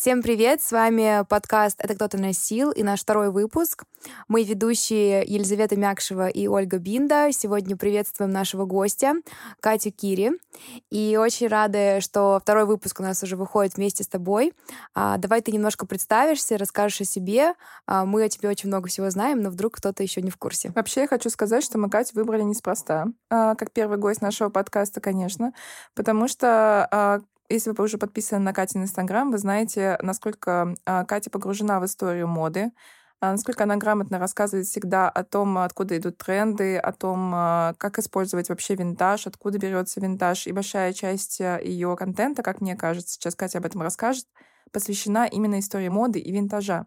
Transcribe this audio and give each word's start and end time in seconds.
Всем 0.00 0.22
привет! 0.22 0.62
С 0.62 0.72
вами 0.72 1.26
подкаст 1.28 1.78
«Это 1.78 1.94
кто-то 1.94 2.16
носил» 2.16 2.70
и 2.70 2.82
наш 2.82 3.02
второй 3.02 3.30
выпуск. 3.30 3.84
Мы 4.28 4.44
ведущие 4.44 5.22
Елизавета 5.26 5.76
Мякшева 5.76 6.28
и 6.28 6.46
Ольга 6.46 6.78
Бинда. 6.78 7.28
Сегодня 7.32 7.76
приветствуем 7.76 8.30
нашего 8.30 8.64
гостя 8.64 9.16
Катю 9.60 9.90
Кири. 9.90 10.30
И 10.88 11.18
очень 11.20 11.48
рады, 11.48 12.00
что 12.00 12.40
второй 12.40 12.64
выпуск 12.64 12.98
у 13.00 13.02
нас 13.02 13.22
уже 13.22 13.36
выходит 13.36 13.76
вместе 13.76 14.02
с 14.02 14.08
тобой. 14.08 14.54
А, 14.94 15.18
давай 15.18 15.42
ты 15.42 15.52
немножко 15.52 15.84
представишься, 15.84 16.56
расскажешь 16.56 17.02
о 17.02 17.04
себе. 17.04 17.52
А, 17.84 18.06
мы 18.06 18.24
о 18.24 18.28
тебе 18.30 18.48
очень 18.48 18.68
много 18.70 18.88
всего 18.88 19.10
знаем, 19.10 19.42
но 19.42 19.50
вдруг 19.50 19.76
кто-то 19.76 20.02
еще 20.02 20.22
не 20.22 20.30
в 20.30 20.38
курсе. 20.38 20.72
Вообще, 20.74 21.02
я 21.02 21.08
хочу 21.08 21.28
сказать, 21.28 21.62
что 21.62 21.76
мы 21.76 21.90
Катю 21.90 22.12
выбрали 22.14 22.42
неспроста. 22.42 23.08
А, 23.28 23.54
как 23.54 23.70
первый 23.70 23.98
гость 23.98 24.22
нашего 24.22 24.48
подкаста, 24.48 25.02
конечно. 25.02 25.52
Потому 25.94 26.26
что 26.26 26.88
а, 26.90 27.20
если 27.50 27.70
вы 27.70 27.84
уже 27.84 27.98
подписаны 27.98 28.40
на 28.44 28.52
Катин 28.52 28.82
Инстаграм, 28.82 29.30
вы 29.30 29.38
знаете, 29.38 29.98
насколько 30.02 30.74
а, 30.86 31.04
Катя 31.04 31.30
погружена 31.30 31.80
в 31.80 31.84
историю 31.84 32.28
моды, 32.28 32.70
а, 33.20 33.32
насколько 33.32 33.64
она 33.64 33.76
грамотно 33.76 34.18
рассказывает 34.18 34.66
всегда 34.66 35.08
о 35.10 35.24
том, 35.24 35.58
откуда 35.58 35.98
идут 35.98 36.16
тренды, 36.18 36.78
о 36.78 36.92
том, 36.92 37.32
а, 37.34 37.74
как 37.78 37.98
использовать 37.98 38.48
вообще 38.48 38.76
винтаж, 38.76 39.26
откуда 39.26 39.58
берется 39.58 40.00
винтаж. 40.00 40.46
И 40.46 40.52
большая 40.52 40.92
часть 40.92 41.40
ее 41.40 41.96
контента, 41.96 42.42
как 42.42 42.60
мне 42.60 42.76
кажется, 42.76 43.14
сейчас 43.14 43.34
Катя 43.34 43.58
об 43.58 43.66
этом 43.66 43.82
расскажет, 43.82 44.26
посвящена 44.72 45.26
именно 45.26 45.58
истории 45.58 45.88
моды 45.88 46.20
и 46.20 46.32
винтажа. 46.32 46.86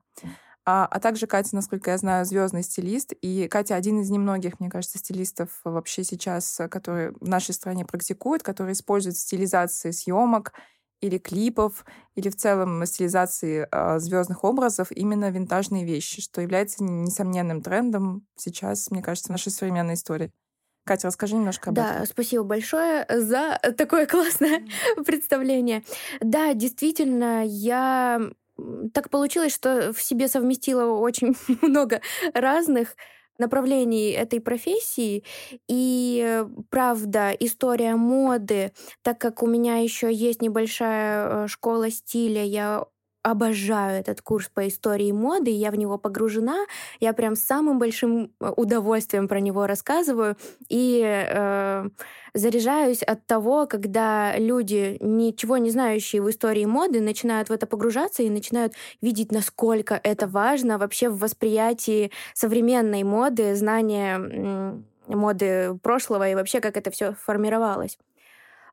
А, 0.66 0.86
а 0.86 1.00
также 1.00 1.28
Катя, 1.28 1.56
насколько 1.56 1.92
я 1.92 1.98
знаю, 1.98 2.26
звездный 2.26 2.64
стилист. 2.64 3.14
И 3.22 3.48
Катя 3.50 3.76
один 3.76 4.02
из 4.02 4.10
немногих, 4.10 4.60
мне 4.60 4.70
кажется, 4.70 4.98
стилистов 4.98 5.50
вообще 5.64 6.04
сейчас, 6.04 6.62
которые 6.72 7.12
в 7.20 7.28
нашей 7.28 7.54
стране 7.54 7.86
практикуют, 7.86 8.44
которые 8.44 8.74
используют 8.74 9.18
стилизации 9.18 9.92
съемок 9.92 10.54
или 11.02 11.18
клипов, 11.18 11.86
или 12.16 12.30
в 12.30 12.38
целом 12.38 12.86
стилизации 12.86 13.68
э, 13.70 14.00
звездных 14.00 14.46
образов 14.46 14.90
именно 14.92 15.30
винтажные 15.30 15.84
вещи, 15.84 16.22
что 16.22 16.40
является 16.40 16.82
несомненным 16.82 17.62
трендом 17.62 18.26
сейчас, 18.38 18.90
мне 18.90 19.02
кажется, 19.02 19.28
в 19.28 19.32
нашей 19.32 19.52
современной 19.52 19.96
истории. 19.96 20.32
Катя, 20.86 21.08
расскажи 21.08 21.36
немножко 21.36 21.70
об 21.70 21.76
да, 21.76 21.90
этом. 21.90 22.00
Да, 22.00 22.06
спасибо 22.06 22.44
большое 22.44 23.06
за 23.10 23.60
такое 23.78 24.06
классное 24.06 24.60
mm. 24.60 25.04
представление. 25.04 25.84
Да, 26.22 26.54
действительно, 26.54 27.44
я 27.46 28.32
так 28.94 29.10
получилось, 29.10 29.54
что 29.54 29.94
в 29.94 30.02
себе 30.02 30.28
совместила 30.28 30.92
очень 30.98 31.36
много 31.62 32.02
разных 32.34 32.96
направлений 33.40 34.12
этой 34.12 34.40
профессии. 34.40 35.24
И 35.68 36.44
правда, 36.70 37.32
история 37.32 37.96
моды, 37.96 38.74
так 39.02 39.18
как 39.20 39.42
у 39.44 39.48
меня 39.48 39.78
еще 39.78 40.14
есть 40.14 40.42
небольшая 40.42 41.46
э, 41.46 41.48
школа 41.48 41.90
стиля, 41.90 42.44
я 42.44 42.86
обожаю 43.24 44.02
этот 44.02 44.22
курс 44.22 44.50
по 44.54 44.68
истории 44.68 45.12
моды, 45.12 45.50
я 45.50 45.72
в 45.72 45.76
него 45.76 45.98
погружена, 45.98 46.66
я 47.00 47.14
прям 47.14 47.36
с 47.36 47.42
самым 47.42 47.80
большим 47.80 48.32
э, 48.40 48.52
удовольствием 48.56 49.28
про 49.28 49.40
него 49.40 49.66
рассказываю 49.66 50.36
и 50.70 51.02
э, 51.04 51.90
заряжаюсь 52.34 53.04
от 53.04 53.26
того, 53.26 53.68
когда 53.68 54.38
люди, 54.38 54.98
ничего 55.00 55.58
не 55.58 55.70
знающие 55.70 56.22
в 56.22 56.30
истории 56.30 56.66
моды, 56.66 57.02
начинают 57.02 57.50
в 57.50 57.52
это 57.54 57.68
погружаться 57.68 58.24
и 58.24 58.30
начинают 58.30 58.74
видеть, 59.02 59.32
насколько 59.32 60.00
это 60.04 60.28
важно 60.28 60.78
вообще 60.78 61.10
в 61.10 61.20
восприятии 61.20 62.12
современной 62.34 63.04
моды, 63.04 63.56
знания 63.56 64.82
моды 65.08 65.78
прошлого 65.82 66.30
и 66.30 66.36
вообще 66.36 66.60
как 66.62 66.78
это 66.78 66.92
все 66.92 67.14
формировалось. 67.14 67.98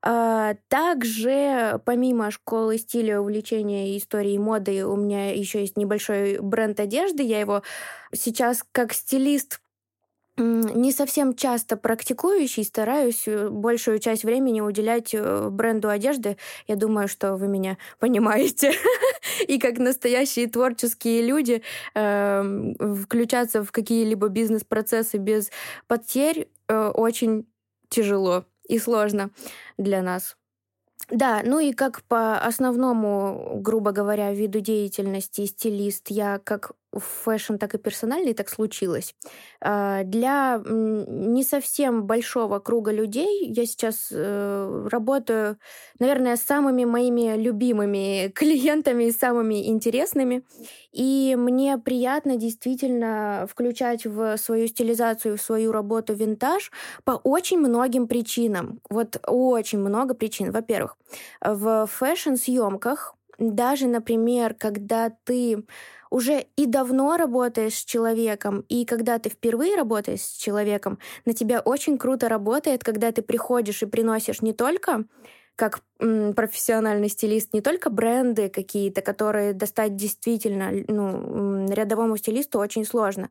А, 0.03 0.55
также, 0.69 1.81
помимо 1.85 2.31
школы 2.31 2.79
стиля, 2.79 3.21
увлечения 3.21 3.97
истории 3.99 4.39
моды, 4.39 4.87
у 4.87 4.97
меня 4.97 5.33
еще 5.35 5.61
есть 5.61 5.77
небольшой 5.77 6.39
бренд 6.41 6.81
одежды. 6.81 7.23
Я 7.23 7.41
его 7.41 7.63
сейчас 8.15 8.65
как 8.73 8.95
стилист 8.95 9.61
не 10.41 10.93
совсем 10.93 11.35
часто 11.35 11.77
практикующий, 11.77 12.65
стараюсь 12.65 13.29
э, 13.29 13.49
большую 13.49 13.99
часть 13.99 14.25
времени 14.25 14.61
уделять 14.61 15.15
э, 15.15 15.49
бренду 15.51 15.89
одежды. 15.89 16.37
Я 16.67 16.77
думаю, 16.77 17.09
что 17.09 17.37
вы 17.37 17.49
меня 17.49 17.77
понимаете. 17.99 18.73
И 19.47 19.59
как 19.59 19.79
настоящие 19.79 20.49
творческие 20.49 21.23
люди 21.23 21.63
эм, 21.95 22.75
включаться 23.05 23.63
в 23.63 23.71
какие-либо 23.71 24.29
бизнес-процессы 24.29 25.19
без 25.19 25.51
потерь 25.87 26.49
э, 26.69 26.89
очень 26.89 27.47
тяжело 27.89 28.45
и 28.69 28.79
сложно 28.79 29.31
для 29.77 30.01
нас. 30.01 30.37
Да, 31.11 31.43
ну 31.45 31.59
и 31.59 31.73
как 31.73 32.03
по 32.03 32.39
основному, 32.39 33.59
грубо 33.61 33.91
говоря, 33.91 34.33
виду 34.33 34.61
деятельности 34.61 35.45
стилист, 35.47 36.09
я 36.09 36.39
как 36.39 36.73
fashion, 36.93 37.57
так 37.57 37.75
и 37.75 37.79
персональный 37.79 38.35
так 38.35 38.49
случилось. 38.49 39.15
А, 39.61 40.03
для 40.05 40.61
не 40.67 41.45
совсем 41.45 42.05
большого 42.05 42.59
круга 42.59 42.93
людей 42.93 43.47
я 43.53 43.67
сейчас 43.67 44.09
э, 44.11 44.89
работаю, 44.91 45.59
наверное, 45.99 46.37
с 46.37 46.43
самыми 46.43 46.85
моими 46.85 47.37
любимыми 47.37 48.29
клиентами, 48.35 49.11
самыми 49.11 49.69
интересными. 49.69 50.43
И 50.93 51.37
мне 51.39 51.79
приятно 51.79 52.37
действительно 52.37 53.47
включать 53.49 54.07
в 54.07 54.37
свою 54.37 54.67
стилизацию, 54.67 55.37
в 55.39 55.43
свою 55.43 55.73
работу 55.73 56.15
винтаж 56.15 56.73
по 57.05 57.13
очень 57.13 57.59
многим 57.59 58.09
причинам. 58.09 58.81
Вот 58.91 59.19
очень 59.27 59.79
много 59.79 60.15
причин. 60.15 60.51
Во-первых, 60.51 60.97
в 61.41 61.87
фэшн-съемках 61.87 63.15
даже, 63.39 63.87
например, 63.87 64.55
когда 64.55 65.11
ты 65.25 65.65
уже 66.11 66.47
и 66.57 66.67
давно 66.67 67.17
работаешь 67.17 67.75
с 67.75 67.85
человеком, 67.85 68.65
и 68.69 68.85
когда 68.85 69.19
ты 69.19 69.31
впервые 69.31 69.77
работаешь 69.77 70.23
с 70.23 70.37
человеком, 70.37 70.99
на 71.25 71.33
тебя 71.33 71.61
очень 71.61 71.99
круто 71.99 72.29
работает, 72.29 72.85
когда 72.85 73.13
ты 73.13 73.23
приходишь 73.23 73.83
и 73.83 73.87
приносишь 73.87 74.43
не 74.43 74.53
только 74.53 75.05
как 75.57 75.83
профессиональный 75.99 77.11
стилист 77.11 77.53
не 77.53 77.61
только 77.61 77.91
бренды 77.91 78.49
какие-то, 78.49 79.03
которые 79.03 79.53
достать 79.53 79.95
действительно 79.95 80.71
ну, 80.89 81.71
рядовому 81.71 82.17
стилисту 82.17 82.59
очень 82.59 82.87
сложно, 82.87 83.29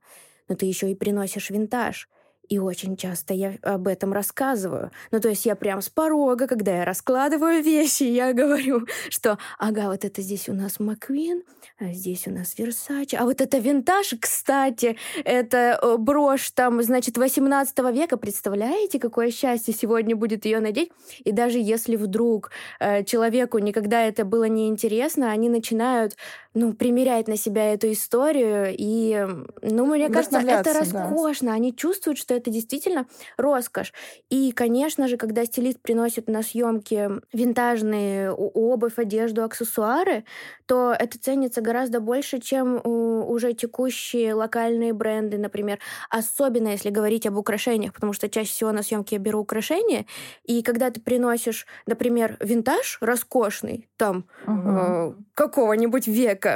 но 0.47 0.55
ты 0.55 0.67
еще 0.67 0.91
и 0.91 0.95
приносишь 0.95 1.49
винтаж. 1.49 2.07
И 2.49 2.57
очень 2.57 2.97
часто 2.97 3.35
я 3.35 3.53
об 3.61 3.87
этом 3.87 4.11
рассказываю. 4.11 4.91
Ну, 5.11 5.19
то 5.19 5.29
есть 5.29 5.45
я 5.45 5.55
прям 5.55 5.81
с 5.81 5.89
порога, 5.89 6.47
когда 6.47 6.77
я 6.77 6.85
раскладываю 6.85 7.63
вещи, 7.63 8.03
я 8.03 8.33
говорю, 8.33 8.87
что, 9.09 9.37
ага, 9.59 9.85
вот 9.85 10.03
это 10.03 10.21
здесь 10.21 10.49
у 10.49 10.53
нас 10.53 10.79
Маквин, 10.79 11.43
а 11.79 11.93
здесь 11.93 12.27
у 12.27 12.31
нас 12.31 12.57
Версачи, 12.57 13.15
а 13.15 13.25
вот 13.25 13.39
это 13.39 13.59
винтаж, 13.59 14.15
кстати, 14.19 14.97
это 15.23 15.79
э, 15.81 15.97
брошь 15.97 16.49
там, 16.51 16.81
значит, 16.81 17.17
18 17.17 17.77
века. 17.93 18.17
Представляете, 18.17 18.99
какое 18.99 19.29
счастье 19.29 19.73
сегодня 19.73 20.15
будет 20.15 20.45
ее 20.45 20.59
надеть? 20.59 20.91
И 21.23 21.31
даже 21.31 21.59
если 21.59 21.95
вдруг 21.95 22.49
э, 22.79 23.03
человеку 23.03 23.59
никогда 23.59 24.01
это 24.01 24.25
было 24.25 24.45
неинтересно, 24.45 25.31
они 25.31 25.49
начинают, 25.49 26.17
ну, 26.59 26.73
примерять 26.73 27.29
на 27.29 27.37
себя 27.37 27.73
эту 27.73 27.89
историю, 27.93 28.75
и, 28.77 29.25
ну, 29.61 29.85
мне 29.85 30.09
кажется, 30.09 30.39
это 30.39 30.73
роскошно. 30.73 31.47
Да. 31.47 31.53
Они 31.53 31.73
чувствуют, 31.73 32.17
что 32.19 32.33
это 32.33 32.51
действительно 32.51 33.05
роскошь. 33.37 33.93
И, 34.29 34.51
конечно 34.51 35.07
же, 35.07 35.15
когда 35.15 35.45
стилист 35.45 35.79
приносит 35.79 36.27
на 36.27 36.43
съемки 36.43 37.09
винтажные 37.31 38.31
обувь, 38.31 38.97
одежду, 38.97 39.45
аксессуары, 39.45 40.25
то 40.65 40.93
это 40.97 41.17
ценится 41.17 41.61
гораздо 41.61 42.01
больше, 42.01 42.39
чем 42.39 42.81
уже 42.83 43.53
текущие 43.53 44.33
локальные 44.33 44.91
бренды, 44.91 45.37
например. 45.37 45.79
Особенно 46.09 46.67
если 46.67 46.89
говорить 46.89 47.25
об 47.25 47.37
украшениях, 47.37 47.93
потому 47.93 48.11
что 48.11 48.27
чаще 48.27 48.51
всего 48.51 48.73
на 48.73 48.83
съемке 48.83 49.15
я 49.15 49.21
беру 49.21 49.39
украшения, 49.39 50.05
и 50.43 50.61
когда 50.61 50.89
ты 50.91 50.99
приносишь, 50.99 51.65
например, 51.85 52.35
винтаж 52.41 52.97
роскошный, 52.99 53.87
там, 53.95 54.25
угу. 54.45 54.69
э, 54.69 55.13
какого-нибудь 55.33 56.07
века 56.07 56.48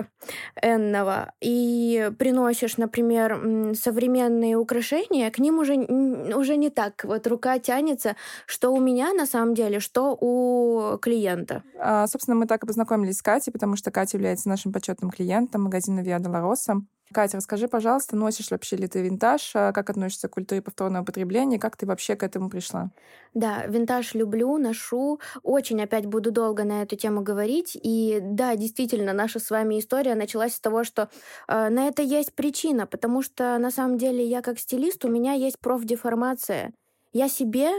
энного, 0.61 1.33
и 1.41 2.11
приносишь, 2.17 2.77
например, 2.77 3.73
современные 3.75 4.57
украшения, 4.57 5.29
к 5.31 5.39
ним 5.39 5.59
уже, 5.59 5.75
уже 5.75 6.55
не 6.55 6.69
так. 6.69 7.03
Вот 7.03 7.27
рука 7.27 7.59
тянется, 7.59 8.15
что 8.45 8.71
у 8.71 8.79
меня 8.79 9.13
на 9.13 9.25
самом 9.25 9.53
деле, 9.53 9.79
что 9.79 10.17
у 10.19 10.97
клиента. 10.97 11.63
А, 11.79 12.07
собственно, 12.07 12.35
мы 12.35 12.47
так 12.47 12.63
и 12.63 12.67
познакомились 12.67 13.17
с 13.17 13.21
Катей, 13.21 13.51
потому 13.51 13.75
что 13.75 13.91
Катя 13.91 14.17
является 14.17 14.49
нашим 14.49 14.71
почетным 14.71 15.11
клиентом 15.11 15.63
магазина 15.63 16.01
Виа 16.01 16.19
Долороса. 16.19 16.81
Катя, 17.13 17.37
расскажи, 17.37 17.67
пожалуйста, 17.67 18.15
носишь 18.17 18.51
вообще 18.51 18.75
ли 18.75 18.87
ты 18.87 19.01
винтаж? 19.01 19.51
А 19.55 19.71
как 19.71 19.89
относишься 19.89 20.27
к 20.27 20.33
культуре 20.33 20.61
повторного 20.61 21.05
потребления? 21.05 21.59
Как 21.59 21.77
ты 21.77 21.85
вообще 21.85 22.15
к 22.15 22.23
этому 22.23 22.49
пришла? 22.49 22.91
Да, 23.33 23.65
винтаж 23.65 24.13
люблю, 24.13 24.57
ношу. 24.57 25.19
Очень 25.41 25.81
опять 25.81 26.05
буду 26.05 26.31
долго 26.31 26.63
на 26.63 26.83
эту 26.83 26.95
тему 26.95 27.21
говорить. 27.23 27.77
И 27.81 28.19
да, 28.21 28.55
действительно, 28.55 29.13
наша 29.13 29.39
с 29.39 29.49
вами 29.49 29.79
история 29.79 30.15
началась 30.15 30.55
с 30.55 30.59
того, 30.59 30.83
что 30.83 31.09
э, 31.47 31.69
на 31.69 31.87
это 31.87 32.03
есть 32.03 32.33
причина, 32.35 32.85
потому 32.85 33.21
что 33.23 33.57
на 33.57 33.71
самом 33.71 33.97
деле 33.97 34.25
я 34.25 34.41
как 34.41 34.59
стилист, 34.59 35.03
у 35.05 35.09
меня 35.09 35.33
есть 35.33 35.59
профдеформация. 35.59 36.73
Я 37.11 37.27
себе 37.27 37.71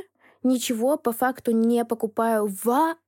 ничего 0.42 0.96
по 0.96 1.12
факту 1.12 1.52
не 1.52 1.84
покупаю 1.84 2.46
вообще. 2.64 3.03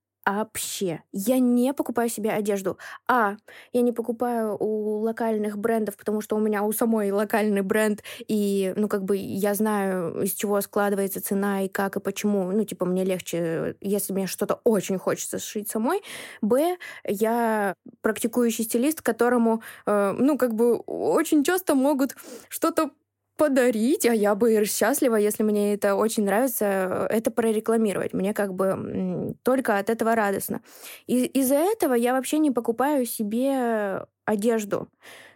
Я 1.13 1.39
не 1.39 1.73
покупаю 1.73 2.09
себе 2.09 2.31
одежду. 2.33 2.79
А, 3.07 3.37
я 3.73 3.81
не 3.83 3.93
покупаю 3.93 4.57
у 4.59 4.99
локальных 5.01 5.57
брендов, 5.57 5.97
потому 5.97 6.21
что 6.21 6.35
у 6.37 6.41
меня 6.41 6.65
у 6.65 6.73
самой 6.73 7.13
локальный 7.13 7.63
бренд, 7.63 8.03
и, 8.27 8.73
ну, 8.77 8.89
как 8.89 9.05
бы 9.05 9.17
я 9.17 9.55
знаю, 9.55 10.23
из 10.23 10.33
чего 10.35 10.61
складывается 10.61 11.23
цена 11.23 11.63
и 11.63 11.69
как 11.69 11.97
и 11.97 12.01
почему. 12.01 12.51
Ну, 12.51 12.65
типа, 12.65 12.85
мне 12.87 13.05
легче, 13.05 13.77
если 13.81 14.13
мне 14.13 14.27
что-то 14.27 14.61
очень 14.65 14.99
хочется 14.99 15.39
сшить 15.39 15.71
самой. 15.71 16.03
Б, 16.43 16.77
я 17.05 17.75
практикующий 18.01 18.65
стилист, 18.65 19.03
которому, 19.03 19.63
э, 19.87 20.13
ну, 20.19 20.37
как 20.39 20.55
бы 20.55 20.77
очень 20.79 21.45
часто 21.45 21.77
могут 21.77 22.17
что-то 22.49 22.91
подарить, 23.37 24.07
а 24.07 24.15
я 24.15 24.35
бы 24.35 24.65
счастлива, 24.65 25.17
если 25.17 25.43
мне 25.43 25.75
это 25.75 25.95
очень 25.95 26.25
нравится, 26.25 27.07
это 27.11 27.31
прорекламировать. 27.31 28.13
Мне 28.13 28.35
как 28.35 28.55
бы 28.55 29.35
только 29.43 29.79
от 29.79 29.91
этого 29.91 30.15
радостно. 30.15 30.63
И 31.07 31.25
из-за 31.27 31.57
этого 31.57 31.95
я 31.95 32.13
вообще 32.13 32.39
не 32.39 32.51
покупаю 32.51 33.07
себе 33.07 34.07
одежду. 34.25 34.89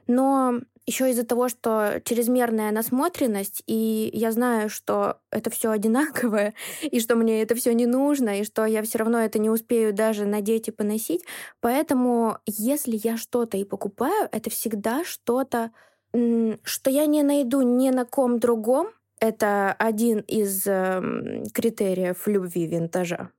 Но 0.06 0.60
еще 0.86 1.10
из-за 1.10 1.24
того, 1.24 1.48
что 1.48 2.00
чрезмерная 2.04 2.72
насмотренность, 2.72 3.62
и 3.66 4.10
я 4.12 4.32
знаю, 4.32 4.68
что 4.68 5.18
это 5.30 5.50
все 5.50 5.70
одинаковое, 5.70 6.54
и 6.82 6.98
что 7.00 7.14
мне 7.14 7.42
это 7.42 7.54
все 7.54 7.72
не 7.74 7.86
нужно, 7.86 8.40
и 8.40 8.44
что 8.44 8.64
я 8.66 8.82
все 8.82 8.98
равно 8.98 9.20
это 9.20 9.38
не 9.38 9.50
успею 9.50 9.92
даже 9.92 10.24
надеть 10.24 10.68
и 10.68 10.72
поносить. 10.72 11.24
Поэтому, 11.60 12.38
если 12.46 12.98
я 13.02 13.16
что-то 13.16 13.56
и 13.56 13.64
покупаю, 13.64 14.28
это 14.32 14.50
всегда 14.50 15.04
что-то 15.04 15.70
что 16.12 16.90
я 16.90 17.06
не 17.06 17.22
найду 17.22 17.62
ни 17.62 17.90
на 17.90 18.04
ком 18.04 18.38
другом, 18.38 18.88
это 19.20 19.72
один 19.72 20.20
из 20.20 20.66
э, 20.66 21.44
критериев 21.52 22.26
любви 22.26 22.66
винтажа. 22.66 23.30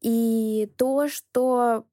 И 0.00 0.70
то, 0.76 1.08
что 1.08 1.84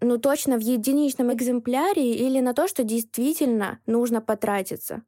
ну 0.00 0.18
точно 0.18 0.56
в 0.56 0.60
единичном 0.60 1.32
экземпляре 1.32 2.14
или 2.14 2.40
на 2.40 2.54
то, 2.54 2.68
что 2.68 2.84
действительно 2.84 3.80
нужно 3.86 4.20
потратиться. 4.20 5.02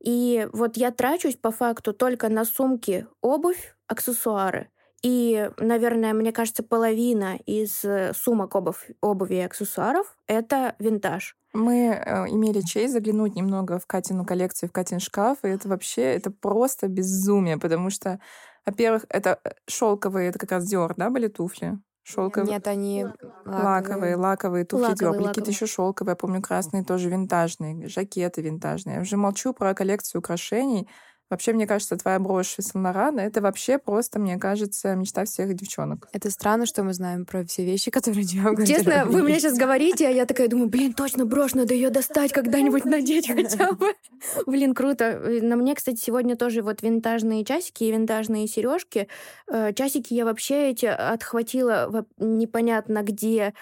И 0.00 0.48
вот 0.52 0.76
я 0.76 0.90
трачусь 0.90 1.36
по 1.36 1.50
факту 1.50 1.92
только 1.92 2.28
на 2.28 2.44
сумки, 2.44 3.06
обувь, 3.22 3.76
аксессуары. 3.86 4.70
И, 5.06 5.48
наверное, 5.58 6.12
мне 6.14 6.32
кажется, 6.32 6.64
половина 6.64 7.36
из 7.46 7.84
э, 7.84 8.12
сумок 8.12 8.56
обувь, 8.56 8.90
обуви 9.00 9.36
и 9.36 9.40
аксессуаров— 9.40 10.16
это 10.26 10.74
винтаж. 10.80 11.36
Мы 11.52 11.90
э, 11.90 12.28
имели 12.28 12.60
честь 12.60 12.92
заглянуть 12.92 13.36
немного 13.36 13.78
в 13.78 13.86
Катину 13.86 14.24
коллекцию, 14.24 14.68
в 14.68 14.72
Катин 14.72 14.98
шкаф, 14.98 15.38
и 15.44 15.48
это 15.48 15.68
вообще, 15.68 16.02
это 16.02 16.32
просто 16.32 16.88
безумие, 16.88 17.56
потому 17.56 17.88
что, 17.90 18.18
во-первых, 18.66 19.04
это 19.08 19.38
э, 19.44 19.50
шелковые, 19.68 20.30
это 20.30 20.40
как 20.40 20.50
раз 20.50 20.68
Dior, 20.68 20.92
да, 20.96 21.08
были 21.08 21.28
туфли? 21.28 21.78
Шелковые. 22.02 22.54
Нет, 22.54 22.66
они 22.66 23.04
лаковые, 23.44 24.16
лаковые, 24.16 24.16
лаковые 24.16 24.64
туфли 24.64 24.86
лаковые, 24.86 25.20
Dior. 25.20 25.28
Какие-то 25.28 25.50
еще 25.52 25.66
шелковые, 25.66 26.14
я 26.14 26.16
помню, 26.16 26.42
красные 26.42 26.82
тоже 26.82 27.10
винтажные, 27.10 27.86
жакеты 27.86 28.42
винтажные. 28.42 28.96
Я 28.96 29.02
уже 29.02 29.16
молчу 29.16 29.52
про 29.52 29.72
коллекцию 29.72 30.18
украшений, 30.18 30.88
Вообще, 31.28 31.52
мне 31.52 31.66
кажется, 31.66 31.96
твоя 31.96 32.18
брошь 32.20 32.58
из 32.58 32.72
Лорана— 32.74 33.20
это 33.22 33.40
вообще 33.40 33.78
просто, 33.78 34.20
мне 34.20 34.38
кажется, 34.38 34.94
мечта 34.94 35.24
всех 35.24 35.54
девчонок. 35.54 36.08
Это 36.12 36.30
странно, 36.30 36.66
что 36.66 36.84
мы 36.84 36.94
знаем 36.94 37.26
про 37.26 37.44
все 37.44 37.64
вещи, 37.64 37.90
которые 37.90 38.24
у 38.24 38.26
тебя 38.26 38.50
в 38.50 38.66
Честно, 38.66 39.04
вы 39.06 39.22
мне 39.22 39.40
сейчас 39.40 39.56
говорите, 39.56 40.06
а 40.06 40.10
я 40.10 40.26
такая 40.26 40.48
думаю, 40.48 40.68
блин, 40.68 40.92
точно 40.92 41.24
брошь, 41.24 41.54
надо 41.54 41.74
ее 41.74 41.90
достать 41.90 42.32
когда-нибудь 42.32 42.84
надеть 42.84 43.28
хотя 43.28 43.72
бы. 43.72 43.94
Блин, 44.46 44.74
круто. 44.74 45.20
На 45.42 45.56
мне, 45.56 45.74
кстати, 45.74 45.96
сегодня 45.96 46.36
тоже 46.36 46.62
вот 46.62 46.82
винтажные 46.82 47.44
часики 47.44 47.84
и 47.84 47.92
винтажные 47.92 48.46
сережки. 48.46 49.08
Э, 49.48 49.72
часики 49.72 50.14
я 50.14 50.24
вообще 50.24 50.70
эти 50.70 50.86
отхватила 50.86 52.06
непонятно 52.18 53.02
где 53.02 53.54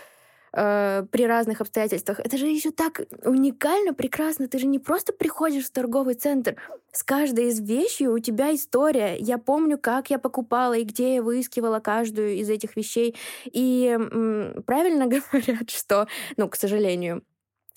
э, 0.54 1.04
при 1.10 1.26
разных 1.26 1.60
обстоятельствах. 1.60 2.20
Это 2.20 2.36
же 2.36 2.46
еще 2.46 2.70
так 2.70 3.02
уникально, 3.24 3.94
прекрасно. 3.94 4.48
Ты 4.48 4.58
же 4.58 4.66
не 4.66 4.78
просто 4.78 5.12
приходишь 5.12 5.66
в 5.66 5.70
торговый 5.72 6.14
центр. 6.14 6.56
С 6.92 7.02
каждой 7.02 7.48
из 7.48 7.60
вещей 7.60 8.06
у 8.06 8.18
тебя 8.18 8.54
история. 8.54 9.16
Я 9.18 9.38
помню, 9.38 9.78
как 9.78 10.10
я 10.10 10.18
покупала 10.18 10.74
и 10.74 10.84
где 10.84 11.16
я 11.16 11.22
выискивала 11.22 11.80
каждую 11.80 12.34
из 12.36 12.48
этих 12.48 12.76
вещей. 12.76 13.16
И 13.44 13.88
м, 13.88 14.62
правильно 14.66 15.06
говорят, 15.32 15.70
что, 15.70 16.06
ну, 16.36 16.48
к 16.48 16.56
сожалению, 16.56 17.22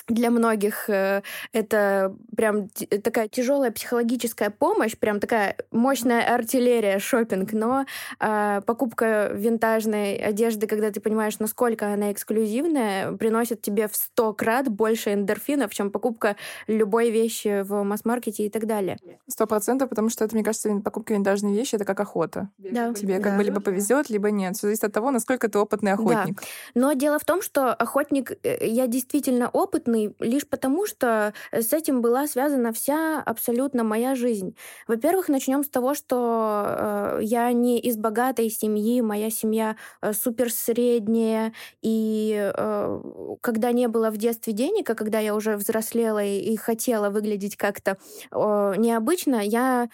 для 0.07 0.31
многих 0.31 0.89
э, 0.89 1.21
это 1.53 2.15
прям 2.35 2.69
такая 3.03 3.27
тяжелая 3.27 3.71
психологическая 3.71 4.49
помощь, 4.49 4.97
прям 4.97 5.19
такая 5.19 5.55
мощная 5.71 6.33
артиллерия 6.33 6.99
шопинг, 6.99 7.53
но 7.53 7.85
э, 8.19 8.61
покупка 8.65 9.31
винтажной 9.33 10.15
одежды, 10.15 10.67
когда 10.67 10.91
ты 10.91 10.99
понимаешь, 10.99 11.39
насколько 11.39 11.91
она 11.91 12.11
эксклюзивная, 12.11 13.13
приносит 13.13 13.61
тебе 13.61 13.87
в 13.87 13.95
сто 13.95 14.33
крат 14.33 14.69
больше 14.69 15.13
эндорфинов, 15.13 15.73
чем 15.73 15.91
покупка 15.91 16.35
любой 16.67 17.09
вещи 17.09 17.61
в 17.61 17.83
масс-маркете 17.83 18.45
и 18.45 18.49
так 18.49 18.65
далее. 18.65 18.97
Сто 19.27 19.45
процентов, 19.47 19.89
потому 19.89 20.09
что 20.09 20.23
это, 20.25 20.35
мне 20.35 20.43
кажется, 20.43 20.69
покупка 20.83 21.13
винтажной 21.13 21.53
вещи 21.53 21.75
это 21.75 21.85
как 21.85 21.99
охота. 21.99 22.49
Да. 22.57 22.93
Тебе 22.93 23.17
да. 23.17 23.23
как 23.23 23.37
бы 23.37 23.43
либо 23.43 23.59
повезет, 23.59 24.09
либо 24.09 24.31
нет. 24.31 24.55
Все 24.55 24.67
зависит 24.67 24.83
от 24.83 24.93
того, 24.93 25.11
насколько 25.11 25.49
ты 25.49 25.59
опытный 25.59 25.91
охотник. 25.93 26.35
Да. 26.35 26.47
Но 26.75 26.93
дело 26.93 27.19
в 27.19 27.25
том, 27.25 27.41
что 27.41 27.73
охотник, 27.73 28.31
э, 28.43 28.67
я 28.67 28.87
действительно 28.87 29.49
опытный, 29.49 29.96
сложный 29.97 30.15
лишь 30.19 30.47
потому, 30.47 30.85
что 30.85 31.33
э, 31.51 31.61
с 31.61 31.73
этим 31.73 32.01
была 32.01 32.27
связана 32.27 32.71
вся 32.71 33.21
абсолютно 33.25 33.83
моя 33.83 34.15
жизнь. 34.15 34.55
Во-первых, 34.87 35.29
начнем 35.29 35.63
с 35.63 35.69
того, 35.69 35.95
что 35.95 36.65
э, 36.67 37.19
я 37.23 37.51
не 37.51 37.79
из 37.79 37.97
богатой 37.97 38.49
семьи, 38.49 39.01
моя 39.01 39.29
семья 39.29 39.75
э, 40.01 40.13
супер 40.13 40.49
и 41.81 42.51
э, 42.55 43.01
когда 43.41 43.71
не 43.71 43.87
было 43.87 44.09
в 44.11 44.17
детстве 44.17 44.53
денег, 44.53 44.89
а 44.89 44.95
когда 44.95 45.19
я 45.19 45.35
уже 45.35 45.57
взрослела 45.57 46.23
и, 46.23 46.39
и 46.39 46.55
хотела 46.57 47.09
выглядеть 47.09 47.55
как-то 47.57 47.97
э, 48.31 48.73
необычно, 48.77 49.41
я 49.43 49.89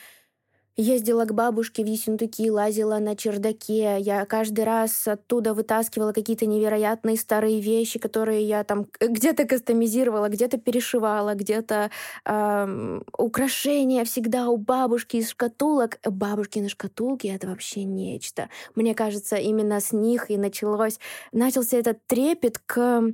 Ездила 0.75 1.25
к 1.25 1.33
бабушке 1.35 1.83
в 1.83 1.87
Ессентуки, 1.87 2.49
лазила 2.49 2.97
на 2.97 3.15
чердаке. 3.15 3.97
Я 3.99 4.25
каждый 4.25 4.65
раз 4.65 5.07
оттуда 5.07 5.53
вытаскивала 5.53 6.13
какие-то 6.13 6.47
невероятные 6.47 7.15
старые 7.15 7.61
вещи, 7.61 7.99
которые 7.99 8.41
я 8.41 8.63
там 8.63 8.87
где-то 8.99 9.45
кастомизировала, 9.45 10.29
где-то 10.29 10.57
перешивала, 10.57 11.35
где-то 11.35 11.91
э, 12.25 13.01
украшения 13.15 14.03
всегда 14.03 14.49
у 14.49 14.57
бабушки 14.57 15.17
из 15.17 15.29
шкатулок. 15.29 15.99
Бабушкины 16.03 16.69
шкатулки— 16.69 17.27
это 17.33 17.47
вообще 17.47 17.83
нечто. 17.83 18.49
Мне 18.73 18.95
кажется, 18.95 19.35
именно 19.35 19.79
с 19.79 19.91
них 19.91 20.31
и 20.31 20.37
началось, 20.37 20.97
начался 21.31 21.77
этот 21.77 21.99
трепет 22.07 22.57
к 22.57 23.13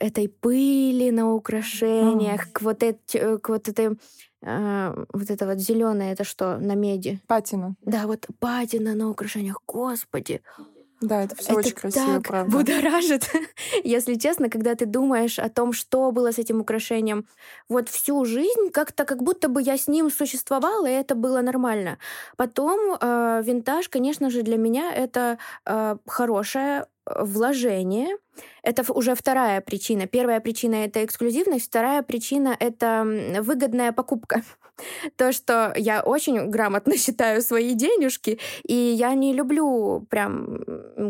этой 0.00 0.28
пыли 0.28 1.10
на 1.10 1.32
украшениях, 1.32 2.52
к 2.52 2.62
вот, 2.62 2.82
эти, 2.82 3.38
к 3.38 3.48
вот 3.48 3.68
этой 3.68 3.98
а, 4.42 4.94
вот 5.12 5.30
это 5.30 5.46
вот 5.46 5.58
зеленое, 5.58 6.12
это 6.12 6.24
что, 6.24 6.58
на 6.58 6.74
меди? 6.74 7.20
Патина. 7.26 7.76
Да, 7.82 8.06
вот 8.06 8.26
патина 8.38 8.94
на 8.94 9.10
украшениях. 9.10 9.60
Господи. 9.66 10.42
Да, 11.00 11.22
это 11.24 11.34
все 11.36 11.50
это 11.50 11.58
очень 11.58 11.72
красиво, 11.72 12.14
так 12.14 12.22
правда. 12.28 12.56
будоражит, 12.56 13.30
если 13.84 14.14
честно, 14.14 14.48
когда 14.48 14.74
ты 14.74 14.86
думаешь 14.86 15.38
о 15.38 15.48
том, 15.48 15.72
что 15.72 16.10
было 16.12 16.32
с 16.32 16.38
этим 16.38 16.60
украшением. 16.60 17.26
Вот 17.68 17.88
всю 17.88 18.24
жизнь 18.24 18.70
как-то 18.72 19.04
как 19.04 19.22
будто 19.22 19.48
бы 19.48 19.60
я 19.60 19.76
с 19.76 19.88
ним 19.88 20.10
существовала, 20.10 20.86
и 20.86 20.92
это 20.92 21.14
было 21.14 21.42
нормально. 21.42 21.98
Потом 22.36 22.96
э, 22.98 23.42
винтаж, 23.44 23.88
конечно 23.88 24.30
же, 24.30 24.42
для 24.42 24.56
меня 24.56 24.94
это 24.94 25.38
э, 25.66 25.96
хорошее 26.06 26.86
вложение. 27.06 28.16
Это 28.62 28.90
уже 28.92 29.14
вторая 29.14 29.60
причина. 29.60 30.06
Первая 30.06 30.40
причина— 30.40 30.74
это 30.84 31.04
эксклюзивность, 31.04 31.66
вторая 31.66 32.02
причина— 32.02 32.56
это 32.60 33.04
выгодная 33.40 33.92
покупка. 33.92 34.42
То, 35.16 35.32
что 35.32 35.72
я 35.76 36.02
очень 36.02 36.48
грамотно 36.48 36.96
считаю 36.98 37.42
свои 37.42 37.74
денежки, 37.74 38.38
и 38.66 38.74
я 38.74 39.14
не 39.14 39.32
люблю 39.32 40.06
прям 40.10 40.60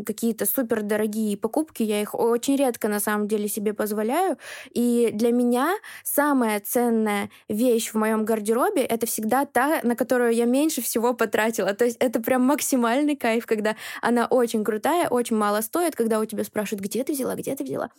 какие-то 0.04 0.47
супер 0.47 0.83
дорогие 0.83 1.37
покупки, 1.37 1.83
я 1.83 2.00
их 2.02 2.14
очень 2.14 2.56
редко 2.56 2.88
на 2.88 3.00
самом 3.00 3.28
деле 3.28 3.49
себе 3.49 3.73
позволяю. 3.73 4.38
И 4.71 5.11
для 5.12 5.33
меня 5.33 5.75
самая 6.02 6.61
ценная 6.61 7.30
вещь 7.49 7.90
в 7.90 7.94
моем 7.94 8.25
гардеробе— 8.25 8.83
это 8.85 9.06
всегда 9.06 9.44
та, 9.44 9.80
на 9.83 9.97
которую 9.97 10.33
я 10.33 10.44
меньше 10.44 10.83
всего 10.83 11.14
потратила. 11.14 11.75
То 11.75 11.85
есть 11.85 11.97
это 12.00 12.21
прям 12.21 12.42
максимальный 12.42 13.16
кайф, 13.16 13.47
когда 13.47 13.76
она 14.02 14.26
очень 14.26 14.64
крутая, 14.64 15.09
очень 15.09 15.37
мало 15.37 15.61
стоит, 15.61 15.97
когда 15.97 16.21
у 16.21 16.25
тебя 16.25 16.44
спрашивают, 16.44 16.85
где 16.85 17.04
ты 17.04 17.12
взяла, 17.12 17.35
где 17.35 17.54
ты 17.54 17.64
взяла 17.64 17.90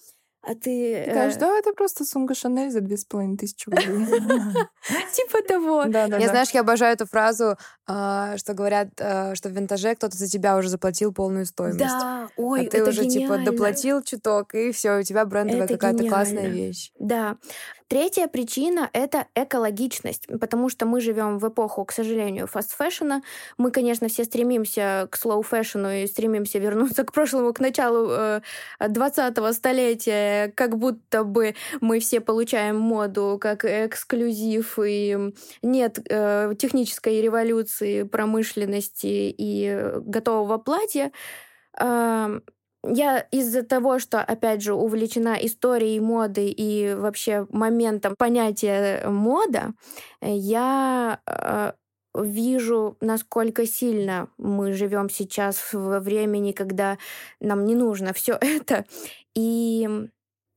а 0.48 0.54
ты... 0.54 1.06
Говоришь, 1.08 1.36
э, 1.36 1.40
да, 1.40 1.58
это 1.58 1.74
просто 1.74 2.06
сумка 2.06 2.36
Шанель 2.36 2.70
за 2.70 2.82
две 2.82 2.98
с 2.98 3.06
половиной 3.06 3.38
тысячи 3.38 3.68
рублей. 3.68 3.86
Типа 5.14 5.42
того. 5.48 5.84
Я, 5.86 6.28
знаешь, 6.28 6.52
я 6.52 6.62
обожаю 6.62 6.94
эту 6.94 7.08
фразу, 7.08 7.58
а, 7.88 8.38
что 8.38 8.54
говорят, 8.54 8.90
а, 9.00 9.34
что 9.34 9.50
в 9.50 9.54
винтаже 9.54 9.96
кто-то 9.96 10.16
за 10.16 10.28
тебя 10.28 10.56
уже 10.58 10.70
заплатил 10.70 11.12
полную 11.14 11.48
стоимость. 11.48 11.80
Да, 11.80 12.30
ой, 12.38 12.68
А 12.68 12.70
ты 12.70 12.84
уже, 12.84 13.06
типа, 13.08 13.40
доплатил 13.40 14.04
чуток, 14.04 14.54
и 14.54 14.72
все, 14.72 15.00
у 15.00 15.04
тебя 15.04 15.26
брендовая 15.26 15.68
какая-то 15.68 16.08
классная 16.08 16.48
вещь. 16.48 16.92
Да. 17.00 17.38
Третья 17.88 18.28
причина— 18.28 18.90
это 18.94 19.28
экологичность, 19.36 20.26
потому 20.40 20.70
что 20.70 20.88
мы 20.88 21.02
живем 21.02 21.38
в 21.38 21.48
эпоху, 21.48 21.86
к 21.86 21.92
сожалению, 21.92 22.48
fast-fashion 22.48 23.11
а. 23.11 23.22
Мы, 23.60 23.70
конечно, 23.70 24.08
все 24.08 24.24
стремимся 24.24 25.08
к 25.12 25.16
слоу-фэшену 25.16 25.92
и 25.92 26.08
стремимся 26.08 26.58
вернуться 26.58 27.04
к 27.04 27.14
прошлому, 27.14 27.54
к 27.54 27.60
началу 27.60 28.10
э, 28.10 28.42
20-го 28.80 29.54
столетия, 29.54 30.52
как 30.56 30.80
будто 30.80 31.24
бы 31.24 31.54
мы 31.80 32.00
все 32.00 32.22
получаем 32.22 32.78
моду 32.78 33.38
как 33.40 33.64
эксклюзив, 33.64 34.80
и 34.84 35.32
нет 35.62 36.00
э, 36.10 36.56
технической 36.58 37.22
революции, 37.22 38.02
промышленности 38.02 39.32
и 39.38 39.92
готового 40.02 40.58
платья. 40.58 41.12
Э, 41.80 42.40
я 42.88 43.20
из-за 43.32 43.64
того, 43.64 44.00
что, 44.00 44.22
опять 44.22 44.62
же, 44.62 44.74
увлечена 44.74 45.38
историей 45.42 46.00
моды 46.00 46.50
и 46.50 46.94
вообще 46.94 47.48
моментом 47.50 48.16
понятия 48.18 49.08
мода, 49.08 49.74
я 50.22 51.20
э, 51.26 51.72
вижу, 52.16 52.98
насколько 53.02 53.66
сильно 53.66 54.30
мы 54.38 54.74
живем 54.74 55.10
сейчас 55.10 55.74
во 55.74 56.00
времени, 56.00 56.52
когда 56.52 56.98
нам 57.40 57.66
не 57.66 57.76
нужно 57.76 58.14
все 58.14 58.38
это. 58.42 58.86
И 59.36 59.88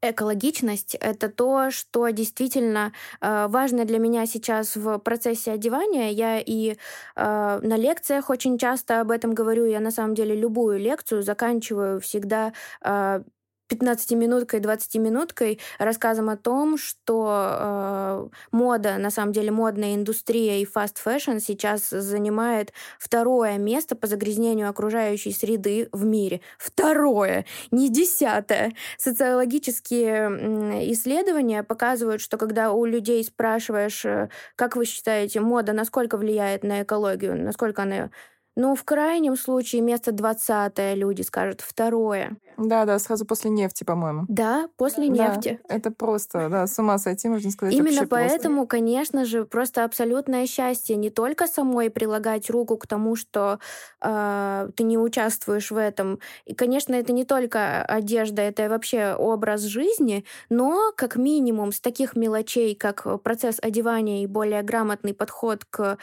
экологичность— 0.02 0.94
это 1.00 1.28
то, 1.28 1.70
что 1.70 2.08
действительно 2.10 2.92
э, 3.20 3.46
важно 3.48 3.84
для 3.84 3.98
меня 3.98 4.26
сейчас 4.26 4.76
в 4.76 4.98
процессе 4.98 5.52
одевания. 5.52 6.10
Я 6.10 6.38
и 6.40 6.76
э, 7.16 7.60
на 7.62 7.76
лекциях 7.76 8.30
очень 8.30 8.58
часто 8.58 9.00
об 9.00 9.10
этом 9.10 9.34
говорю. 9.34 9.64
Я 9.66 9.80
на 9.80 9.90
самом 9.90 10.14
деле 10.14 10.34
любую 10.34 10.78
лекцию 10.78 11.22
заканчиваю 11.22 12.00
всегда 12.00 12.52
э, 12.84 13.22
15-минуткой, 13.68 14.60
20-минуткой 14.60 15.60
рассказом 15.78 16.28
о 16.28 16.36
том, 16.36 16.78
что 16.78 17.28
э, 17.30 18.28
мода, 18.52 18.98
на 18.98 19.10
самом 19.10 19.32
деле 19.32 19.50
модная 19.50 19.94
индустрия 19.94 20.60
и 20.60 20.64
fast 20.64 20.98
fashion 20.98 21.38
сейчас 21.38 21.88
занимает 21.90 22.72
второе 22.98 23.58
место 23.58 23.96
по 23.96 24.06
загрязнению 24.06 24.68
окружающей 24.68 25.32
среды 25.32 25.88
в 25.92 26.04
мире. 26.04 26.40
Второе, 26.58 27.44
не 27.70 27.88
десятое. 27.88 28.72
Социологические 28.96 30.92
исследования 30.92 31.62
показывают, 31.62 32.20
что 32.20 32.38
когда 32.38 32.72
у 32.72 32.84
людей 32.84 33.22
спрашиваешь, 33.24 34.04
э, 34.04 34.28
как 34.56 34.76
вы 34.76 34.84
считаете, 34.86 35.40
мода 35.40 35.72
насколько 35.72 36.16
влияет 36.16 36.64
на 36.64 36.82
экологию, 36.82 37.36
насколько 37.36 37.82
она 37.82 38.10
ну, 38.58 38.74
в 38.74 38.84
крайнем 38.84 39.36
случае, 39.36 39.82
место 39.82 40.12
20 40.12 40.96
люди 40.96 41.22
скажут 41.22 41.60
второе. 41.60 42.36
Да, 42.58 42.84
да, 42.86 42.98
сразу 42.98 43.24
после 43.24 43.50
нефти, 43.50 43.84
по-моему. 43.84 44.24
Да, 44.28 44.68
после 44.76 45.08
Да, 45.08 45.12
нефти. 45.14 45.60
это 45.68 45.92
просто, 45.92 46.48
да, 46.48 46.66
с 46.66 46.76
ума 46.80 46.98
сойти, 46.98 47.28
можно 47.28 47.52
сказать. 47.52 47.72
Именно 47.72 47.90
вообще 47.90 48.06
просто. 48.06 48.28
поэтому, 48.28 48.66
конечно 48.66 49.24
же, 49.24 49.44
просто 49.44 49.84
абсолютное 49.84 50.44
счастье 50.46 50.96
не 50.96 51.10
только 51.10 51.46
самой 51.46 51.88
прилагать 51.88 52.50
руку 52.50 52.76
к 52.76 52.88
тому, 52.88 53.14
что 53.14 53.60
э, 54.02 54.70
ты 54.74 54.82
не 54.82 54.98
участвуешь 54.98 55.70
в 55.70 55.76
этом. 55.76 56.18
И, 56.46 56.54
конечно, 56.54 56.94
это 56.94 57.12
не 57.12 57.24
только 57.24 57.82
одежда, 57.82 58.42
это 58.42 58.68
вообще 58.68 59.14
образ 59.16 59.62
жизни, 59.62 60.24
но 60.50 60.92
как 60.96 61.14
минимум 61.14 61.70
с 61.70 61.80
таких 61.80 62.16
мелочей, 62.16 62.74
как 62.74 63.22
процесс 63.22 63.58
одевания 63.62 64.24
и 64.24 64.26
более 64.26 64.62
грамотный 64.62 65.14
подход 65.14 65.64
к 65.64 65.96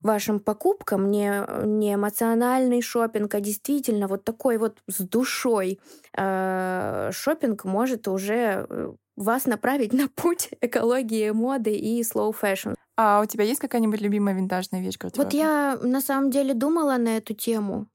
вашим 0.00 0.40
покупкам, 0.40 1.10
не, 1.10 1.44
не 1.66 1.94
эмоциональный 1.94 2.82
шопинг, 2.82 3.34
а 3.34 3.40
действительно 3.40 4.08
вот 4.08 4.24
такой 4.24 4.58
вот 4.58 4.78
с 4.86 5.00
душой 5.00 5.80
э, 6.16 7.10
шопинг 7.12 7.64
может 7.64 8.08
уже 8.08 8.66
э, 8.68 8.92
вас 9.16 9.46
направить 9.46 9.92
на 9.92 10.08
путь 10.08 10.50
экологии, 10.60 11.30
моды 11.30 11.74
и 11.76 12.02
slow 12.02 12.34
fashion. 12.40 12.74
А 12.96 13.20
у 13.20 13.26
тебя 13.26 13.44
есть 13.44 13.60
какая-нибудь 13.60 14.00
любимая 14.00 14.34
винтажная 14.34 14.80
вещь 14.80 14.98
Вот 15.16 15.32
я 15.32 15.78
на 15.82 16.00
самом 16.00 16.30
деле 16.30 16.54
думала 16.54 16.96
на 16.96 17.18
эту 17.18 17.34
тему. 17.34 17.88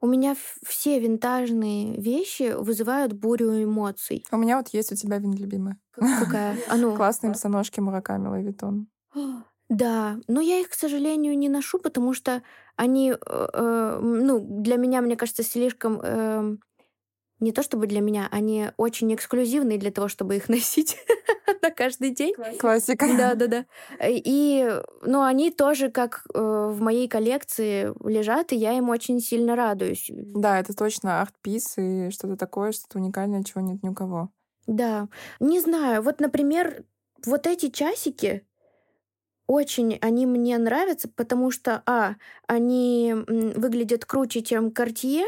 У 0.00 0.06
меня 0.06 0.36
все 0.66 0.98
винтажные 1.00 1.98
вещи 1.98 2.54
вызывают 2.54 3.14
бурю 3.14 3.64
эмоций. 3.64 4.22
У 4.30 4.36
меня 4.36 4.58
вот 4.58 4.68
есть 4.68 4.92
у 4.92 4.96
тебя 4.96 5.16
вин 5.18 5.32
любимая. 5.32 5.78
Как- 5.92 6.24
Какая? 6.24 6.58
А 6.68 6.76
ну. 6.76 6.94
Классные 6.96 7.30
босоножки 7.32 7.80
Мураками 7.80 8.28
Louis 8.28 8.42
Vuitton. 8.42 8.88
Да, 9.68 10.18
но 10.28 10.40
я 10.40 10.60
их, 10.60 10.68
к 10.68 10.74
сожалению, 10.74 11.36
не 11.38 11.48
ношу, 11.48 11.78
потому 11.78 12.12
что 12.12 12.42
они, 12.76 13.12
э, 13.12 13.16
э, 13.52 13.98
ну, 14.00 14.40
для 14.40 14.76
меня, 14.76 15.00
мне 15.00 15.16
кажется, 15.16 15.42
слишком... 15.42 16.00
эм, 16.00 16.60
не 17.40 17.52
то 17.52 17.62
чтобы 17.62 17.86
для 17.86 18.00
меня, 18.00 18.28
они 18.30 18.70
очень 18.76 19.14
эксклюзивные 19.14 19.78
для 19.78 19.90
того, 19.90 20.08
чтобы 20.08 20.36
их 20.36 20.48
носить 20.48 20.96
на 21.62 21.70
каждый 21.70 22.10
день. 22.10 22.34
Классика. 22.58 23.06
Да, 23.16 23.34
да, 23.34 23.46
да. 23.46 23.64
И, 24.02 24.80
ну, 25.02 25.22
они 25.22 25.50
тоже, 25.50 25.90
как 25.90 26.26
э, 26.34 26.38
в 26.38 26.80
моей 26.80 27.08
коллекции, 27.08 27.92
лежат, 28.06 28.52
и 28.52 28.56
я 28.56 28.72
им 28.72 28.88
очень 28.88 29.20
сильно 29.20 29.56
радуюсь. 29.56 30.10
Да, 30.10 30.60
это 30.60 30.74
точно 30.74 31.20
art 31.22 31.41
piece 31.41 31.74
и 31.78 32.10
что-то 32.10 32.36
такое, 32.36 32.72
что-то 32.72 32.98
уникальное, 32.98 33.44
чего 33.44 33.60
нет 33.60 33.82
ни 33.82 33.88
у 33.88 33.94
кого. 33.94 34.30
Да. 34.66 35.08
Не 35.40 35.60
знаю, 35.60 36.02
вот, 36.02 36.20
например, 36.20 36.84
вот 37.26 37.46
эти 37.46 37.68
часики, 37.68 38.46
очень 39.46 39.98
они 40.00 40.26
мне 40.26 40.56
нравятся, 40.58 41.08
потому 41.14 41.50
что, 41.50 41.82
а, 41.86 42.14
они 42.46 43.14
выглядят 43.26 44.04
круче, 44.04 44.42
чем 44.42 44.68
Cartier, 44.68 45.24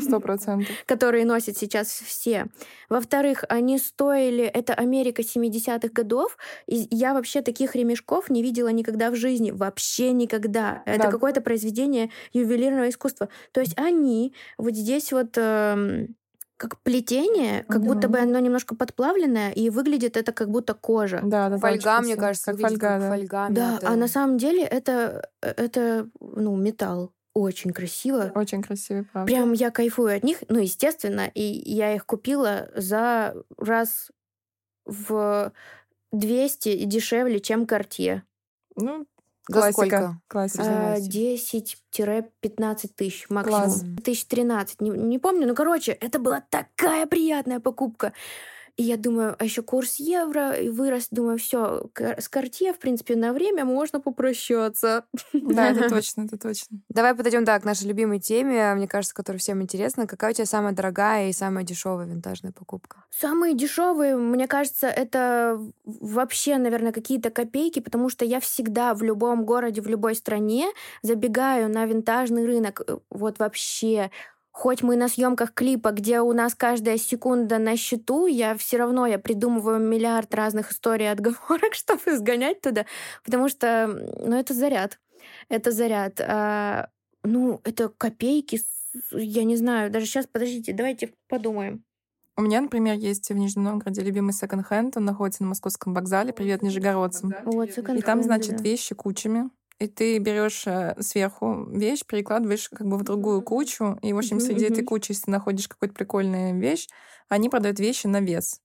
Сто 0.00 0.20
процентов. 0.20 0.68
которые 0.86 1.24
носят 1.24 1.56
сейчас 1.58 1.88
все. 1.88 2.46
Во-вторых, 2.88 3.44
они 3.48 3.78
стоили... 3.78 4.44
Это 4.44 4.72
Америка 4.74 5.22
70-х 5.22 5.88
годов, 5.92 6.36
и 6.66 6.86
я 6.90 7.12
вообще 7.12 7.42
таких 7.42 7.74
ремешков 7.74 8.30
не 8.30 8.42
видела 8.42 8.68
никогда 8.68 9.10
в 9.10 9.16
жизни. 9.16 9.50
Вообще 9.50 10.12
никогда. 10.12 10.82
Это 10.86 11.04
Да. 11.04 11.10
какое-то 11.10 11.40
произведение 11.40 12.10
ювелирного 12.32 12.88
искусства. 12.88 13.28
То 13.52 13.60
есть 13.60 13.76
они 13.78 14.32
вот 14.58 14.74
здесь 14.74 15.12
вот... 15.12 15.36
эм, 15.36 16.14
как 16.58 16.80
плетение, 16.82 17.64
как 17.64 17.82
будто 17.82 18.08
Мгм. 18.08 18.12
бы 18.12 18.18
оно 18.18 18.38
немножко 18.40 18.74
подплавленное, 18.74 19.52
и 19.52 19.70
выглядит 19.70 20.16
это 20.16 20.32
как 20.32 20.50
будто 20.50 20.74
кожа. 20.74 21.20
Да, 21.24 21.48
да, 21.48 21.50
да, 21.50 21.58
Фольга, 21.58 22.00
мне 22.00 22.16
красиво. 22.16 22.20
кажется, 22.20 22.52
как 22.52 22.60
фольга, 22.60 22.78
как 22.78 23.00
да. 23.00 23.08
фольга 23.08 23.48
Да, 23.50 23.80
а 23.84 23.96
на 23.96 24.08
самом 24.08 24.38
деле 24.38 24.64
это, 24.64 25.30
это 25.40 26.08
ну, 26.20 26.56
металл. 26.56 27.12
Очень 27.34 27.72
красиво. 27.72 28.32
Очень 28.34 28.62
красивый, 28.62 29.04
правда. 29.04 29.32
Прям 29.32 29.52
я 29.52 29.70
кайфую 29.70 30.16
от 30.16 30.24
них, 30.24 30.38
ну, 30.48 30.58
естественно, 30.58 31.30
и 31.32 31.42
я 31.42 31.94
их 31.94 32.04
купила 32.04 32.68
за 32.74 33.36
раз 33.56 34.10
в 34.84 35.52
200 36.12 36.70
и 36.70 36.84
дешевле, 36.84 37.38
чем 37.40 37.64
Cartier. 37.64 38.22
Ну, 38.76 39.06
За 39.48 39.60
классика. 39.60 39.72
сколько? 39.72 40.20
Классика. 40.28 40.94
А, 40.94 40.98
10-15 40.98 42.90
тысяч 42.94 43.30
максимум. 43.30 43.60
Класс. 43.62 43.84
Тысяч 44.04 44.26
13, 44.26 44.80
не, 44.80 44.90
не 44.90 45.18
помню. 45.18 45.46
Ну, 45.46 45.54
короче, 45.54 45.92
это 45.92 46.18
была 46.18 46.42
такая 46.50 47.06
приятная 47.06 47.60
покупка. 47.60 48.12
И 48.78 48.84
я 48.84 48.96
думаю, 48.96 49.34
а 49.36 49.44
еще 49.44 49.62
курс 49.62 49.96
евро 49.96 50.52
и 50.52 50.68
вырос. 50.68 51.08
Думаю, 51.10 51.36
все, 51.38 51.90
с 51.98 52.30
Cartier, 52.30 52.72
в 52.72 52.78
принципе, 52.78 53.16
на 53.16 53.32
время 53.32 53.64
можно 53.64 54.00
попрощаться. 54.00 55.04
Да, 55.32 55.70
это 55.70 55.88
точно, 55.90 56.22
это 56.22 56.38
точно. 56.38 56.78
Давай 56.88 57.16
подойдем, 57.16 57.44
да, 57.44 57.58
к 57.58 57.64
нашей 57.64 57.88
любимой 57.88 58.20
теме, 58.20 58.72
мне 58.74 58.86
кажется, 58.86 59.16
которая 59.16 59.40
всем 59.40 59.60
интересна. 59.60 60.06
Какая 60.06 60.30
у 60.30 60.34
тебя 60.34 60.46
самая 60.46 60.74
дорогая 60.74 61.28
и 61.28 61.32
самая 61.32 61.64
дешевая 61.64 62.06
винтажная 62.06 62.52
покупка? 62.52 63.04
Самые 63.10 63.54
дешевые, 63.54 64.16
мне 64.16 64.46
кажется, 64.46 64.86
это 64.86 65.60
вообще, 65.84 66.56
наверное, 66.56 66.92
какие-то 66.92 67.30
копейки, 67.30 67.80
потому 67.80 68.08
что 68.08 68.24
я 68.24 68.38
всегда 68.38 68.94
в 68.94 69.02
любом 69.02 69.44
городе, 69.44 69.80
в 69.80 69.88
любой 69.88 70.14
стране 70.14 70.68
забегаю 71.02 71.68
на 71.68 71.84
винтажный 71.84 72.46
рынок. 72.46 72.82
Э, 72.86 72.98
Вот 73.10 73.40
вообще. 73.40 74.12
Хоть 74.58 74.82
мы 74.82 74.96
на 74.96 75.06
съемках 75.06 75.54
клипа, 75.54 75.92
где 75.92 76.20
у 76.20 76.32
нас 76.32 76.52
каждая 76.56 76.98
секунда 76.98 77.58
на 77.58 77.76
счету, 77.76 78.26
я 78.26 78.56
все 78.56 78.76
равно 78.76 79.06
я 79.06 79.20
придумываю 79.20 79.78
миллиард 79.78 80.34
разных 80.34 80.72
историй 80.72 81.06
и 81.06 81.08
отговорок, 81.08 81.72
чтобы 81.74 82.16
сгонять 82.16 82.60
туда, 82.60 82.84
потому 83.24 83.48
что, 83.48 83.86
ну, 83.86 84.36
это 84.36 84.54
заряд. 84.54 84.98
Это 85.48 85.70
заряд. 85.70 86.20
А, 86.20 86.88
ну, 87.22 87.60
это 87.62 87.88
копейки, 87.88 88.60
я 89.12 89.44
не 89.44 89.54
знаю, 89.54 89.92
даже 89.92 90.06
сейчас, 90.06 90.26
подождите, 90.26 90.72
давайте 90.72 91.14
подумаем. 91.28 91.84
У 92.36 92.42
меня, 92.42 92.60
например, 92.60 92.96
есть 92.96 93.30
в 93.30 93.36
Нижнем 93.36 93.62
Новгороде 93.62 94.02
любимый 94.02 94.32
секонд-хенд. 94.32 94.96
Он 94.96 95.04
находится 95.04 95.44
на 95.44 95.50
московском 95.50 95.94
вокзале. 95.94 96.32
Привет, 96.32 96.62
нижегородцам. 96.62 97.32
Вот, 97.44 97.78
И 97.78 98.02
там, 98.02 98.24
значит, 98.24 98.56
да. 98.56 98.62
вещи 98.64 98.96
кучами. 98.96 99.50
И 99.80 99.86
ты 99.86 100.18
берешь 100.18 100.66
э, 100.66 100.96
сверху 101.00 101.64
вещь, 101.70 102.04
перекладываешь 102.04 102.68
как 102.68 102.86
бы 102.86 102.96
в 102.98 103.04
другую 103.04 103.42
кучу. 103.42 103.98
И, 104.02 104.12
в 104.12 104.18
общем, 104.18 104.40
среди 104.40 104.64
этой 104.64 104.82
кучи, 104.84 105.12
если 105.12 105.24
ты 105.26 105.30
находишь 105.30 105.68
какую-то 105.68 105.94
прикольную 105.94 106.58
вещь, 106.58 106.88
они 107.28 107.48
продают 107.48 107.78
вещи 107.78 108.06
на 108.08 108.20
вес. 108.20 108.60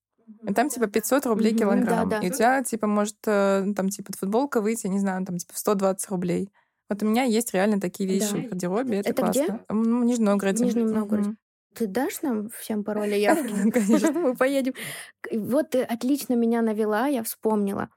И 0.47 0.53
там 0.53 0.69
типа 0.69 0.87
500 0.87 1.25
рублей 1.27 1.51
Мгм, 1.51 1.59
килограмм. 1.59 2.09
да-да. 2.09 2.25
И 2.25 2.31
у 2.31 2.33
тебя 2.33 2.63
типа 2.63 2.87
может 2.87 3.17
э, 3.27 3.65
там 3.75 3.89
типа 3.89 4.13
футболка 4.17 4.61
выйти, 4.61 4.87
не 4.87 4.99
знаю, 4.99 5.23
там 5.25 5.37
типа 5.37 5.53
в 5.53 5.57
120 5.57 6.09
рублей. 6.09 6.49
Вот 6.89 7.03
у 7.03 7.05
меня 7.05 7.23
есть 7.23 7.53
реально 7.53 7.79
такие 7.79 8.09
вещи 8.09 8.31
Да. 8.33 8.37
в 8.39 8.49
гардеробе, 8.49 8.97
это, 8.99 9.09
Это 9.09 9.21
где? 9.29 9.45
классно. 9.45 9.65
М, 9.69 9.83
Ну, 9.83 10.01
в 10.01 10.05
Нижнем 10.05 10.25
Новгороде. 10.25 10.63
В 10.63 10.65
Нижнем 10.67 10.87
Новгороде. 10.87 11.35
Ты 11.75 11.87
дашь 11.87 12.21
нам 12.21 12.49
всем 12.49 12.83
пароли? 12.83 13.15
Я, 13.17 13.35
конечно, 13.35 14.11
мы 14.13 14.35
поедем. 14.35 14.73
Вот 15.31 15.71
ты 15.71 15.83
отлично 15.83 16.33
меня 16.33 16.61
навела, 16.61 17.07
я 17.07 17.23
вспомнила 17.23 17.89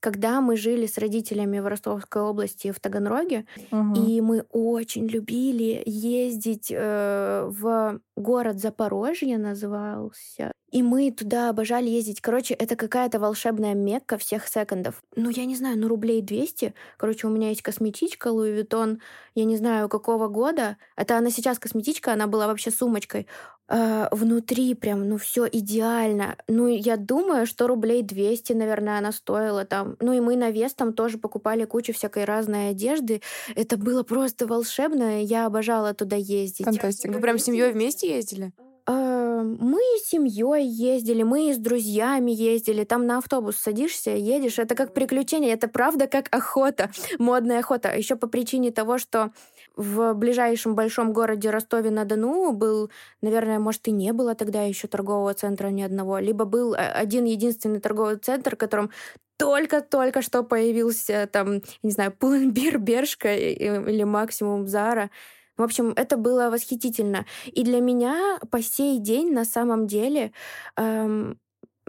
когда 0.00 0.40
мы 0.40 0.56
жили 0.56 0.86
с 0.86 0.98
родителями 0.98 1.58
в 1.60 1.66
Ростовской 1.66 2.22
области 2.22 2.72
в 2.72 2.80
Таганроге, 2.80 3.46
угу. 3.70 3.94
и 3.94 4.20
мы 4.20 4.44
очень 4.50 5.06
любили 5.06 5.82
ездить 5.86 6.72
э, 6.74 7.46
в 7.48 8.00
город 8.16 8.60
Запорожье 8.60 9.38
назывался. 9.38 10.52
И 10.70 10.82
мы 10.82 11.10
туда 11.10 11.50
обожали 11.50 11.88
ездить. 11.88 12.20
Короче, 12.20 12.54
это 12.54 12.76
какая-то 12.76 13.18
волшебная 13.18 13.74
мекка 13.74 14.18
всех 14.18 14.46
секондов. 14.46 15.02
Ну, 15.16 15.28
я 15.30 15.44
не 15.44 15.56
знаю, 15.56 15.78
ну, 15.78 15.88
рублей 15.88 16.22
200. 16.22 16.74
Короче, 16.96 17.26
у 17.26 17.30
меня 17.30 17.48
есть 17.48 17.62
косметичка 17.62 18.28
Louis 18.28 18.62
Vuitton, 18.62 19.00
я 19.34 19.44
не 19.44 19.56
знаю, 19.56 19.88
какого 19.88 20.28
года. 20.28 20.76
Это 20.96 21.18
она 21.18 21.30
сейчас 21.30 21.58
косметичка, 21.58 22.12
она 22.12 22.28
была 22.28 22.46
вообще 22.46 22.70
сумочкой. 22.70 23.26
А, 23.72 24.08
внутри 24.10 24.74
прям, 24.74 25.08
ну, 25.08 25.16
все 25.16 25.46
идеально. 25.46 26.36
Ну, 26.48 26.66
я 26.66 26.96
думаю, 26.96 27.46
что 27.46 27.68
рублей 27.68 28.02
200, 28.02 28.52
наверное, 28.54 28.98
она 28.98 29.12
стоила 29.12 29.64
там. 29.64 29.96
Ну, 30.00 30.12
и 30.12 30.18
мы 30.18 30.34
на 30.34 30.50
вес 30.50 30.74
там 30.74 30.92
тоже 30.92 31.18
покупали 31.18 31.64
кучу 31.66 31.92
всякой 31.92 32.24
разной 32.24 32.70
одежды. 32.70 33.22
Это 33.54 33.76
было 33.76 34.02
просто 34.02 34.48
волшебно. 34.48 35.22
Я 35.22 35.46
обожала 35.46 35.94
туда 35.94 36.16
ездить. 36.16 36.66
Фантастика. 36.66 37.12
Вы 37.12 37.20
прям 37.20 37.38
с 37.38 37.44
семьей 37.44 37.70
вместе 37.70 38.12
ездили? 38.12 38.52
А, 38.86 39.42
мы 39.42 39.80
с 40.02 40.08
семьей 40.08 40.66
ездили, 40.66 41.22
мы 41.22 41.54
с 41.54 41.58
друзьями 41.58 42.32
ездили. 42.32 42.82
Там 42.82 43.06
на 43.06 43.18
автобус 43.18 43.56
садишься, 43.56 44.10
едешь. 44.10 44.58
Это 44.58 44.74
как 44.74 44.94
приключение, 44.94 45.52
это 45.52 45.68
правда 45.68 46.08
как 46.08 46.26
охота, 46.34 46.90
модная 47.20 47.60
охота. 47.60 47.96
Еще 47.96 48.16
по 48.16 48.26
причине 48.26 48.72
того, 48.72 48.98
что 48.98 49.30
в 49.76 50.14
ближайшем 50.14 50.74
большом 50.74 51.12
городе 51.12 51.50
Ростове-на-Дону 51.50 52.52
был, 52.52 52.90
наверное, 53.22 53.58
может, 53.58 53.86
и 53.88 53.92
не 53.92 54.12
было 54.12 54.34
тогда 54.34 54.62
еще 54.62 54.88
торгового 54.88 55.34
центра 55.34 55.68
ни 55.68 55.82
одного, 55.82 56.18
либо 56.18 56.44
был 56.44 56.74
а, 56.74 56.92
один 56.92 57.24
единственный 57.24 57.80
торговый 57.80 58.16
центр, 58.16 58.56
в 58.56 58.58
котором 58.58 58.90
только-только 59.38 60.20
что 60.22 60.42
появился 60.42 61.28
там, 61.32 61.62
не 61.82 61.90
знаю, 61.90 62.12
Пулленбир, 62.12 62.78
Бершка 62.80 63.34
или 63.34 64.04
максимум 64.04 64.66
Зара. 64.68 65.10
В 65.56 65.62
общем, 65.62 65.92
это 65.96 66.16
было 66.16 66.50
восхитительно. 66.50 67.26
И 67.46 67.64
для 67.64 67.80
меня 67.80 68.38
по 68.50 68.62
сей 68.62 68.98
день 68.98 69.32
на 69.32 69.44
самом 69.44 69.86
деле 69.86 70.32
эм, 70.76 71.38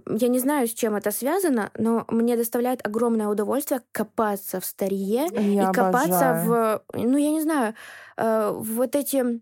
я 0.08 0.28
не 0.28 0.40
знаю, 0.40 0.68
с 0.68 0.74
чем 0.74 0.96
это 0.96 1.12
связано, 1.12 1.72
но 1.78 2.06
мне 2.10 2.38
доставляет 2.38 2.86
огромное 2.86 3.28
удовольствие 3.28 3.82
копаться 3.92 4.60
в 4.60 4.66
старье 4.66 5.28
я 5.34 5.70
и 5.70 5.74
копаться 5.74 6.32
обожаю. 6.32 6.46
в, 6.46 6.84
ну 6.94 7.18
я 7.18 7.32
не 7.32 7.42
знаю, 7.42 7.76
э, 8.18 8.52
вот 8.54 8.96
эти 8.96 9.42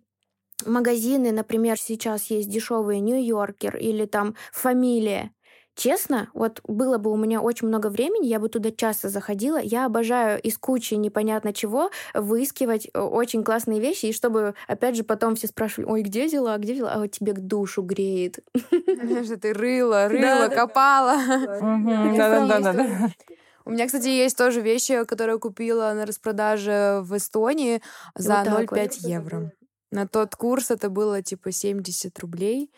магазины, 0.66 1.32
например, 1.32 1.78
сейчас 1.80 2.26
есть 2.26 2.50
дешевые 2.50 3.00
Нью-Йоркер 3.00 3.78
или 3.78 4.06
там 4.06 4.36
Фамилия. 4.52 5.32
Честно, 5.76 6.30
вот 6.34 6.60
было 6.66 6.98
бы 6.98 7.12
у 7.12 7.16
меня 7.16 7.40
очень 7.42 7.68
много 7.68 7.88
времени, 7.88 8.28
я 8.28 8.40
бы 8.40 8.50
туда 8.50 8.70
часто 8.72 9.10
заходила. 9.10 9.58
Я 9.58 9.86
обожаю 9.86 10.42
из 10.42 10.58
кучи 10.58 10.96
непонятно 10.96 11.54
чего 11.54 11.90
выискивать 12.14 12.90
э, 12.94 13.00
очень 13.00 13.44
классные 13.44 13.80
вещи, 13.80 14.08
и 14.08 14.14
чтобы, 14.14 14.56
опять 14.68 14.98
же, 14.98 15.04
потом 15.04 15.36
все 15.36 15.48
спрашивали, 15.48 15.90
ой, 15.90 16.02
где 16.02 16.28
дела, 16.28 16.58
где 16.58 16.76
дела, 16.76 16.94
а 16.94 17.00
вот 17.00 17.12
тебе 17.12 17.34
к 17.34 17.40
душу 17.40 17.82
греет. 17.82 18.40
Что 19.24 19.38
ты 19.38 19.54
рыла, 19.54 20.10
рыла, 20.10 20.50
копала. 20.50 21.18
Да-да-да. 21.62 23.10
У 23.66 23.72
меня, 23.72 23.86
кстати, 23.86 24.08
есть 24.08 24.36
тоже 24.36 24.62
вещи, 24.62 25.06
которые 25.06 25.36
я 25.36 25.40
купила 25.40 25.94
на 25.94 26.06
распродаже 26.06 27.02
в 27.04 27.16
Эстонии 27.16 27.82
за 28.16 28.42
0,5 28.42 29.08
евро. 29.08 29.52
На 29.92 30.08
тот 30.08 30.36
курс 30.36 30.72
это 30.72 30.90
было 30.90 31.22
типа 31.22 31.52
70 31.52 32.18
рублей 32.20 32.72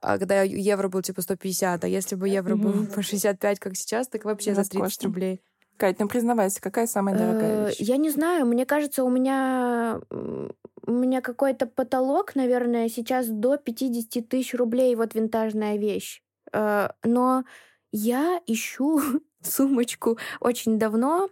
а 0.00 0.18
когда 0.18 0.42
евро 0.42 0.88
был 0.88 1.02
типа 1.02 1.22
150, 1.22 1.84
а 1.84 1.88
если 1.88 2.14
бы 2.14 2.28
евро 2.28 2.56
был 2.56 2.86
по 2.86 3.02
65, 3.02 3.58
как 3.58 3.76
сейчас, 3.76 4.08
так 4.08 4.24
вообще 4.24 4.54
за 4.54 4.64
30 4.64 5.04
рублей. 5.04 5.42
Кать, 5.76 5.98
ну 5.98 6.08
признавайся, 6.08 6.60
какая 6.60 6.86
самая 6.86 7.16
дорогая 7.16 7.66
э, 7.66 7.68
вещь? 7.68 7.76
Я 7.80 7.98
не 7.98 8.10
знаю, 8.10 8.46
мне 8.46 8.64
кажется, 8.64 9.04
у 9.04 9.10
меня 9.10 10.00
у 10.10 10.92
меня 10.92 11.20
какой-то 11.20 11.66
потолок, 11.66 12.34
наверное, 12.34 12.88
сейчас 12.88 13.26
до 13.26 13.56
50 13.56 14.28
тысяч 14.28 14.54
рублей 14.54 14.94
вот 14.94 15.14
винтажная 15.14 15.76
вещь. 15.76 16.22
Э, 16.52 16.90
но 17.04 17.44
я 17.92 18.40
ищу 18.46 19.00
сумочку 19.42 20.18
очень 20.40 20.78
давно, 20.78 21.28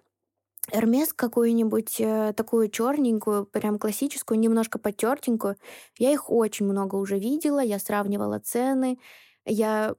Эрмес 0.72 1.12
какую-нибудь 1.12 1.96
э, 2.00 2.33
такую 2.37 2.68
черненькую, 2.68 3.46
прям 3.46 3.79
классическую, 3.79 4.38
немножко 4.38 4.79
потертенькую. 4.79 5.57
Я 5.98 6.12
их 6.12 6.31
очень 6.31 6.66
много 6.66 6.96
уже 6.96 7.18
видела, 7.18 7.61
я 7.61 7.79
сравнивала 7.79 8.38
цены, 8.38 8.98
я 9.44 9.94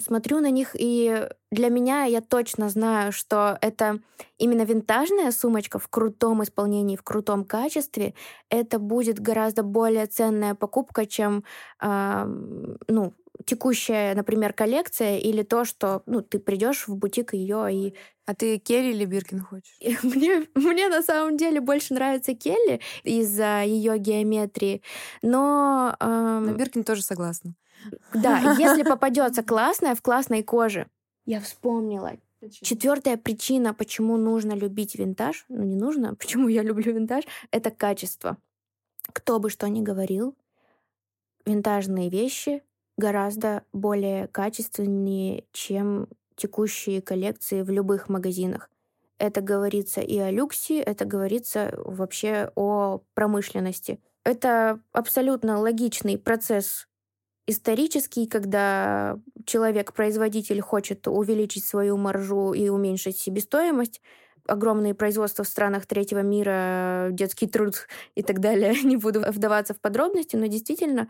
смотрю 0.00 0.40
на 0.40 0.50
них, 0.50 0.74
и 0.78 1.28
для 1.50 1.68
меня 1.68 2.04
я 2.04 2.20
точно 2.20 2.68
знаю, 2.70 3.12
что 3.12 3.58
это 3.60 3.98
именно 4.38 4.62
винтажная 4.62 5.30
сумочка 5.32 5.78
в 5.78 5.88
крутом 5.88 6.42
исполнении, 6.42 6.96
в 6.96 7.02
крутом 7.02 7.44
качестве. 7.44 8.14
Это 8.48 8.78
будет 8.78 9.20
гораздо 9.20 9.62
более 9.62 10.06
ценная 10.06 10.54
покупка, 10.54 11.04
чем 11.06 11.44
э, 11.82 12.24
ну, 12.88 13.12
текущая, 13.44 14.14
например, 14.14 14.52
коллекция 14.52 15.18
или 15.18 15.42
то, 15.42 15.64
что 15.64 16.02
ну, 16.06 16.22
ты 16.22 16.38
придешь 16.38 16.88
в 16.88 16.96
бутик 16.96 17.34
ее 17.34 17.68
и... 17.72 17.94
А 18.26 18.34
ты 18.34 18.58
Келли 18.58 18.90
или 18.90 19.04
Биркин 19.06 19.40
хочешь? 19.40 19.76
Мне, 20.04 20.46
мне 20.54 20.88
на 20.88 21.02
самом 21.02 21.36
деле 21.36 21.60
больше 21.60 21.94
нравится 21.94 22.32
Келли 22.34 22.80
из-за 23.02 23.62
ее 23.62 23.98
геометрии, 23.98 24.82
но... 25.22 25.96
Эм... 25.98 26.46
На 26.46 26.52
Биркин 26.52 26.84
тоже 26.84 27.02
согласна. 27.02 27.54
Да, 28.14 28.54
если 28.58 28.82
попадется 28.88 29.42
классная 29.42 29.94
в 29.94 30.02
классной 30.02 30.42
коже. 30.42 30.86
Я 31.24 31.40
вспомнила. 31.40 32.12
Четвертая 32.50 33.16
причина, 33.16 33.74
почему 33.74 34.16
нужно 34.16 34.52
любить 34.52 34.94
винтаж, 34.94 35.44
ну 35.48 35.62
не 35.64 35.76
нужно, 35.76 36.14
почему 36.18 36.48
я 36.48 36.62
люблю 36.62 36.92
винтаж, 36.92 37.24
это 37.50 37.70
качество. 37.70 38.38
Кто 39.12 39.40
бы 39.40 39.50
что 39.50 39.68
ни 39.68 39.82
говорил, 39.82 40.36
винтажные 41.44 42.10
вещи 42.10 42.62
гораздо 43.00 43.64
более 43.72 44.28
качественнее, 44.28 45.44
чем 45.52 46.06
текущие 46.36 47.02
коллекции 47.02 47.62
в 47.62 47.70
любых 47.70 48.08
магазинах. 48.08 48.70
Это 49.18 49.40
говорится 49.40 50.00
и 50.00 50.16
о 50.18 50.30
люксе, 50.30 50.80
это 50.80 51.04
говорится 51.04 51.74
вообще 51.84 52.52
о 52.54 53.00
промышленности. 53.14 53.98
Это 54.24 54.80
абсолютно 54.92 55.58
логичный 55.58 56.16
процесс 56.16 56.86
исторический, 57.46 58.26
когда 58.26 59.18
человек-производитель 59.44 60.60
хочет 60.60 61.08
увеличить 61.08 61.64
свою 61.64 61.96
маржу 61.96 62.52
и 62.52 62.68
уменьшить 62.68 63.18
себестоимость, 63.18 64.00
огромные 64.50 64.94
производства 64.94 65.44
в 65.44 65.48
странах 65.48 65.86
третьего 65.86 66.20
мира, 66.20 67.08
детский 67.12 67.46
труд 67.46 67.86
и 68.14 68.22
так 68.22 68.40
далее. 68.40 68.74
Не 68.84 68.96
буду 68.96 69.20
вдаваться 69.20 69.74
в 69.74 69.80
подробности, 69.80 70.36
но 70.36 70.46
действительно 70.46 71.08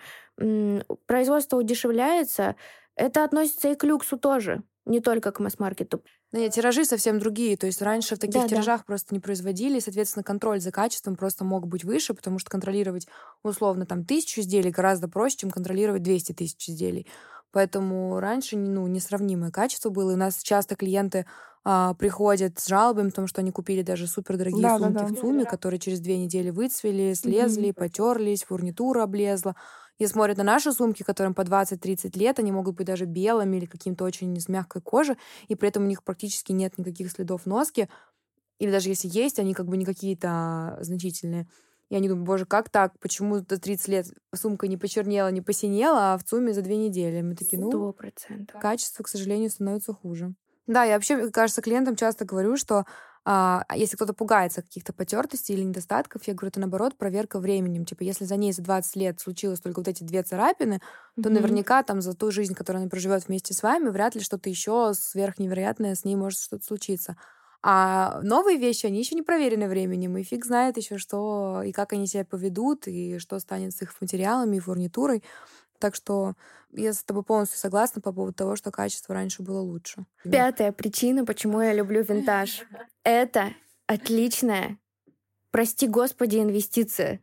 производство 1.07 1.57
удешевляется. 1.57 2.57
Это 2.97 3.25
относится 3.25 3.71
и 3.71 3.75
к 3.75 3.85
люксу 3.85 4.19
тоже, 4.19 4.63
не 4.85 5.01
только 5.01 5.33
к 5.33 5.41
масс-маркету. 5.41 6.03
Нет, 6.33 6.53
тиражи 6.53 6.85
совсем 6.85 7.19
другие. 7.19 7.57
То 7.57 7.67
есть 7.67 7.83
раньше 7.83 8.15
в 8.15 8.19
таких 8.19 8.43
да, 8.43 8.49
тиражах 8.49 8.81
да. 8.81 8.85
просто 8.87 9.15
не 9.15 9.21
производили, 9.21 9.81
соответственно, 9.81 10.23
контроль 10.23 10.61
за 10.61 10.71
качеством 10.71 11.17
просто 11.17 11.45
мог 11.45 11.67
быть 11.67 11.85
выше, 11.85 12.15
потому 12.15 12.39
что 12.39 12.51
контролировать 12.51 13.09
условно 13.43 13.87
там 13.87 14.05
тысячу 14.05 14.41
изделий 14.41 14.71
гораздо 14.71 15.09
проще, 15.09 15.39
чем 15.39 15.51
контролировать 15.51 16.03
200 16.03 16.33
тысяч 16.33 16.69
изделий. 16.69 17.07
Поэтому 17.53 18.21
раньше 18.21 18.57
ну, 18.57 18.87
несравнимое 18.87 19.51
качество 19.51 19.91
было. 19.91 20.13
И 20.13 20.15
у 20.15 20.19
нас 20.19 20.43
часто 20.43 20.77
клиенты 20.77 21.27
а, 21.65 21.95
приходят 21.95 22.59
с 22.59 22.67
жалобами, 22.67 23.09
потому 23.09 23.27
что 23.27 23.41
они 23.41 23.51
купили 23.51 23.83
даже 23.83 24.07
супердорогие 24.07 24.63
да, 24.63 24.79
сумки 24.79 24.93
да, 24.95 25.01
да. 25.01 25.07
в 25.07 25.19
ЦУМе, 25.19 25.45
которые 25.45 25.79
через 25.79 26.01
две 26.01 26.17
недели 26.17 26.51
выцвели, 26.51 27.15
слезли, 27.15 27.71
mm-hmm. 27.71 27.75
потерлись, 27.75 28.45
фурнитура 28.45 29.03
облезла. 29.03 29.57
И 29.99 30.07
смотрят 30.07 30.39
на 30.39 30.45
наши 30.45 30.73
сумки, 30.73 31.03
которым 31.03 31.35
по 31.35 31.43
20-30 31.43 32.19
лет, 32.19 32.39
они 32.39 32.53
могут 32.53 32.77
быть 32.77 32.87
даже 32.87 33.05
белыми 33.05 33.59
или 33.59 33.67
каким-то 33.67 34.05
очень 34.05 34.35
из 34.35 34.49
мягкой 34.49 34.81
кожи, 34.81 35.19
и 35.49 35.55
при 35.55 35.69
этом 35.69 35.83
у 35.83 35.87
них 35.87 36.03
практически 36.03 36.53
нет 36.53 36.79
никаких 36.79 37.11
следов 37.11 37.45
носки. 37.45 37.87
Или 38.59 38.71
даже 38.71 38.89
если 38.89 39.09
есть, 39.09 39.39
они 39.39 39.53
как 39.53 39.67
бы 39.67 39.77
не 39.77 39.85
какие-то 39.85 40.79
значительные. 40.81 41.47
И 41.91 41.97
они 41.97 42.09
думают, 42.09 42.27
боже, 42.27 42.47
как 42.47 42.71
так? 42.71 42.99
Почему 43.01 43.39
за 43.39 43.59
30 43.59 43.89
лет 43.89 44.07
сумка 44.35 44.69
не 44.69 44.77
почернела, 44.77 45.29
не 45.29 45.43
посинела, 45.43 46.15
а 46.15 46.19
в 46.19 46.25
ЦУМе 46.25 46.55
за 46.55 46.63
две 46.63 46.77
недели? 46.77 47.21
Мы 47.21 47.35
такие, 47.35 47.61
ну, 47.61 47.95
качество, 48.61 49.03
к 49.03 49.09
сожалению, 49.09 49.51
становится 49.51 49.93
хуже. 49.93 50.35
Да, 50.69 50.85
я 50.85 50.95
вообще, 50.95 51.31
кажется, 51.31 51.63
клиентам 51.63 51.97
часто 51.97 52.25
говорю, 52.25 52.57
что 52.57 52.85
а, 53.25 53.65
если 53.75 53.97
кто-то 53.97 54.15
пугается 54.15 54.63
каких-то 54.63 54.93
потертостей 54.93 55.55
или 55.55 55.65
недостатков, 55.65 56.23
я 56.29 56.35
говорю, 56.35 56.49
это 56.49 56.61
наоборот 56.61 56.97
проверка 56.97 57.39
временем. 57.39 57.85
Типа, 57.85 58.03
если 58.03 58.25
за 58.25 58.37
ней 58.37 58.53
за 58.53 58.63
20 58.63 58.97
лет 58.97 59.21
случилось 59.21 59.61
только 59.61 59.81
вот 59.81 59.89
эти 59.89 60.05
две 60.05 60.23
царапины, 60.23 60.75
mm-hmm. 60.75 61.23
то 61.23 61.29
наверняка 61.29 61.83
там 61.83 62.01
за 62.01 62.15
ту 62.15 62.31
жизнь, 62.31 62.55
которую 62.55 62.83
она 62.83 62.91
проживет 62.91 63.27
вместе 63.27 63.53
с 63.53 63.63
вами, 63.63 63.89
вряд 63.89 64.15
ли 64.15 64.21
что-то 64.21 64.49
еще 64.49 64.93
сверхневероятное 64.95 65.95
с 65.95 66.05
ней 66.05 66.17
может 66.17 66.39
что-то 66.39 66.65
случиться. 66.65 67.17
А 67.63 68.21
новые 68.23 68.57
вещи, 68.57 68.87
они 68.87 68.99
еще 69.01 69.15
не 69.15 69.23
проверены 69.23 69.69
временем, 69.69 70.17
и 70.17 70.23
фиг 70.23 70.45
знает 70.47 70.77
еще, 70.79 70.97
что 70.97 71.63
и 71.65 71.73
как 71.73 71.93
они 71.93 72.07
себя 72.07 72.25
поведут, 72.25 72.89
и 72.89 73.19
что 73.19 73.39
станет 73.39 73.75
с 73.75 73.83
их 73.83 73.95
материалами 74.01 74.57
и 74.57 74.61
фурнитурой. 74.61 75.23
Так 75.79 75.95
что 75.95 76.35
я 76.73 76.93
с 76.93 77.03
тобой 77.05 77.23
полностью 77.23 77.59
согласна 77.59 78.01
по 78.01 78.13
поводу 78.13 78.35
того, 78.35 78.57
что 78.57 78.71
качество 78.71 79.15
раньше 79.15 79.43
было 79.43 79.61
лучше. 79.61 80.07
Пятая 80.23 80.73
причина, 80.73 81.25
почему 81.25 81.61
я 81.61 81.73
люблю 81.73 82.03
винтаж. 82.03 82.63
Это 83.05 83.53
отличная, 83.87 84.79
прости 85.51 85.87
господи, 85.87 86.39
инвестиция. 86.39 87.21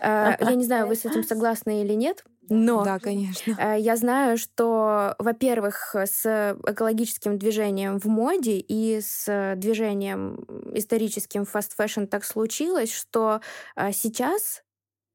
А, 0.00 0.36
я 0.40 0.54
не 0.54 0.64
знаю, 0.64 0.86
вы 0.86 0.94
с 0.96 1.04
этим 1.04 1.22
согласны 1.24 1.82
или 1.82 1.94
нет, 1.94 2.24
но 2.48 2.82
да, 2.84 2.98
конечно. 2.98 3.54
Э, 3.58 3.78
я 3.78 3.96
знаю, 3.96 4.38
что, 4.38 5.14
во-первых, 5.18 5.94
с 5.94 6.56
экологическим 6.66 7.38
движением 7.38 7.98
в 7.98 8.06
моде 8.06 8.58
и 8.58 9.00
с 9.00 9.54
движением 9.56 10.44
историческим 10.74 11.42
fashion 11.42 12.06
так 12.06 12.24
случилось, 12.24 12.92
что 12.92 13.40
э, 13.76 13.92
сейчас 13.92 14.62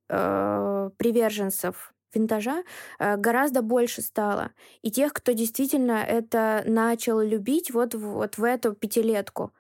э, 0.10 0.90
приверженцев 0.98 1.94
винтажа 2.14 2.64
гораздо 3.00 3.64
больше 3.64 4.02
стало. 4.04 4.52
И 4.84 4.92
тех, 4.92 5.14
кто 5.14 5.32
действительно 5.32 6.04
это 6.04 6.64
начал 6.68 7.20
любить 7.20 7.72
вот, 7.72 7.96
вот 7.96 8.38
в 8.38 8.44
эту 8.44 8.74
пятилетку. 8.74 9.52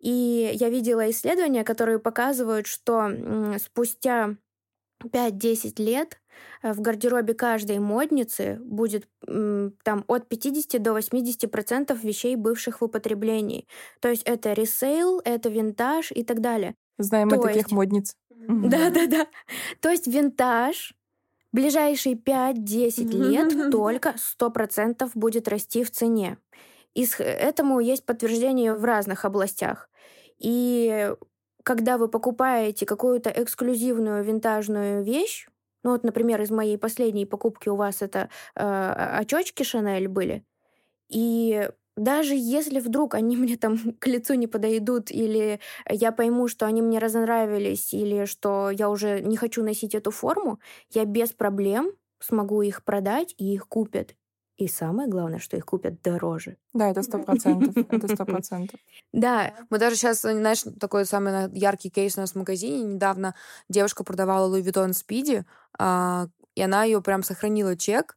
И 0.00 0.50
я 0.54 0.68
видела 0.68 1.10
исследования, 1.10 1.64
которые 1.64 1.98
показывают, 1.98 2.66
что 2.66 3.10
спустя 3.58 4.36
5-10 5.04 5.82
лет 5.82 6.20
э, 6.62 6.72
в 6.72 6.80
гардеробе 6.80 7.34
каждой 7.34 7.78
модницы 7.78 8.58
будет 8.62 9.08
там 9.26 10.04
от 10.06 10.28
50 10.28 10.82
до 10.82 10.92
80 10.92 11.50
процентов 11.50 12.02
вещей, 12.04 12.36
бывших 12.36 12.80
в 12.80 12.84
употреблении. 12.84 13.66
То 14.00 14.08
есть 14.08 14.22
это 14.24 14.52
ресейл, 14.52 15.20
это 15.24 15.48
винтаж 15.48 16.12
и 16.12 16.24
так 16.24 16.40
далее. 16.40 16.74
Знаем 16.98 17.30
То 17.30 17.36
мы 17.36 17.42
таких 17.44 17.70
модниц. 17.70 18.16
Да-да-да. 18.30 19.26
То 19.80 19.90
есть 19.90 20.06
винтаж 20.06 20.94
ближайшие 21.52 22.16
5-10 22.16 23.10
лет 23.12 23.70
только 23.72 24.16
100% 24.40 25.10
будет 25.14 25.48
расти 25.48 25.84
в 25.84 25.90
цене. 25.90 26.38
И 26.94 27.06
этому 27.18 27.80
есть 27.80 28.04
подтверждение 28.04 28.74
в 28.74 28.84
разных 28.84 29.24
областях. 29.24 29.88
И 30.38 31.12
когда 31.64 31.98
вы 31.98 32.08
покупаете 32.08 32.86
какую-то 32.86 33.30
эксклюзивную 33.30 34.24
винтажную 34.24 35.04
вещь, 35.04 35.48
ну 35.84 35.92
вот, 35.92 36.04
например, 36.04 36.40
из 36.42 36.50
моей 36.50 36.78
последней 36.78 37.26
покупки 37.26 37.68
у 37.68 37.76
вас 37.76 38.02
это 38.02 38.30
э, 38.56 38.62
очечки 39.20 39.62
Шанель 39.64 40.08
были, 40.08 40.44
и 41.08 41.70
даже 41.96 42.34
если 42.34 42.80
вдруг 42.80 43.14
они 43.14 43.36
мне 43.38 43.56
там 43.56 43.78
к 43.98 44.06
лицу 44.06 44.34
не 44.34 44.46
подойдут, 44.46 45.10
или 45.10 45.60
я 45.88 46.12
пойму, 46.12 46.48
что 46.48 46.66
они 46.66 46.82
мне 46.82 46.98
разонравились, 46.98 47.92
или 47.94 48.24
что 48.26 48.70
я 48.70 48.90
уже 48.90 49.20
не 49.20 49.36
хочу 49.36 49.62
носить 49.64 49.94
эту 49.94 50.10
форму, 50.10 50.60
я 50.90 51.04
без 51.04 51.32
проблем 51.32 51.92
смогу 52.20 52.62
их 52.62 52.84
продать, 52.84 53.34
и 53.38 53.52
их 53.54 53.68
купят. 53.68 54.16
И 54.56 54.68
самое 54.68 55.08
главное, 55.08 55.40
что 55.40 55.56
их 55.56 55.66
купят 55.66 56.00
дороже. 56.02 56.56
Да, 56.72 56.88
это 56.88 57.02
сто 57.02 57.18
процентов. 57.18 57.76
Это 57.90 58.06
сто 58.14 58.24
процентов. 58.24 58.78
Да. 59.12 59.52
Мы 59.68 59.78
даже 59.78 59.96
сейчас, 59.96 60.20
знаешь, 60.20 60.62
такой 60.78 61.06
самый 61.06 61.50
яркий 61.52 61.90
кейс 61.90 62.16
у 62.16 62.20
нас 62.20 62.32
в 62.32 62.36
магазине. 62.36 62.84
Недавно 62.84 63.34
девушка 63.68 64.04
продавала 64.04 64.54
Louis 64.54 64.62
Vuitton 64.62 64.90
Speedy, 64.90 65.44
а, 65.76 66.28
и 66.54 66.62
она 66.62 66.84
ее 66.84 67.02
прям 67.02 67.24
сохранила 67.24 67.76
чек, 67.76 68.16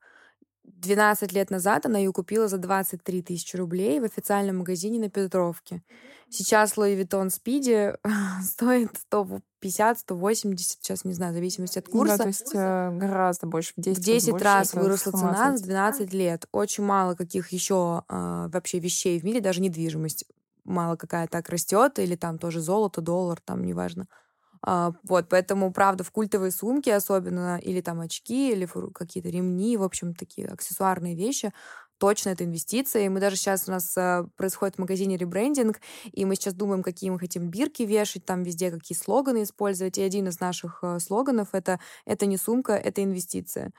12 0.68 1.32
лет 1.32 1.50
назад 1.50 1.86
она 1.86 1.98
ее 1.98 2.12
купила 2.12 2.48
за 2.48 2.58
23 2.58 3.22
тысячи 3.22 3.56
рублей 3.56 4.00
в 4.00 4.04
официальном 4.04 4.60
магазине 4.60 5.00
на 5.00 5.10
Петровке. 5.10 5.82
Сейчас 6.30 6.78
Louis 6.78 7.02
Vuitton 7.02 7.30
Speedy 7.30 7.98
стоит 8.44 8.92
150-180, 9.12 10.58
сейчас 10.58 11.06
не 11.06 11.14
знаю, 11.14 11.32
в 11.32 11.36
зависимости 11.36 11.80
от 11.80 11.88
курса. 11.88 12.18
Да, 12.18 12.24
то 12.24 12.28
есть 12.28 12.52
э, 12.54 12.92
гораздо 12.92 13.48
больше, 13.48 13.74
в 13.78 13.82
10, 13.82 13.98
в 13.98 14.06
10 14.06 14.32
больше, 14.32 14.46
раз 14.46 14.74
выросла 14.74 15.12
цена 15.12 15.58
за 15.58 15.64
12 15.64 16.14
лет. 16.14 16.48
Очень 16.52 16.84
мало 16.84 17.16
каких 17.16 17.52
еще 17.54 18.04
э, 18.10 18.50
вообще 18.52 18.80
вещей 18.80 19.20
в 19.20 19.24
мире, 19.24 19.40
даже 19.40 19.62
недвижимость 19.62 20.26
мало 20.66 20.98
какая 20.98 21.28
так 21.28 21.50
растет, 21.50 21.98
или 21.98 22.16
там 22.16 22.38
тоже 22.38 22.60
золото, 22.60 23.02
доллар, 23.02 23.40
там 23.40 23.64
неважно. 23.64 24.06
А, 24.12 24.27
вот, 24.64 25.30
поэтому, 25.30 25.72
правда, 25.72 26.04
в 26.04 26.12
культовые 26.12 26.52
сумки 26.52 26.90
особенно, 26.90 27.58
или 27.60 27.82
там 27.82 28.00
очки, 28.02 28.52
или 28.52 28.68
какие-то 28.94 29.30
ремни, 29.30 29.78
в 29.78 29.84
общем, 29.84 30.14
такие 30.14 30.48
аксессуарные 30.48 31.16
вещи, 31.16 31.54
точно 31.98 32.30
это 32.30 32.44
инвестиция. 32.44 33.06
И 33.06 33.10
мы 33.10 33.20
даже 33.20 33.36
сейчас 33.36 33.68
у 33.68 33.72
нас 33.72 33.96
э, 33.98 34.26
происходит 34.36 34.76
в 34.76 34.80
магазине 34.80 35.18
ребрендинг, 35.18 35.80
и 36.12 36.26
мы 36.26 36.36
сейчас 36.36 36.54
думаем, 36.54 36.84
какие 36.84 37.10
мы 37.10 37.20
хотим 37.20 37.50
бирки 37.50 37.84
вешать, 37.84 38.26
там 38.26 38.44
везде 38.44 38.72
какие 38.72 38.98
слоганы 38.98 39.44
использовать. 39.44 39.98
И 39.98 40.04
один 40.04 40.28
из 40.28 40.40
наших 40.40 40.80
э, 40.84 41.00
слоганов 41.00 41.50
это 41.54 41.80
«это 42.06 42.26
не 42.26 42.38
сумка, 42.38 42.74
это 42.74 43.04
инвестиция» 43.04 43.72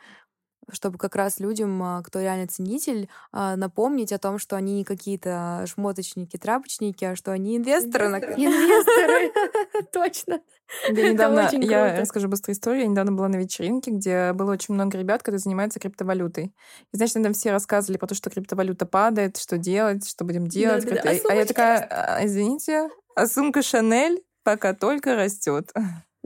чтобы 0.71 0.99
как 0.99 1.17
раз 1.17 1.41
людям, 1.41 1.83
а, 1.83 2.03
кто 2.03 2.21
реально 2.21 2.47
ценитель, 2.47 3.09
а, 3.33 3.57
напомнить 3.57 4.13
о 4.13 4.19
том, 4.19 4.39
что 4.39 4.57
они 4.57 4.75
не 4.75 4.85
какие-то 4.85 5.65
шмоточники, 5.67 6.37
трапочники, 6.37 7.05
а 7.05 7.17
что 7.17 7.33
они 7.33 7.57
инвесторы. 7.57 8.07
Инвесторы, 8.07 9.33
точно. 9.93 10.41
Я 10.89 11.13
недавно, 11.13 11.49
я 11.53 12.01
расскажу 12.01 12.29
быструю 12.29 12.55
историю. 12.55 12.83
Я 12.83 12.89
недавно 12.89 13.13
была 13.13 13.29
на 13.29 13.37
вечеринке, 13.37 13.91
где 13.91 14.33
было 14.35 14.53
очень 14.53 14.75
много 14.75 14.99
ребят, 14.99 15.23
которые 15.23 15.39
занимаются 15.39 15.81
криптовалютой. 15.81 16.55
И, 16.93 16.97
значит, 16.97 17.23
там 17.23 17.33
все 17.33 17.53
рассказывали 17.53 17.97
про 17.99 18.07
то, 18.07 18.15
что 18.15 18.29
криптовалюта 18.31 18.85
падает, 18.85 19.39
что 19.39 19.57
делать, 19.57 20.09
что 20.09 20.25
будем 20.25 20.47
делать. 20.47 20.87
А, 20.87 21.31
а 21.31 21.35
я 21.35 21.45
такая, 21.47 22.21
извините, 22.23 22.91
а 23.15 23.27
сумка 23.27 23.63
Шанель 23.63 24.23
пока 24.43 24.75
только 24.75 25.15
растет. 25.15 25.73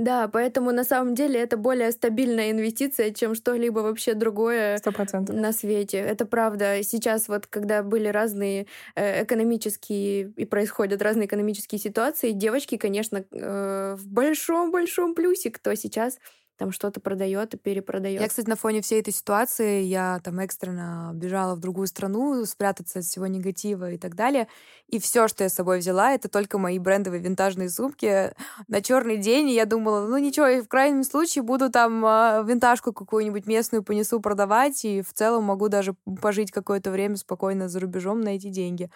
Да, 0.02 0.26
поэтому 0.26 0.72
на 0.72 0.82
самом 0.82 1.14
деле 1.14 1.38
это 1.38 1.56
более 1.56 1.92
стабильная 1.92 2.50
инвестиция, 2.50 3.12
чем 3.12 3.36
что-либо 3.36 3.80
вообще 3.80 4.14
другое 4.14 4.76
100%. 4.78 5.32
на 5.32 5.52
свете. 5.52 5.98
Это 5.98 6.26
правда. 6.26 6.82
Сейчас 6.82 7.28
вот, 7.28 7.46
когда 7.46 7.84
были 7.84 8.08
разные 8.08 8.66
э, 8.96 9.22
экономические 9.22 10.32
и 10.36 10.44
происходят 10.44 11.02
разные 11.02 11.26
экономические 11.26 11.78
ситуации, 11.78 12.32
девочки, 12.32 12.78
конечно, 12.78 13.24
э, 13.30 13.94
в 13.96 14.08
большом-большом 14.08 15.14
плюсе, 15.14 15.50
кто 15.52 15.72
сейчас 15.76 16.18
там 16.62 16.70
что-то 16.70 17.00
продает 17.00 17.54
и 17.54 17.56
перепродает. 17.56 18.20
Я, 18.20 18.28
кстати, 18.28 18.48
на 18.48 18.54
фоне 18.54 18.82
всей 18.82 19.00
этой 19.00 19.12
ситуации, 19.12 19.82
я 19.82 20.20
там 20.22 20.38
экстренно 20.38 21.10
бежала 21.12 21.56
в 21.56 21.58
другую 21.58 21.88
страну, 21.88 22.44
спрятаться 22.44 23.00
от 23.00 23.04
всего 23.04 23.26
негатива 23.26 23.90
и 23.90 23.98
так 23.98 24.14
далее. 24.14 24.46
И 24.86 25.00
все, 25.00 25.26
что 25.26 25.42
я 25.42 25.50
с 25.50 25.54
собой 25.54 25.80
взяла, 25.80 26.12
это 26.12 26.28
только 26.28 26.58
мои 26.58 26.78
брендовые 26.78 27.20
винтажные 27.20 27.68
сумки. 27.68 28.32
На 28.68 28.80
черный 28.80 29.16
день 29.16 29.50
я 29.50 29.66
думала, 29.66 30.06
ну 30.06 30.18
ничего, 30.18 30.62
в 30.62 30.68
крайнем 30.68 31.02
случае 31.02 31.42
буду 31.42 31.68
там 31.68 32.06
э, 32.06 32.44
винтажку 32.46 32.92
какую-нибудь 32.92 33.46
местную 33.48 33.82
понесу 33.82 34.20
продавать, 34.20 34.84
и 34.84 35.02
в 35.02 35.12
целом 35.12 35.42
могу 35.42 35.68
даже 35.68 35.96
пожить 36.20 36.52
какое-то 36.52 36.92
время 36.92 37.16
спокойно 37.16 37.68
за 37.68 37.80
рубежом 37.80 38.20
на 38.20 38.36
эти 38.36 38.50
деньги. 38.50 38.88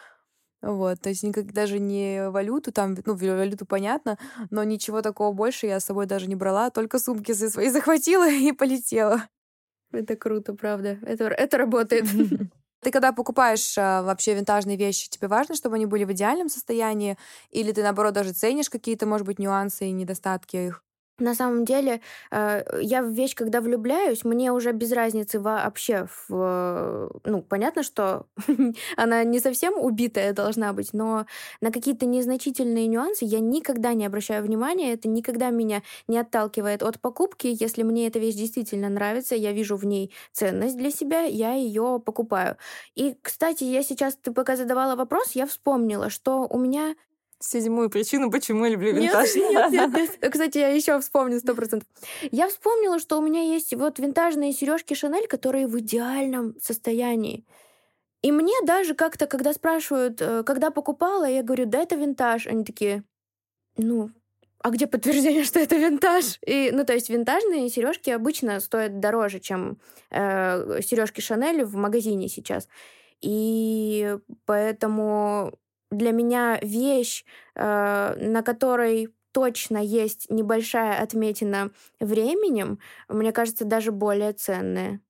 Вот, 0.62 1.00
то 1.00 1.10
есть 1.10 1.22
никак 1.22 1.52
даже 1.52 1.78
не 1.78 2.30
валюту, 2.30 2.72
там, 2.72 2.96
ну, 3.04 3.14
валюту 3.14 3.66
понятно, 3.66 4.18
но 4.50 4.64
ничего 4.64 5.02
такого 5.02 5.32
больше 5.32 5.66
я 5.66 5.80
с 5.80 5.84
собой 5.84 6.06
даже 6.06 6.26
не 6.28 6.34
брала, 6.34 6.70
только 6.70 6.98
сумки 6.98 7.32
свои 7.32 7.68
захватила 7.70 8.28
и 8.28 8.52
полетела. 8.52 9.28
Это 9.92 10.16
круто, 10.16 10.54
правда. 10.54 10.98
Это, 11.02 11.24
это 11.26 11.58
работает. 11.58 12.04
Ты 12.82 12.90
когда 12.90 13.12
покупаешь 13.12 13.76
а, 13.78 14.02
вообще 14.02 14.34
винтажные 14.34 14.76
вещи, 14.76 15.08
тебе 15.08 15.28
важно, 15.28 15.54
чтобы 15.56 15.76
они 15.76 15.86
были 15.86 16.04
в 16.04 16.12
идеальном 16.12 16.48
состоянии, 16.48 17.16
или 17.50 17.72
ты, 17.72 17.82
наоборот, 17.82 18.14
даже 18.14 18.32
ценишь 18.32 18.70
какие-то, 18.70 19.06
может 19.06 19.26
быть, 19.26 19.38
нюансы 19.40 19.86
и 19.88 19.92
недостатки 19.92 20.56
их? 20.56 20.85
На 21.18 21.34
самом 21.34 21.64
деле, 21.64 22.02
э, 22.30 22.62
я 22.82 23.02
в 23.02 23.08
вещь, 23.10 23.34
когда 23.34 23.62
влюбляюсь, 23.62 24.22
мне 24.24 24.52
уже 24.52 24.72
без 24.72 24.92
разницы 24.92 25.40
вообще. 25.40 26.08
В, 26.28 27.10
ну, 27.24 27.42
понятно, 27.42 27.82
что 27.82 28.26
она 28.96 29.24
не 29.24 29.40
совсем 29.40 29.78
убитая 29.78 30.34
должна 30.34 30.74
быть, 30.74 30.92
но 30.92 31.24
на 31.62 31.72
какие-то 31.72 32.04
незначительные 32.04 32.86
нюансы 32.86 33.24
я 33.24 33.40
никогда 33.40 33.94
не 33.94 34.04
обращаю 34.04 34.42
внимания. 34.44 34.92
Это 34.92 35.08
никогда 35.08 35.48
меня 35.50 35.82
не 36.06 36.18
отталкивает 36.18 36.82
от 36.82 37.00
покупки. 37.00 37.46
Если 37.50 37.82
мне 37.82 38.08
эта 38.08 38.18
вещь 38.18 38.34
действительно 38.34 38.90
нравится, 38.90 39.34
я 39.34 39.52
вижу 39.52 39.76
в 39.76 39.86
ней 39.86 40.12
ценность 40.32 40.76
для 40.76 40.90
себя, 40.90 41.22
я 41.22 41.54
ее 41.54 42.00
покупаю. 42.04 42.58
И, 42.94 43.16
кстати, 43.22 43.64
я 43.64 43.82
сейчас, 43.82 44.16
ты 44.16 44.32
пока 44.32 44.56
задавала 44.56 44.96
вопрос, 44.96 45.32
я 45.32 45.46
вспомнила, 45.46 46.10
что 46.10 46.46
у 46.46 46.58
меня 46.58 46.94
седьмую 47.38 47.90
причину, 47.90 48.30
почему 48.30 48.64
я 48.64 48.70
люблю 48.70 48.92
винтаж. 48.92 49.34
Нет, 49.34 49.70
нет, 49.70 49.92
нет. 50.20 50.32
Кстати, 50.32 50.58
я 50.58 50.68
еще 50.68 50.98
вспомню 51.00 51.38
сто 51.38 51.54
процентов. 51.54 51.88
Я 52.30 52.48
вспомнила, 52.48 52.98
что 52.98 53.18
у 53.18 53.22
меня 53.22 53.42
есть 53.42 53.74
вот 53.74 53.98
винтажные 53.98 54.52
сережки 54.52 54.94
Шанель, 54.94 55.26
которые 55.26 55.66
в 55.66 55.78
идеальном 55.78 56.54
состоянии. 56.60 57.44
И 58.22 58.32
мне 58.32 58.54
даже 58.64 58.94
как-то, 58.94 59.26
когда 59.26 59.52
спрашивают, 59.52 60.20
э, 60.20 60.42
когда 60.42 60.70
покупала, 60.70 61.26
я 61.26 61.42
говорю, 61.42 61.66
да, 61.66 61.80
это 61.82 61.94
винтаж. 61.94 62.46
Они 62.46 62.64
такие, 62.64 63.04
ну, 63.76 64.10
а 64.62 64.70
где 64.70 64.86
подтверждение, 64.86 65.44
что 65.44 65.60
это 65.60 65.76
винтаж? 65.76 66.38
И, 66.44 66.70
ну, 66.72 66.84
то 66.84 66.92
есть 66.92 67.08
винтажные 67.08 67.68
сережки 67.68 68.10
обычно 68.10 68.58
стоят 68.60 68.98
дороже, 68.98 69.38
чем 69.38 69.78
э, 70.10 70.80
сережки 70.82 71.20
Шанель 71.20 71.62
в 71.62 71.76
магазине 71.76 72.28
сейчас. 72.28 72.68
И 73.20 74.16
поэтому 74.44 75.52
для 75.90 76.12
меня 76.12 76.58
вещь, 76.62 77.24
э, 77.54 78.14
на 78.18 78.42
которой 78.42 79.08
точно 79.32 79.78
есть 79.78 80.30
небольшая 80.30 81.00
отметина 81.02 81.70
временем, 82.00 82.78
мне 83.08 83.32
кажется, 83.32 83.64
даже 83.64 83.92
более 83.92 84.32
ценная. 84.32 85.00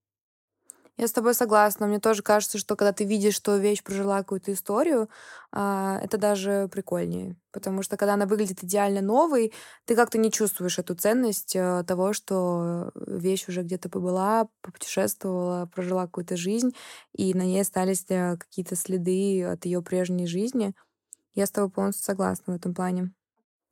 Я 0.99 1.09
с 1.09 1.13
тобой 1.13 1.35
согласна. 1.35 1.87
Мне 1.87 1.99
тоже 2.01 2.23
кажется, 2.23 2.57
что 2.59 2.75
когда 2.75 2.93
ты 2.93 3.05
видишь, 3.05 3.35
что 3.35 3.57
вещь 3.59 3.83
прожила 3.83 4.19
какую-то 4.19 4.53
историю, 4.53 5.11
а, 5.53 6.01
это 6.03 6.17
даже 6.17 6.69
прикольнее. 6.73 7.37
Потому 7.53 7.83
что 7.83 7.99
когда 7.99 8.15
она 8.15 8.25
выглядит 8.27 8.65
идеально 8.65 9.03
новой, 9.03 9.53
ты 9.85 9.95
как-то 9.95 10.17
не 10.17 10.31
чувствуешь 10.33 10.79
эту 10.79 10.95
ценность 10.95 11.55
э, 11.55 11.85
того, 11.87 12.15
что 12.15 12.93
вещь 12.95 13.47
уже 13.49 13.63
где-то 13.63 13.91
побыла, 13.91 14.49
попутешествовала, 14.63 15.67
прожила 15.67 16.07
какую-то 16.07 16.37
жизнь, 16.37 16.71
и 17.13 17.35
на 17.35 17.43
ней 17.43 17.61
остались 17.61 18.05
э, 18.09 18.37
какие-то 18.39 18.75
следы 18.75 19.45
от 19.45 19.67
ее 19.67 19.83
прежней 19.83 20.27
жизни. 20.27 20.73
Я 21.35 21.47
с 21.47 21.51
тобой 21.53 21.71
полностью 21.71 22.05
согласна 22.05 22.55
в 22.55 22.57
этом 22.57 22.75
плане. 22.75 23.13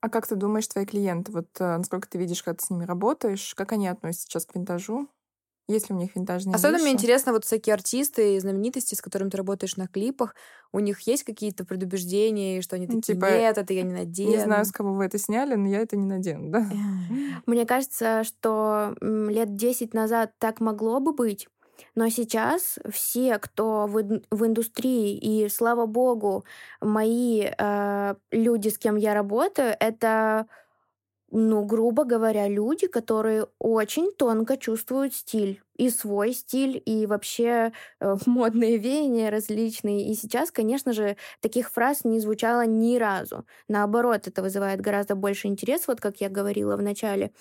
А 0.00 0.10
как 0.10 0.26
ты 0.28 0.36
думаешь, 0.36 0.68
твои 0.68 0.86
клиенты, 0.86 1.32
вот 1.32 1.48
э, 1.60 1.78
насколько 1.78 2.08
ты 2.08 2.18
видишь, 2.18 2.42
когда 2.42 2.58
ты 2.58 2.66
с 2.66 2.70
ними 2.70 2.84
работаешь, 2.84 3.54
как 3.56 3.72
они 3.72 3.88
относятся 3.88 4.26
сейчас 4.28 4.46
к 4.46 4.54
винтажу? 4.56 5.08
Есть 5.66 5.88
ли 5.88 5.96
у 5.96 5.98
них 5.98 6.14
винтажные 6.14 6.54
Особенно 6.54 6.76
вещи? 6.76 6.84
мне 6.84 6.92
интересно, 6.92 7.32
вот 7.32 7.44
всякие 7.44 7.74
артисты 7.74 8.36
и 8.36 8.40
знаменитости, 8.40 8.94
с 8.94 9.00
которыми 9.00 9.30
ты 9.30 9.38
работаешь 9.38 9.76
на 9.76 9.86
клипах, 9.86 10.34
у 10.72 10.80
них 10.80 11.00
есть 11.02 11.24
какие-то 11.24 11.64
предубеждения, 11.64 12.60
что 12.60 12.76
они 12.76 12.86
Ну, 12.86 13.00
такие, 13.00 13.14
типа, 13.14 13.26
нет, 13.30 13.56
это 13.56 13.72
я 13.72 13.82
не 13.82 13.94
надену. 13.94 14.30
Не 14.30 14.40
знаю, 14.40 14.64
с 14.66 14.72
кого 14.72 14.92
вы 14.92 15.06
это 15.06 15.18
сняли, 15.18 15.54
но 15.54 15.68
я 15.68 15.80
это 15.80 15.96
не 15.96 16.06
надену, 16.06 16.50
да? 16.50 16.70
Мне 17.46 17.64
кажется, 17.64 18.24
что 18.24 18.94
лет 19.00 19.56
10 19.56 19.94
назад 19.94 20.32
так 20.38 20.60
могло 20.60 21.00
бы 21.00 21.12
быть, 21.14 21.48
но 21.94 22.08
сейчас 22.08 22.78
все, 22.90 23.38
кто 23.38 23.86
в, 23.86 24.20
в 24.30 24.46
индустрии, 24.46 25.16
и 25.16 25.48
слава 25.48 25.86
богу, 25.86 26.44
мои 26.80 27.46
э, 27.56 28.14
люди, 28.30 28.68
с 28.68 28.78
кем 28.78 28.96
я 28.96 29.14
работаю, 29.14 29.74
это, 29.78 30.46
ну, 31.36 31.64
грубо 31.64 32.04
говоря, 32.04 32.46
люди, 32.48 32.86
которые 32.86 33.48
очень 33.58 34.12
тонко 34.12 34.56
чувствуют 34.56 35.14
стиль. 35.14 35.60
И 35.76 35.90
свой 35.90 36.32
стиль, 36.32 36.80
и 36.86 37.06
вообще 37.06 37.72
э, 38.00 38.16
модные 38.26 38.78
веяния 38.78 39.30
различные. 39.30 40.06
И 40.08 40.14
сейчас, 40.14 40.52
конечно 40.52 40.92
же, 40.92 41.16
таких 41.40 41.70
фраз 41.72 42.04
не 42.04 42.20
звучало 42.20 42.66
ни 42.66 42.96
разу. 42.98 43.44
Наоборот, 43.68 44.28
это 44.28 44.42
вызывает 44.42 44.80
гораздо 44.80 45.16
больше 45.16 45.48
интерес, 45.48 45.88
вот 45.88 46.00
как 46.00 46.20
я 46.20 46.28
говорила 46.28 46.76
в 46.76 46.82
начале. 46.82 47.32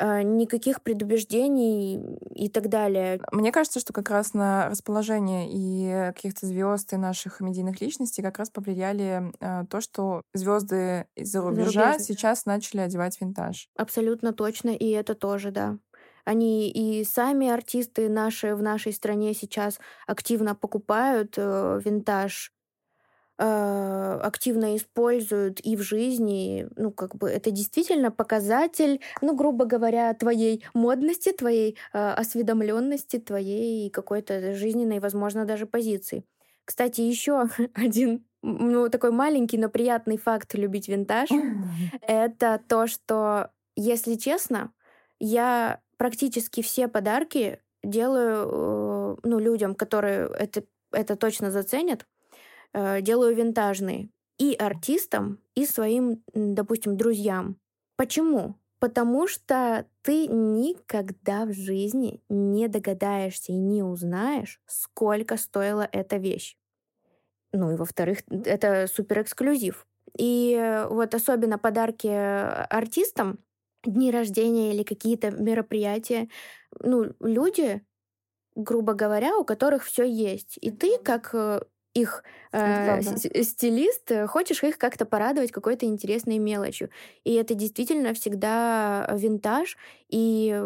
Э, 0.00 0.22
никаких 0.22 0.82
предубеждений 0.82 2.16
и 2.34 2.48
так 2.48 2.70
далее. 2.70 3.20
Мне 3.32 3.52
кажется, 3.52 3.80
что 3.80 3.92
как 3.92 4.08
раз 4.08 4.32
на 4.32 4.70
расположение 4.70 5.46
и 5.50 6.12
каких-то 6.14 6.46
звезд 6.46 6.94
и 6.94 6.96
наших 6.96 7.40
медийных 7.40 7.82
личностей 7.82 8.22
как 8.22 8.38
раз 8.38 8.48
повлияли 8.48 9.30
э, 9.40 9.66
то, 9.68 9.82
что 9.82 10.22
звезды 10.32 11.06
из-за 11.16 11.42
рубежа 11.42 11.70
Зарубежные. 11.70 11.98
сейчас 11.98 12.46
начали 12.46 12.80
одевать 12.80 13.20
винтаж. 13.20 13.68
Абсолютно 13.76 14.32
точно, 14.32 14.70
и 14.70 14.88
это 14.88 15.14
тоже, 15.14 15.50
да. 15.50 15.76
Они 16.24 16.70
и 16.70 17.04
сами 17.04 17.50
артисты 17.50 18.08
наши 18.08 18.54
в 18.54 18.62
нашей 18.62 18.94
стране 18.94 19.34
сейчас 19.34 19.78
активно 20.06 20.54
покупают 20.54 21.34
э, 21.36 21.80
винтаж, 21.84 22.54
активно 23.42 24.76
используют 24.76 25.60
и 25.60 25.76
в 25.76 25.82
жизни. 25.82 26.68
Ну, 26.76 26.90
как 26.92 27.16
бы 27.16 27.28
это 27.30 27.50
действительно 27.50 28.10
показатель, 28.10 29.00
ну, 29.22 29.34
грубо 29.34 29.64
говоря, 29.64 30.12
твоей 30.14 30.64
модности, 30.74 31.32
твоей 31.32 31.76
э, 31.92 32.10
осведомленности, 32.12 33.18
твоей 33.18 33.90
какой-то 33.90 34.54
жизненной, 34.54 35.00
возможно, 35.00 35.44
даже 35.44 35.66
позиции. 35.66 36.24
Кстати, 36.64 37.00
еще 37.00 37.48
один 37.74 38.24
ну, 38.42 38.88
такой 38.88 39.10
маленький, 39.10 39.58
но 39.58 39.68
приятный 39.68 40.16
факт 40.16 40.54
любить 40.54 40.88
винтаж 40.88 41.28
это 42.02 42.60
то, 42.68 42.86
что, 42.86 43.50
если 43.76 44.14
честно, 44.14 44.72
я 45.18 45.80
практически 45.96 46.62
все 46.62 46.88
подарки 46.88 47.60
делаю 47.82 48.48
э, 48.48 49.16
ну, 49.24 49.38
людям, 49.38 49.74
которые 49.74 50.30
это, 50.38 50.64
это 50.92 51.16
точно 51.16 51.50
заценят, 51.50 52.02
э, 52.02 52.06
делаю 52.74 53.34
винтажные. 53.34 54.10
И 54.38 54.54
артистам, 54.54 55.38
и 55.54 55.66
своим, 55.66 56.22
допустим, 56.34 56.96
друзьям. 56.96 57.58
Почему? 57.96 58.56
Потому 58.78 59.28
что 59.28 59.86
ты 60.00 60.26
никогда 60.26 61.44
в 61.44 61.52
жизни 61.52 62.22
не 62.30 62.66
догадаешься 62.68 63.52
и 63.52 63.56
не 63.56 63.82
узнаешь, 63.82 64.62
сколько 64.66 65.36
стоила 65.36 65.86
эта 65.92 66.16
вещь. 66.16 66.56
Ну 67.52 67.72
и 67.72 67.76
во-вторых, 67.76 68.20
это 68.30 68.86
супер 68.86 69.20
эксклюзив. 69.22 69.86
И 70.16 70.56
э, 70.58 70.86
вот 70.88 71.14
особенно 71.14 71.58
подарки 71.58 72.06
э, 72.06 72.64
артистам, 72.70 73.38
дни 73.84 74.10
рождения 74.10 74.72
или 74.72 74.82
какие-то 74.82 75.30
мероприятия, 75.30 76.28
ну, 76.78 77.12
люди, 77.20 77.82
грубо 78.54 78.94
говоря, 78.94 79.36
у 79.36 79.44
которых 79.44 79.84
все 79.84 80.04
есть. 80.04 80.58
И 80.60 80.70
ты, 80.70 80.98
как 80.98 81.34
э, 81.34 81.60
их 82.00 82.24
э, 82.52 83.00
стилист, 83.42 84.10
э, 84.10 84.26
хочешь 84.26 84.62
их 84.64 84.78
как-то 84.78 85.04
порадовать 85.06 85.52
какой-то 85.52 85.86
интересной 85.86 86.38
мелочью. 86.38 86.90
И 87.24 87.34
это 87.34 87.54
действительно 87.54 88.14
всегда 88.14 89.08
винтаж, 89.14 89.76
и 90.08 90.62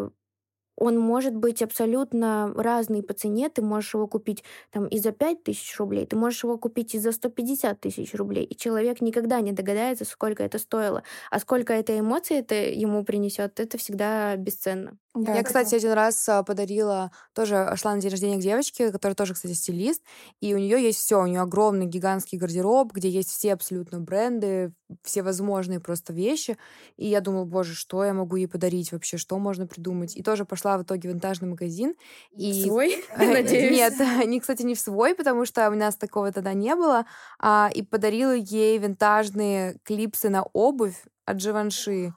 он 0.77 0.99
может 0.99 1.35
быть 1.35 1.61
абсолютно 1.61 2.53
разный 2.55 3.01
по 3.03 3.13
цене. 3.13 3.49
Ты 3.49 3.61
можешь 3.61 3.93
его 3.93 4.07
купить 4.07 4.43
там 4.71 4.87
и 4.87 4.99
за 4.99 5.11
5 5.11 5.43
тысяч 5.43 5.77
рублей, 5.79 6.05
ты 6.05 6.15
можешь 6.17 6.43
его 6.43 6.57
купить 6.57 6.95
и 6.95 6.99
за 6.99 7.11
150 7.13 7.79
тысяч 7.79 8.13
рублей. 8.13 8.43
И 8.45 8.55
человек 8.57 9.01
никогда 9.01 9.39
не 9.41 9.51
догадается, 9.53 10.05
сколько 10.05 10.43
это 10.43 10.59
стоило. 10.59 11.03
А 11.31 11.39
сколько 11.39 11.73
это 11.73 11.97
эмоций 11.97 12.37
это 12.37 12.55
ему 12.55 13.03
принесет, 13.05 13.59
это 13.59 13.77
всегда 13.77 14.35
бесценно. 14.35 14.97
Да, 15.15 15.33
Я, 15.33 15.43
кстати, 15.43 15.75
один 15.75 15.93
раз 15.93 16.27
а, 16.27 16.43
подарила, 16.43 17.11
тоже 17.33 17.73
шла 17.75 17.95
на 17.95 18.01
день 18.01 18.11
рождения 18.11 18.37
к 18.37 18.41
девочке, 18.41 18.91
которая 18.91 19.15
тоже, 19.15 19.33
кстати, 19.33 19.53
стилист, 19.53 20.03
и 20.41 20.53
у 20.53 20.57
нее 20.57 20.81
есть 20.83 20.99
все, 20.99 21.21
у 21.21 21.25
нее 21.25 21.41
огромный 21.41 21.85
гигантский 21.85 22.37
гардероб, 22.37 22.91
где 22.91 23.09
есть 23.09 23.29
все 23.29 23.53
абсолютно 23.53 24.01
бренды, 24.01 24.73
все 25.03 25.23
возможные 25.23 25.79
просто 25.79 26.11
вещи, 26.11 26.57
и 26.97 27.07
я 27.07 27.21
думала, 27.21 27.45
боже, 27.45 27.75
что 27.75 28.03
я 28.03 28.13
могу 28.13 28.35
ей 28.35 28.47
подарить 28.47 28.91
вообще, 28.91 29.17
что 29.17 29.39
можно 29.39 29.67
придумать, 29.67 30.15
и 30.17 30.21
тоже 30.21 30.43
пошла 30.43 30.77
в 30.77 30.83
итоге 30.83 31.09
в 31.09 31.13
винтажный 31.13 31.47
магазин, 31.47 31.95
и 32.35 32.63
Свой, 32.63 33.03
надеюсь. 33.17 33.71
Нет, 33.71 33.93
они, 33.99 34.39
кстати, 34.39 34.63
не 34.63 34.75
в 34.75 34.79
свой, 34.79 35.15
потому 35.15 35.45
что 35.45 35.69
у 35.69 35.75
нас 35.75 35.95
такого 35.95 36.31
тогда 36.31 36.53
не 36.53 36.75
было. 36.75 37.05
А, 37.39 37.69
и 37.73 37.81
подарила 37.81 38.33
ей 38.35 38.77
винтажные 38.77 39.77
клипсы 39.83 40.29
на 40.29 40.43
обувь 40.43 41.03
от 41.25 41.41
Живанши. 41.41 42.13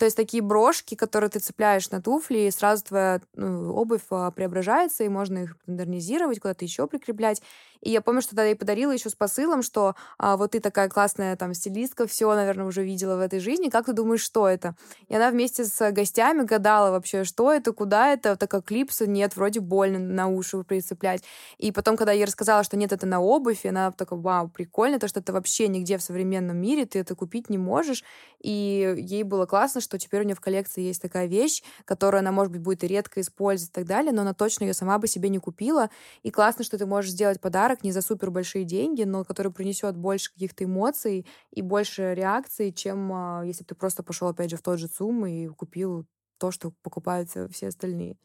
То 0.00 0.06
есть 0.06 0.16
такие 0.16 0.42
брошки, 0.42 0.94
которые 0.94 1.28
ты 1.28 1.40
цепляешь 1.40 1.90
на 1.90 2.00
туфли, 2.00 2.38
и 2.38 2.50
сразу 2.50 2.82
твоя 2.84 3.20
ну, 3.34 3.74
обувь 3.74 4.00
а, 4.08 4.30
преображается, 4.30 5.04
и 5.04 5.10
можно 5.10 5.40
их 5.40 5.58
модернизировать, 5.66 6.40
куда-то 6.40 6.64
еще 6.64 6.86
прикреплять. 6.86 7.42
И 7.80 7.90
я 7.90 8.00
помню, 8.00 8.20
что 8.20 8.30
тогда 8.30 8.44
ей 8.44 8.54
подарила 8.54 8.92
еще 8.92 9.08
с 9.10 9.14
посылом, 9.14 9.62
что 9.62 9.94
а, 10.18 10.36
вот 10.36 10.52
ты 10.52 10.60
такая 10.60 10.88
классная 10.88 11.36
там 11.36 11.54
стилистка, 11.54 12.06
все, 12.06 12.34
наверное, 12.34 12.66
уже 12.66 12.84
видела 12.84 13.16
в 13.16 13.20
этой 13.20 13.40
жизни. 13.40 13.68
Как 13.68 13.86
ты 13.86 13.92
думаешь, 13.92 14.20
что 14.20 14.48
это? 14.48 14.74
И 15.08 15.14
она 15.14 15.30
вместе 15.30 15.64
с 15.64 15.90
гостями 15.92 16.42
гадала 16.42 16.90
вообще, 16.90 17.24
что 17.24 17.52
это, 17.52 17.72
куда 17.72 18.12
это, 18.12 18.36
так 18.36 18.50
как 18.50 18.64
клипсы 18.64 19.06
нет, 19.06 19.36
вроде 19.36 19.60
больно 19.60 19.98
на 19.98 20.28
уши 20.28 20.62
прицеплять. 20.62 21.22
И 21.58 21.72
потом, 21.72 21.96
когда 21.96 22.12
я 22.12 22.18
ей 22.18 22.24
рассказала, 22.26 22.64
что 22.64 22.76
нет, 22.76 22.92
это 22.92 23.06
на 23.06 23.20
обувь, 23.20 23.64
она 23.64 23.90
такая, 23.92 24.18
вау, 24.18 24.48
прикольно, 24.48 24.98
то, 24.98 25.08
что 25.08 25.20
это 25.20 25.32
вообще 25.32 25.68
нигде 25.68 25.96
в 25.96 26.02
современном 26.02 26.56
мире, 26.56 26.86
ты 26.86 26.98
это 26.98 27.14
купить 27.14 27.48
не 27.48 27.58
можешь. 27.58 28.04
И 28.40 28.94
ей 28.98 29.22
было 29.22 29.46
классно, 29.46 29.80
что 29.80 29.98
теперь 29.98 30.20
у 30.22 30.24
нее 30.24 30.34
в 30.34 30.40
коллекции 30.40 30.82
есть 30.82 31.00
такая 31.00 31.26
вещь, 31.26 31.62
которую 31.84 32.20
она, 32.20 32.32
может 32.32 32.52
быть, 32.52 32.62
будет 32.62 32.84
редко 32.84 33.20
использовать 33.20 33.70
и 33.70 33.72
так 33.72 33.86
далее, 33.86 34.12
но 34.12 34.22
она 34.22 34.34
точно 34.34 34.64
ее 34.64 34.74
сама 34.74 34.98
бы 34.98 35.06
себе 35.06 35.28
не 35.28 35.38
купила. 35.38 35.90
И 36.22 36.30
классно, 36.30 36.64
что 36.64 36.78
ты 36.78 36.86
можешь 36.86 37.12
сделать 37.12 37.40
подарок 37.40 37.69
не 37.82 37.92
за 37.92 38.02
супер 38.02 38.30
большие 38.30 38.64
деньги, 38.64 39.04
но 39.04 39.24
который 39.24 39.52
принесет 39.52 39.96
больше 39.96 40.32
каких-то 40.32 40.64
эмоций 40.64 41.26
и 41.50 41.62
больше 41.62 42.14
реакций, 42.14 42.72
чем 42.72 43.12
а, 43.12 43.42
если 43.44 43.62
бы 43.64 43.68
ты 43.68 43.74
просто 43.74 44.02
пошел, 44.02 44.28
опять 44.28 44.50
же, 44.50 44.56
в 44.56 44.62
тот 44.62 44.78
же 44.78 44.88
ЦУМ 44.88 45.26
и 45.26 45.46
купил 45.48 46.06
то, 46.38 46.50
что 46.50 46.72
покупают 46.82 47.30
все 47.50 47.68
остальные. 47.68 48.16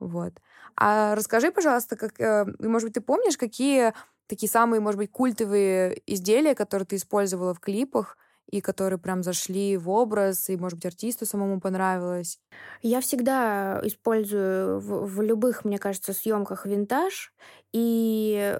Вот. 0.00 0.34
А 0.76 1.14
расскажи, 1.14 1.50
пожалуйста, 1.50 1.96
как, 1.96 2.20
э, 2.20 2.46
может 2.60 2.86
быть, 2.88 2.94
ты 2.94 3.00
помнишь, 3.00 3.36
какие 3.36 3.94
такие 4.28 4.48
самые, 4.48 4.80
может 4.80 4.98
быть, 4.98 5.10
культовые 5.10 6.00
изделия, 6.06 6.54
которые 6.54 6.86
ты 6.86 6.96
использовала 6.96 7.54
в 7.54 7.60
клипах, 7.60 8.16
и 8.50 8.60
которые 8.60 8.98
прям 8.98 9.22
зашли 9.22 9.76
в 9.76 9.90
образ, 9.90 10.48
и, 10.48 10.56
может 10.56 10.78
быть, 10.78 10.86
артисту 10.86 11.26
самому 11.26 11.60
понравилось? 11.60 12.40
Я 12.82 13.00
всегда 13.00 13.80
использую 13.82 14.80
в, 14.80 15.06
в 15.06 15.22
любых, 15.22 15.64
мне 15.64 15.78
кажется, 15.78 16.12
съемках 16.12 16.64
винтаж. 16.64 17.34
И 17.72 18.58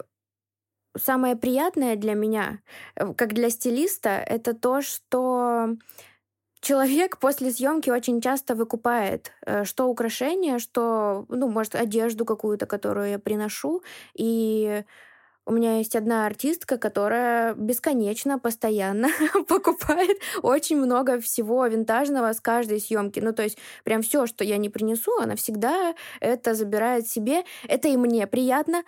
самое 0.99 1.37
приятное 1.37 1.97
для 1.97 2.15
меня, 2.15 2.61
э, 2.97 3.13
как 3.15 3.35
для 3.35 3.51
стилиста, 3.51 4.11
это 4.11 4.55
то, 4.55 4.83
что 4.83 5.77
человек 6.61 7.19
после 7.19 7.51
съемки 7.53 7.91
очень 7.91 8.21
часто 8.21 8.55
выкупает 8.55 9.33
э, 9.47 9.65
что 9.65 9.89
украшения, 9.89 10.59
что, 10.59 11.27
ну, 11.29 11.49
может, 11.49 11.75
одежду 11.75 12.25
какую-то, 12.25 12.67
которую 12.67 13.11
я 13.11 13.19
приношу. 13.19 13.83
И 14.15 14.85
у 15.49 15.53
меня 15.53 15.79
есть 15.79 15.97
одна 15.97 16.27
артистка, 16.27 16.77
которая 16.77 17.55
бесконечно, 17.55 18.39
постоянно 18.39 19.09
покупает 19.49 20.19
очень 20.43 20.77
много 20.77 21.21
всего 21.21 21.67
винтажного 21.67 22.35
с 22.35 22.41
каждой 22.41 22.81
съемки. 22.81 23.19
Ну, 23.21 23.33
то 23.33 23.43
есть 23.43 23.57
прям 23.83 24.03
все, 24.03 24.27
что 24.27 24.45
я 24.45 24.59
не 24.59 24.69
принесу, 24.69 25.11
она 25.19 25.37
всегда 25.37 25.95
это 26.21 26.55
забирает 26.55 27.09
себе. 27.09 27.45
Это 27.67 27.89
и 27.89 27.97
мне 27.97 28.27
приятно. 28.27 28.83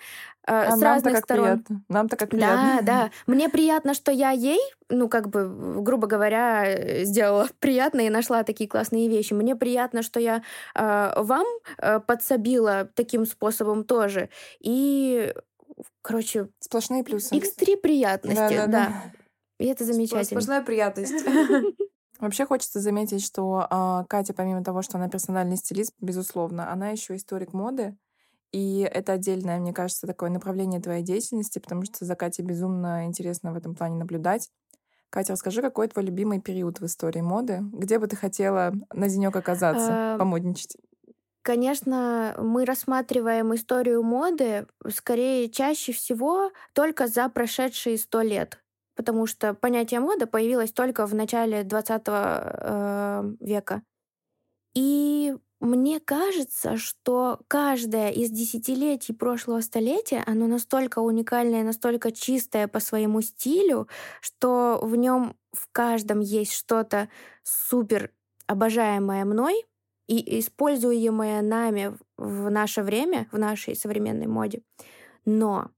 Э, 0.46 0.64
а 0.66 0.76
с 0.76 0.82
разных 0.82 1.14
как 1.14 1.24
сторон. 1.24 1.44
Приятно. 1.44 1.82
Нам-то 1.88 2.16
как 2.16 2.30
приятно. 2.30 2.78
Да, 2.80 2.82
да. 2.82 3.10
Мне 3.26 3.48
приятно, 3.48 3.94
что 3.94 4.12
я 4.12 4.30
ей, 4.30 4.60
ну, 4.88 5.08
как 5.08 5.28
бы, 5.28 5.48
грубо 5.82 6.06
говоря, 6.06 7.04
сделала 7.04 7.48
приятно 7.60 8.00
и 8.00 8.10
нашла 8.10 8.42
такие 8.42 8.68
классные 8.68 9.08
вещи. 9.08 9.32
Мне 9.32 9.56
приятно, 9.56 10.02
что 10.02 10.20
я 10.20 10.42
э, 10.74 11.12
вам 11.16 11.46
э, 11.78 12.00
подсобила 12.00 12.88
таким 12.94 13.26
способом 13.26 13.84
тоже. 13.84 14.28
И 14.60 15.32
короче... 16.02 16.48
Сплошные 16.60 17.04
плюсы. 17.04 17.34
X3 17.34 17.76
приятности, 17.76 18.56
да. 18.56 18.66
да, 18.66 18.66
да. 18.66 19.12
И 19.58 19.66
это 19.66 19.84
замечательно. 19.84 20.24
Сплошная 20.24 20.62
приятность. 20.62 21.12
Вообще 22.20 22.44
хочется 22.44 22.80
заметить, 22.80 23.24
что 23.24 23.66
э, 23.70 24.04
Катя, 24.08 24.34
помимо 24.34 24.62
того, 24.62 24.82
что 24.82 24.98
она 24.98 25.08
персональный 25.08 25.56
стилист, 25.56 25.94
безусловно, 26.00 26.70
она 26.70 26.90
еще 26.90 27.16
историк 27.16 27.54
моды. 27.54 27.96
И 28.52 28.80
это 28.80 29.12
отдельное, 29.12 29.58
мне 29.58 29.72
кажется, 29.72 30.06
такое 30.06 30.28
направление 30.28 30.80
твоей 30.80 31.02
деятельности, 31.02 31.58
потому 31.60 31.84
что 31.84 32.04
за 32.04 32.16
Катей 32.16 32.44
безумно 32.44 33.06
интересно 33.06 33.52
в 33.52 33.56
этом 33.56 33.74
плане 33.74 33.96
наблюдать. 33.96 34.50
Катя, 35.08 35.32
расскажи, 35.32 35.62
какой 35.62 35.88
твой 35.88 36.04
любимый 36.04 36.40
период 36.40 36.80
в 36.80 36.86
истории 36.86 37.20
моды? 37.20 37.60
Где 37.72 37.98
бы 37.98 38.06
ты 38.06 38.16
хотела 38.16 38.72
на 38.92 39.08
денек 39.08 39.34
оказаться, 39.34 40.16
помодничать? 40.18 40.76
Конечно, 41.42 42.34
мы 42.38 42.66
рассматриваем 42.66 43.54
историю 43.54 44.02
моды 44.02 44.66
скорее 44.88 45.48
чаще 45.48 45.92
всего 45.92 46.52
только 46.74 47.06
за 47.06 47.28
прошедшие 47.30 47.96
сто 47.96 48.20
лет, 48.20 48.62
потому 48.94 49.26
что 49.26 49.54
понятие 49.54 50.00
мода 50.00 50.26
появилось 50.26 50.72
только 50.72 51.06
в 51.06 51.14
начале 51.14 51.64
20 51.64 52.02
э, 52.06 53.32
века. 53.40 53.82
И 54.74 55.34
мне 55.60 56.00
кажется, 56.00 56.76
что 56.76 57.40
каждое 57.48 58.10
из 58.10 58.30
десятилетий 58.30 59.14
прошлого 59.14 59.62
столетия, 59.62 60.22
оно 60.26 60.46
настолько 60.46 61.00
уникальное, 61.00 61.62
настолько 61.64 62.12
чистое 62.12 62.68
по 62.68 62.80
своему 62.80 63.22
стилю, 63.22 63.88
что 64.20 64.78
в 64.82 64.94
нем 64.96 65.36
в 65.52 65.68
каждом 65.72 66.20
есть 66.20 66.52
что-то 66.52 67.08
супер 67.42 68.10
обожаемое 68.46 69.24
мной, 69.24 69.64
и 70.10 70.40
используемое 70.40 71.40
нами 71.40 71.96
в 72.18 72.50
наше 72.50 72.82
время, 72.82 73.28
в 73.30 73.38
нашей 73.38 73.76
современной 73.76 74.26
моде. 74.26 74.62
Но 75.24 75.70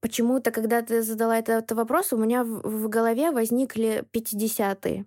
почему-то, 0.00 0.50
когда 0.50 0.82
ты 0.82 1.02
задала 1.02 1.38
этот 1.38 1.70
вопрос, 1.70 2.12
у 2.12 2.16
меня 2.16 2.42
в, 2.42 2.88
голове 2.88 3.30
возникли 3.30 4.02
50-е. 4.12 5.06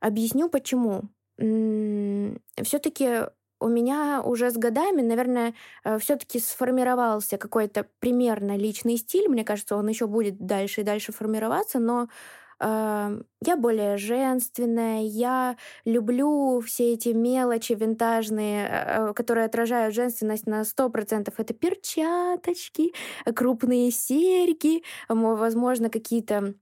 Объясню 0.00 0.50
почему. 0.50 1.04
Все-таки 1.38 3.28
у 3.60 3.68
меня 3.68 4.20
уже 4.22 4.50
с 4.50 4.58
годами, 4.58 5.00
наверное, 5.00 5.54
э, 5.84 5.98
все-таки 5.98 6.40
сформировался 6.40 7.38
какой-то 7.38 7.86
примерно 8.00 8.56
личный 8.56 8.96
стиль. 8.98 9.28
Мне 9.28 9.44
кажется, 9.44 9.76
он 9.76 9.88
еще 9.88 10.06
будет 10.06 10.36
дальше 10.44 10.80
и 10.80 10.84
дальше 10.84 11.12
формироваться, 11.12 11.78
но 11.78 12.08
я 12.64 13.56
более 13.56 13.96
женственная, 13.96 15.02
я 15.02 15.56
люблю 15.84 16.60
все 16.60 16.92
эти 16.94 17.08
мелочи 17.10 17.72
винтажные, 17.72 18.68
э, 18.68 19.12
которые 19.14 19.46
отражают 19.46 19.94
женственность 19.94 20.46
на 20.46 20.64
100%. 20.64 21.34
Это 21.38 21.54
перчаточки, 21.54 22.92
крупные 23.34 23.90
серьги, 23.90 24.82
возможно, 25.08 25.90
какие-то 25.90 26.54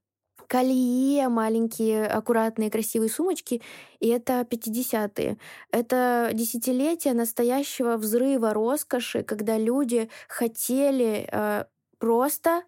колье, 0.50 1.28
маленькие, 1.28 2.06
аккуратные, 2.06 2.70
красивые 2.70 3.08
сумочки. 3.08 3.62
И 4.00 4.08
это 4.08 4.44
50-е. 4.44 5.38
Это 5.70 6.30
десятилетие 6.34 7.14
настоящего 7.14 7.96
взрыва 7.96 8.52
роскоши, 8.52 9.22
когда 9.22 9.56
люди 9.58 10.10
хотели 10.28 11.28
э, 11.30 11.64
просто 11.98 12.64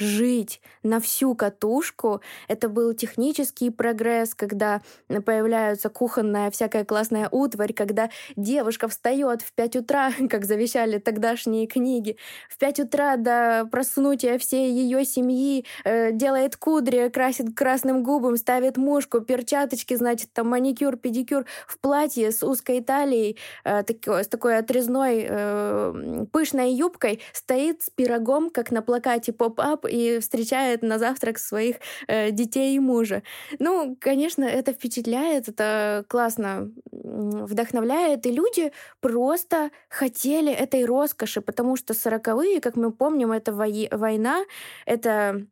жить 0.00 0.60
на 0.82 1.00
всю 1.00 1.34
катушку. 1.34 2.20
Это 2.48 2.68
был 2.68 2.94
технический 2.94 3.70
прогресс, 3.70 4.34
когда 4.34 4.80
появляется 5.08 5.88
кухонная 5.88 6.50
всякая 6.50 6.84
классная 6.84 7.28
утварь, 7.30 7.72
когда 7.72 8.10
девушка 8.36 8.88
встает 8.88 9.42
в 9.42 9.52
5 9.52 9.76
утра, 9.76 10.10
как 10.30 10.44
завещали 10.44 10.98
тогдашние 10.98 11.66
книги, 11.66 12.16
в 12.48 12.58
5 12.58 12.80
утра 12.80 13.16
до 13.16 13.68
проснутия 13.70 14.38
всей 14.38 14.72
ее 14.72 15.04
семьи, 15.04 15.64
э, 15.84 16.12
делает 16.12 16.56
кудри, 16.56 17.08
красит 17.08 17.54
красным 17.54 18.02
губом, 18.02 18.36
ставит 18.36 18.76
мушку, 18.76 19.20
перчаточки, 19.20 19.94
значит, 19.94 20.32
там 20.32 20.48
маникюр, 20.48 20.96
педикюр 20.96 21.44
в 21.66 21.78
платье 21.78 22.32
с 22.32 22.42
узкой 22.42 22.82
талией, 22.82 23.36
э, 23.64 23.82
такой, 23.82 24.24
с 24.24 24.28
такой 24.28 24.58
отрезной 24.58 25.26
э, 25.28 26.26
пышной 26.32 26.72
юбкой, 26.72 27.20
стоит 27.32 27.82
с 27.82 27.90
пирогом, 27.90 28.50
как 28.50 28.70
на 28.70 28.82
плакате 28.82 29.32
поп-ап, 29.32 29.84
и 29.90 30.18
встречает 30.20 30.82
на 30.82 30.98
завтрак 30.98 31.38
своих 31.38 31.76
э, 32.08 32.30
детей 32.30 32.76
и 32.76 32.78
мужа. 32.78 33.22
Ну, 33.58 33.96
конечно, 34.00 34.44
это 34.44 34.72
впечатляет, 34.72 35.48
это 35.48 36.04
классно 36.08 36.70
вдохновляет, 36.92 38.26
и 38.26 38.32
люди 38.32 38.72
просто 39.00 39.70
хотели 39.88 40.52
этой 40.52 40.84
роскоши, 40.84 41.40
потому 41.40 41.76
что 41.76 41.94
сороковые, 41.94 42.60
как 42.60 42.76
мы 42.76 42.92
помним, 42.92 43.32
это 43.32 43.52
война, 43.52 44.44
это 44.86 45.46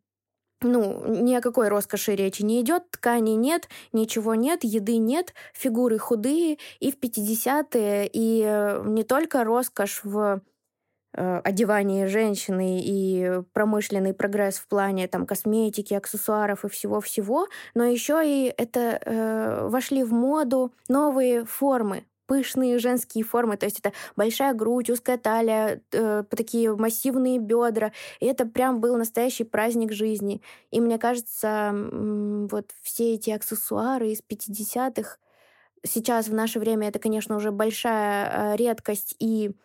ну, 0.61 1.05
ни 1.07 1.33
о 1.33 1.41
какой 1.41 1.69
роскоши 1.69 2.15
речи 2.15 2.41
не 2.41 2.61
идет, 2.61 2.89
ткани 2.91 3.31
нет, 3.31 3.69
ничего 3.93 4.35
нет, 4.35 4.63
еды 4.63 4.97
нет, 4.97 5.33
фигуры 5.53 5.97
худые, 5.97 6.57
и 6.79 6.91
в 6.91 6.99
50-е, 6.99 8.09
и 8.11 8.43
э, 8.45 8.83
не 8.85 9.03
только 9.03 9.43
роскошь 9.43 10.01
в 10.03 10.41
Э, 11.15 11.41
одевании 11.43 12.05
женщины 12.05 12.81
и 12.83 13.41
промышленный 13.53 14.13
прогресс 14.13 14.57
в 14.59 14.67
плане 14.67 15.07
там 15.07 15.25
косметики, 15.25 15.95
аксессуаров 15.95 16.65
и 16.65 16.69
всего-всего, 16.69 17.47
но 17.73 17.83
еще 17.83 18.21
и 18.23 18.53
это 18.55 18.99
э, 19.03 19.67
вошли 19.67 20.03
в 20.03 20.13
моду 20.13 20.71
новые 20.87 21.45
формы, 21.45 22.05
пышные 22.27 22.77
женские 22.77 23.23
формы, 23.23 23.57
то 23.57 23.65
есть 23.65 23.79
это 23.79 23.91
большая 24.15 24.53
грудь, 24.53 24.91
узкая 24.91 25.17
талия, 25.17 25.81
э, 25.91 26.23
такие 26.29 26.75
массивные 26.75 27.39
бедра, 27.39 27.91
и 28.19 28.27
это 28.27 28.45
прям 28.45 28.79
был 28.79 28.95
настоящий 28.95 29.45
праздник 29.45 29.91
жизни. 29.91 30.43
И 30.69 30.79
мне 30.79 30.99
кажется, 30.99 31.71
вот 31.73 32.69
все 32.83 33.15
эти 33.15 33.31
аксессуары 33.31 34.09
из 34.11 34.21
50-х 34.21 35.17
сейчас 35.83 36.27
в 36.27 36.35
наше 36.35 36.59
время 36.59 36.89
это, 36.89 36.99
конечно, 36.99 37.35
уже 37.35 37.49
большая 37.49 38.53
э, 38.53 38.55
редкость 38.57 39.15
и 39.17 39.55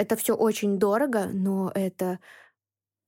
это 0.00 0.16
все 0.16 0.34
очень 0.34 0.78
дорого, 0.78 1.26
но 1.26 1.70
это 1.74 2.18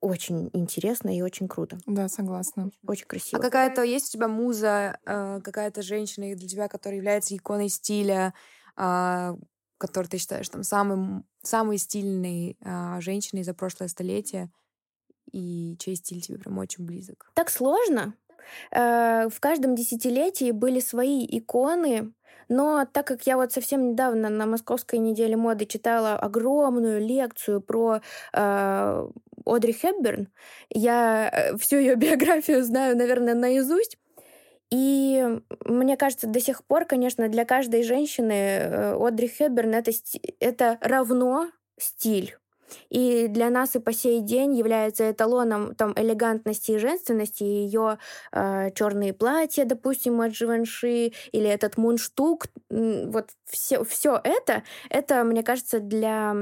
очень 0.00 0.50
интересно 0.52 1.16
и 1.16 1.22
очень 1.22 1.48
круто. 1.48 1.78
Да, 1.87 2.09
согласна. 2.09 2.70
Очень 2.87 3.07
красиво. 3.07 3.40
А 3.40 3.42
какая-то 3.42 3.83
есть 3.83 4.09
у 4.09 4.18
тебя 4.18 4.28
муза, 4.28 4.98
э, 5.07 5.40
какая-то 5.42 5.81
женщина 5.81 6.35
для 6.37 6.48
тебя, 6.48 6.68
которая 6.68 6.98
является 6.98 7.35
иконой 7.35 7.70
стиля, 7.70 8.35
а, 8.76 9.37
который 9.78 10.09
ты 10.09 10.18
считаешь 10.18 10.48
там 10.48 10.64
самым, 10.64 11.24
самой 11.42 11.78
стильной 11.78 12.57
а, 12.64 13.00
женщиной 13.00 13.42
за 13.42 13.55
прошлое 13.55 13.88
столетие, 13.88 14.50
и 15.31 15.76
чей 15.78 15.96
стиль 15.96 16.20
тебе 16.20 16.38
прям 16.38 16.59
очень 16.59 16.85
близок? 16.85 17.31
Так 17.35 17.48
сложно. 17.48 18.14
Э, 18.70 19.28
в 19.28 19.40
каждом 19.40 19.74
десятилетии 19.74 20.50
были 20.50 20.81
свои 20.81 21.26
иконы, 21.26 22.12
но 22.52 22.86
так 22.90 23.06
как 23.06 23.26
я 23.26 23.36
вот 23.36 23.50
совсем 23.52 23.92
недавно 23.92 24.28
на 24.28 24.46
Московской 24.46 24.98
неделе 24.98 25.36
моды 25.36 25.64
читала 25.64 26.16
огромную 26.16 27.00
лекцию 27.00 27.62
про 27.62 28.02
э, 28.34 29.08
Одри 29.46 29.72
Хепберн, 29.72 30.28
я 30.68 31.30
э, 31.32 31.56
всю 31.56 31.78
ее 31.78 31.94
биографию 31.96 32.62
знаю, 32.62 32.96
наверное, 32.96 33.34
наизусть. 33.34 33.96
И 34.70 35.40
мне 35.64 35.96
кажется, 35.96 36.26
до 36.26 36.40
сих 36.40 36.64
пор, 36.64 36.84
конечно, 36.84 37.28
для 37.28 37.44
каждой 37.46 37.82
женщины 37.82 38.32
э, 38.32 38.96
Одри 39.00 39.28
Хепберн 39.28 39.74
это, 39.74 39.90
это 40.38 40.78
равно 40.82 41.50
стиль. 41.78 42.36
И 42.90 43.28
для 43.28 43.50
нас 43.50 43.76
и 43.76 43.78
по 43.78 43.92
сей 43.92 44.20
день 44.20 44.56
является 44.56 45.10
эталоном 45.10 45.75
там, 45.75 45.92
элегантности 45.96 46.73
и 46.73 46.79
женственности 46.79 47.42
ее 47.44 47.98
э, 48.33 48.70
черные 48.75 49.12
платья, 49.12 49.64
допустим, 49.64 50.20
от 50.20 50.35
Живанши, 50.35 51.12
или 51.33 51.48
этот 51.48 51.77
мунштук. 51.77 52.46
Вот 52.70 53.31
все, 53.44 53.85
все 53.85 54.20
это, 54.23 54.62
это, 54.90 55.25
мне 55.25 55.42
кажется, 55.42 55.81
для 55.81 56.35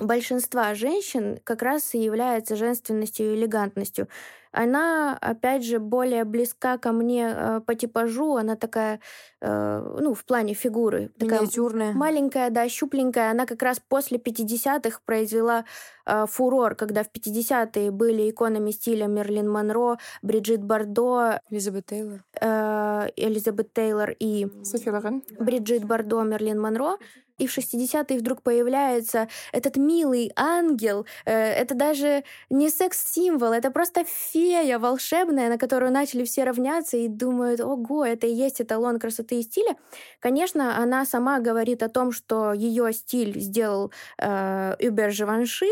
большинства 0.00 0.74
женщин 0.74 1.38
как 1.44 1.62
раз 1.62 1.94
и 1.94 1.98
является 1.98 2.56
женственностью 2.56 3.32
и 3.32 3.34
элегантностью. 3.36 4.08
Она, 4.56 5.18
опять 5.20 5.64
же, 5.64 5.80
более 5.80 6.24
близка 6.24 6.78
ко 6.78 6.92
мне 6.92 7.28
э, 7.36 7.60
по 7.66 7.74
типажу. 7.74 8.36
Она 8.36 8.54
такая, 8.54 9.00
э, 9.40 9.96
ну, 10.00 10.14
в 10.14 10.24
плане 10.24 10.54
фигуры. 10.54 11.10
Такая 11.18 11.40
Миниатюрная. 11.40 11.92
маленькая, 11.92 12.50
да, 12.50 12.68
щупленькая. 12.68 13.32
Она 13.32 13.46
как 13.46 13.62
раз 13.62 13.80
после 13.88 14.16
50-х 14.18 15.00
произвела 15.04 15.64
э, 16.06 16.26
фурор, 16.28 16.76
когда 16.76 17.02
в 17.02 17.08
50-е 17.08 17.90
были 17.90 18.30
иконами 18.30 18.70
стиля 18.70 19.06
Мерлин 19.06 19.50
Монро, 19.50 19.98
Бриджит 20.22 20.62
Бардо, 20.62 21.40
Элизабет 21.50 21.86
Тейлор. 21.86 22.20
э, 22.40 23.08
Элизабет 23.16 23.72
Тейлор 23.74 24.14
и 24.20 24.46
Софи 24.62 24.88
Лорен. 24.90 25.24
Бриджит 25.40 25.84
Бардо, 25.84 26.22
Мерлин 26.22 26.60
Монро. 26.60 26.96
И 27.38 27.46
в 27.46 27.56
60-е 27.56 28.18
вдруг 28.18 28.42
появляется 28.42 29.28
этот 29.52 29.76
милый 29.76 30.32
ангел. 30.36 31.06
Э, 31.24 31.32
Это 31.62 31.74
даже 31.74 32.24
не 32.50 32.70
секс-символ, 32.70 33.52
это 33.52 33.70
просто 33.70 34.04
фея 34.04 34.78
волшебная, 34.78 35.48
на 35.48 35.58
которую 35.58 35.92
начали 35.92 36.24
все 36.24 36.44
равняться 36.44 36.96
и 36.96 37.08
думают, 37.08 37.60
ого, 37.60 38.04
это 38.04 38.26
и 38.26 38.32
есть 38.32 38.60
эталон 38.60 38.98
красоты 38.98 39.40
и 39.40 39.42
стиля. 39.42 39.76
Конечно, 40.20 40.76
она 40.78 41.04
сама 41.06 41.40
говорит 41.40 41.82
о 41.82 41.88
том, 41.88 42.12
что 42.12 42.52
ее 42.52 42.92
стиль 42.92 43.40
сделал 43.40 43.92
э, 44.18 44.74
Убер 44.80 45.10
Живанши, 45.12 45.66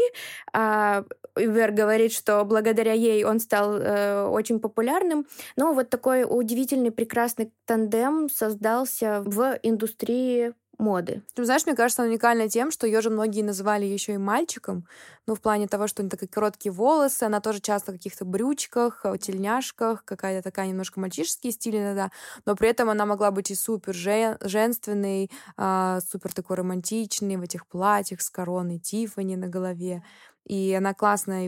а 0.52 1.04
Убер 1.36 1.72
говорит, 1.72 2.12
что 2.12 2.44
благодаря 2.44 2.92
ей 2.92 3.24
он 3.24 3.40
стал 3.40 3.76
э, 3.76 4.26
очень 4.26 4.60
популярным. 4.60 5.26
Но 5.56 5.72
вот 5.72 5.90
такой 5.90 6.24
удивительный, 6.28 6.90
прекрасный 6.90 7.52
тандем 7.66 8.28
создался 8.28 9.22
в 9.24 9.58
индустрии 9.62 10.52
моды. 10.82 11.22
Ты 11.34 11.44
знаешь, 11.44 11.64
мне 11.66 11.74
кажется, 11.74 12.02
она 12.02 12.10
уникальна 12.10 12.48
тем, 12.48 12.70
что 12.70 12.86
ее 12.86 13.00
же 13.00 13.08
многие 13.10 13.42
называли 13.42 13.86
еще 13.86 14.14
и 14.14 14.18
мальчиком. 14.18 14.86
Ну, 15.26 15.34
в 15.34 15.40
плане 15.40 15.68
того, 15.68 15.86
что 15.86 16.02
у 16.02 16.04
нее 16.04 16.10
такие 16.10 16.28
короткие 16.28 16.72
волосы, 16.72 17.22
она 17.24 17.40
тоже 17.40 17.60
часто 17.60 17.92
в 17.92 17.94
каких-то 17.94 18.24
брючках, 18.24 19.00
э, 19.04 19.16
тельняшках, 19.18 20.04
какая-то 20.04 20.42
такая 20.42 20.66
немножко 20.68 21.00
мальчишеский 21.00 21.52
стиль 21.52 21.78
иногда, 21.78 22.10
но 22.44 22.56
при 22.56 22.68
этом 22.68 22.90
она 22.90 23.06
могла 23.06 23.30
быть 23.30 23.50
и 23.50 23.54
супер 23.54 23.94
жен- 23.94 24.38
женственной, 24.42 25.30
а, 25.56 26.00
супер 26.00 26.32
такой 26.34 26.56
романтичной, 26.56 27.36
в 27.36 27.42
этих 27.42 27.66
платьях 27.66 28.20
с 28.20 28.30
короной 28.30 28.78
Тиффани 28.78 29.36
на 29.36 29.48
голове. 29.48 30.02
И 30.44 30.74
она 30.76 30.92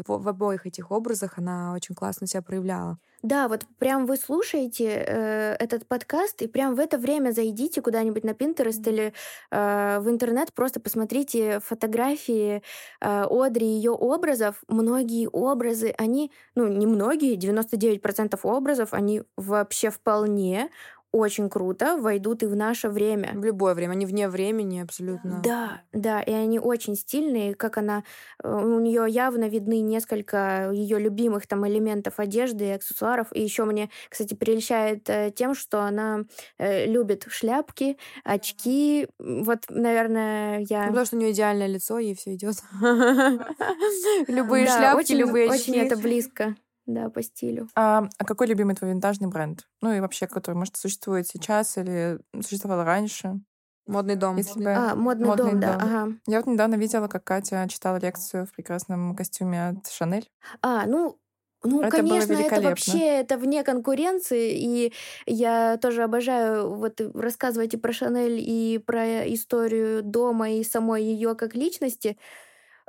в, 0.07 0.18
в 0.22 0.28
обоих 0.28 0.66
этих 0.66 0.91
образах 0.93 1.39
она 1.39 1.72
очень 1.74 1.95
классно 1.95 2.26
себя 2.26 2.43
проявляла. 2.43 2.99
Да, 3.25 3.49
вот 3.49 3.64
прям 3.79 4.05
вы 4.05 4.18
слушаете 4.18 4.85
э, 4.85 5.55
этот 5.59 5.89
подкаст, 5.89 6.43
и 6.43 6.47
прям 6.47 6.75
в 6.75 6.79
это 6.79 6.99
время 6.99 7.31
зайдите 7.31 7.81
куда-нибудь 7.81 8.22
на 8.22 8.33
Pinterest 8.33 8.87
или 8.87 9.14
э, 9.51 9.99
в 10.01 10.11
интернет, 10.11 10.53
просто 10.53 10.79
посмотрите 10.79 11.61
фотографии 11.61 12.62
э, 13.01 13.25
Одри 13.31 13.66
и 13.66 13.77
ее 13.77 13.93
образов. 13.93 14.62
Многие 14.68 15.27
образы, 15.33 15.95
они, 15.97 16.33
ну, 16.55 16.68
не 16.68 16.87
многие, 16.87 17.39
99% 17.39 18.39
образов, 18.43 18.93
они 18.93 19.22
вообще 19.39 19.89
вполне 19.89 20.68
очень 21.15 21.49
круто 21.49 21.97
войдут 21.97 22.43
и 22.43 22.47
в 22.47 22.57
наше 22.57 22.89
время. 22.89 23.31
В 23.35 23.45
любое 23.45 23.75
время, 23.75 23.93
они 23.93 24.05
вне 24.07 24.29
времени 24.29 24.81
абсолютно. 24.81 25.41
Да, 25.45 25.83
да, 25.93 26.21
и 26.21 26.33
они 26.33 26.59
очень 26.59 26.97
стильные, 26.97 27.55
как 27.55 27.79
она, 27.79 28.03
э, 28.43 28.49
у 28.53 28.81
нее 28.81 29.07
явно 29.09 29.49
видны 29.49 29.81
несколько 29.81 30.71
ее 30.73 30.99
любимых 30.99 31.47
там 31.47 31.67
элементов 31.69 32.19
одежды 32.19 32.67
и 32.67 32.71
аксессуаров. 32.71 33.29
И 33.33 33.41
еще 33.43 33.65
мне, 33.65 33.91
кстати, 34.09 34.35
прельщает 34.35 35.09
э, 35.09 35.31
тем, 35.35 35.55
что 35.55 35.83
она 35.83 36.23
э, 36.59 36.87
любит 36.87 37.27
шляпки, 37.29 37.97
очки. 38.25 39.07
Вот, 39.19 39.61
наверное, 39.69 40.59
Ну, 40.59 40.67
я... 40.69 40.87
потому 40.89 41.07
что 41.07 41.17
у 41.17 41.19
нее 41.21 41.31
идеальное 41.33 41.69
лицо, 41.69 41.99
ей 41.99 42.15
все 42.17 42.35
идет. 42.35 42.57
Любые 44.29 44.67
шляпки, 44.67 44.97
очень- 44.99 45.17
любые 45.17 45.49
Очень 45.49 45.75
очки. 45.75 45.87
это 45.87 45.97
близко, 45.97 46.57
да, 46.87 47.09
по 47.11 47.22
стилю. 47.22 47.68
А, 47.74 48.09
а 48.18 48.24
какой 48.24 48.47
любимый 48.47 48.74
твой 48.74 48.91
винтажный 48.91 49.28
бренд? 49.28 49.66
Ну 49.80 49.93
и 49.93 50.01
вообще, 50.01 50.26
который, 50.26 50.55
может, 50.55 50.76
существует 50.76 51.26
сейчас 51.26 51.76
или 51.78 52.18
существовал 52.43 52.85
раньше? 52.85 53.41
Модный 53.87 54.16
дом. 54.16 54.37
Если 54.37 54.62
бы... 54.62 54.70
А, 54.72 54.95
модный, 54.95 55.26
Модный 55.26 55.51
дом, 55.53 55.61
да, 55.61 55.72
дом. 55.78 55.82
ага. 55.89 56.12
Я 56.26 56.39
вот 56.41 56.47
недавно 56.47 56.76
видела, 56.76 57.09
как 57.09 57.24
Катя 57.24 57.66
читала 57.68 57.99
лекцию 57.99 58.47
в 58.47 58.53
прекрасном 58.53 59.14
костюме 59.14 59.68
от 59.68 59.87
Шанель. 59.91 60.30
А, 60.62 60.87
ну, 60.87 61.18
ну, 61.62 61.82
Это 61.82 61.91
конечно, 61.99 62.32
это 62.32 62.35
великолепно. 62.43 62.68
вообще 62.70 62.99
это 63.20 63.37
вне 63.39 63.62
конкуренции, 63.64 64.53
и 64.59 64.93
я 65.26 65.78
тоже 65.78 66.03
обожаю 66.03 66.74
вот 66.74 67.01
рассказывать 67.14 67.74
и 67.74 67.76
про 67.78 67.93
Шанель, 67.93 68.39
и 68.39 68.78
про 68.78 69.26
историю 69.32 70.03
дома, 70.03 70.51
и 70.51 70.64
самой 70.64 71.03
ее 71.05 71.35
как 71.35 71.55
личности. 71.55 72.18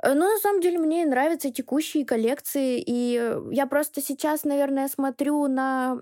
Э, 0.02 0.14
Но 0.14 0.28
на 0.32 0.38
самом 0.38 0.60
деле 0.60 0.78
мне 0.78 1.04
нравятся 1.06 1.50
текущие 1.50 2.04
коллекции, 2.04 2.82
и 2.84 3.18
э, 3.20 3.40
я 3.52 3.66
просто 3.66 4.00
сейчас, 4.02 4.44
наверное, 4.44 4.88
смотрю 4.88 5.46
на, 5.48 5.98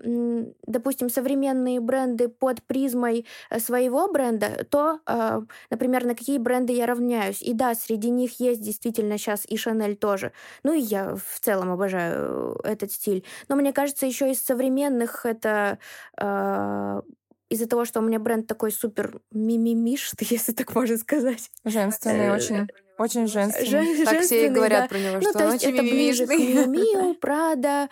допустим, 0.67 1.09
современные 1.09 1.79
бренды 1.79 2.27
под 2.29 2.63
призмой 2.63 3.25
э, 3.49 3.59
своего 3.59 4.07
бренда, 4.11 4.65
то, 4.69 4.99
э, 5.07 5.41
например, 5.69 6.05
на 6.05 6.15
какие 6.15 6.37
бренды 6.37 6.73
я 6.73 6.85
равняюсь. 6.85 7.41
И 7.41 7.53
да, 7.53 7.73
среди 7.75 8.09
них 8.09 8.39
есть 8.39 8.61
действительно 8.61 9.17
сейчас 9.17 9.45
и 9.47 9.57
Шанель 9.57 9.95
тоже. 9.95 10.31
Ну 10.63 10.73
и 10.73 10.79
я 10.79 11.15
в 11.15 11.39
целом 11.39 11.71
обожаю 11.71 12.59
этот 12.63 12.91
стиль. 12.91 13.23
Но 13.47 13.55
мне 13.55 13.73
кажется, 13.73 14.05
еще 14.05 14.31
из 14.31 14.41
современных 14.43 15.25
это 15.25 15.79
э, 16.19 17.01
из-за 17.49 17.67
того, 17.67 17.85
что 17.85 17.99
у 17.99 18.03
меня 18.03 18.19
бренд 18.19 18.47
такой 18.47 18.71
супер 18.71 19.21
мимимишный, 19.31 20.27
если 20.29 20.51
так 20.53 20.73
можно 20.75 20.97
сказать. 20.97 21.51
Женственный, 21.63 22.31
очень, 22.31 22.67
очень 22.97 23.27
женственный. 23.27 23.67
Жен- 23.69 24.05
Так 24.05 24.21
все 24.21 24.45
и 24.45 24.49
говорят 24.49 24.83
да. 24.83 24.87
про 24.87 24.97
него, 24.99 25.15
Ну, 25.15 25.21
что 25.21 25.33
то 25.33 25.51
есть 25.51 25.63
очень 25.63 25.73
это 25.75 25.83
ближе 25.83 26.25
к 26.25 26.29
мимимишный. 26.29 26.65
Миу 26.67 27.03
Миу, 27.03 27.13
Прада, 27.15 27.89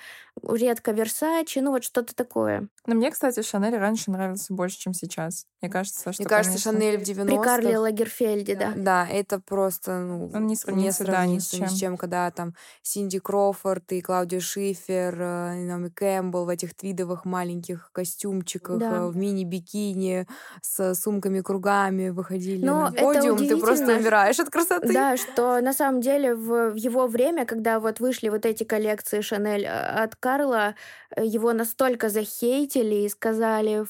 редко 0.50 0.92
Версачи, 0.92 1.60
ну 1.60 1.72
вот 1.72 1.84
что-то 1.84 2.14
такое. 2.16 2.68
Но 2.86 2.96
мне, 2.96 3.12
кстати, 3.12 3.42
Шанель 3.42 3.78
раньше 3.78 4.12
нравился 4.12 4.54
больше, 4.54 4.78
чем 4.80 4.94
сейчас. 4.94 5.46
Мне 5.62 5.72
кажется, 5.72 6.12
что, 6.12 6.22
Мне 6.24 6.30
кажется, 6.30 6.52
конечно, 6.64 6.72
Шанель 6.74 6.98
в 6.98 7.08
90-х... 7.08 7.26
При 7.26 7.44
Карле 7.44 7.78
Лагерфельде, 7.78 8.56
да. 8.56 8.74
Да, 8.76 9.08
это 9.10 9.40
просто, 9.40 10.00
ну, 10.00 10.30
Он 10.34 10.48
не 10.48 10.56
сравнится, 10.56 11.06
да, 11.06 11.26
ни 11.26 11.40
с 11.40 11.48
сравнится 11.48 11.56
ни 11.62 11.66
с 11.68 11.70
чем. 11.70 11.78
чем, 11.80 11.98
когда 11.98 12.30
там 12.32 12.54
Синди 12.82 13.20
Кроуфорд 13.20 13.90
и 13.94 14.02
Клаудия 14.02 14.42
Шифер, 14.42 15.16
э, 15.22 15.62
и 15.62 15.66
Наоми 15.66 15.90
Кэмпбелл 15.90 16.46
в 16.46 16.50
этих 16.50 16.76
твидовых 16.76 17.24
маленьких 17.24 17.92
костюмчиках, 17.94 18.80
Да. 18.80 18.92
э, 18.98 19.08
в 19.08 19.16
мини-бикини 19.16 20.28
с 20.62 20.94
сумками-кругами 20.96 22.10
выходили 22.10 22.66
Но 22.66 22.90
на 22.90 22.94
это 22.94 23.04
подиум, 23.04 23.38
ты 23.38 23.58
просто 23.58 23.96
умираешь 23.96 24.40
от 24.40 24.50
красоты. 24.50 24.94
Да, 24.94 25.16
что 25.18 25.62
на 25.62 25.74
самом 25.74 26.02
деле 26.02 26.36
в, 26.36 26.72
в 26.72 26.76
его 26.76 27.08
время, 27.08 27.46
когда 27.46 27.80
вот 27.80 28.00
вышли 28.00 28.30
вот 28.30 28.46
эти 28.46 28.64
коллекции 28.64 29.22
Шанель 29.22 29.64
э, 29.66 29.70
от 29.70 30.16
Карла, 30.38 30.76
э, 31.16 31.26
его 31.26 31.54
настолько 31.54 32.10
захейтили 32.10 32.96
и 33.06 33.10
сказали, 33.10 33.82
«Ф- 33.82 33.90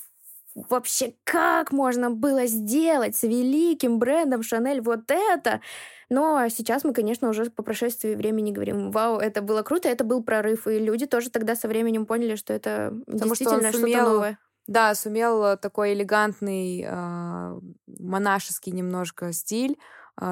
вообще 0.69 1.13
как 1.23 1.71
можно 1.71 2.11
было 2.11 2.45
сделать 2.47 3.15
с 3.15 3.23
великим 3.23 3.97
брендом 3.99 4.43
Шанель 4.43 4.81
вот 4.81 5.09
это? 5.09 5.61
Но 6.09 6.47
сейчас 6.49 6.83
мы, 6.83 6.93
конечно, 6.93 7.29
уже 7.29 7.49
по 7.49 7.63
прошествии 7.63 8.15
времени 8.15 8.51
говорим, 8.51 8.91
вау, 8.91 9.17
это 9.17 9.41
было 9.41 9.63
круто, 9.63 9.89
это 9.89 10.03
был 10.03 10.23
прорыв, 10.23 10.67
и 10.67 10.77
люди 10.79 11.05
тоже 11.05 11.29
тогда 11.29 11.55
со 11.55 11.67
временем 11.67 12.05
поняли, 12.05 12.35
что 12.35 12.53
это 12.53 12.93
Потому 13.05 13.35
что 13.35 13.45
действительно 13.45 13.69
что-то 13.71 13.81
сумел 13.87 14.05
новое. 14.13 14.37
Да, 14.67 14.95
сумел 14.95 15.43
э, 15.43 15.57
такой 15.57 15.93
элегантный, 15.93 16.85
э, 16.87 17.59
монашеский 17.87 18.71
немножко 18.71 19.33
стиль 19.33 19.77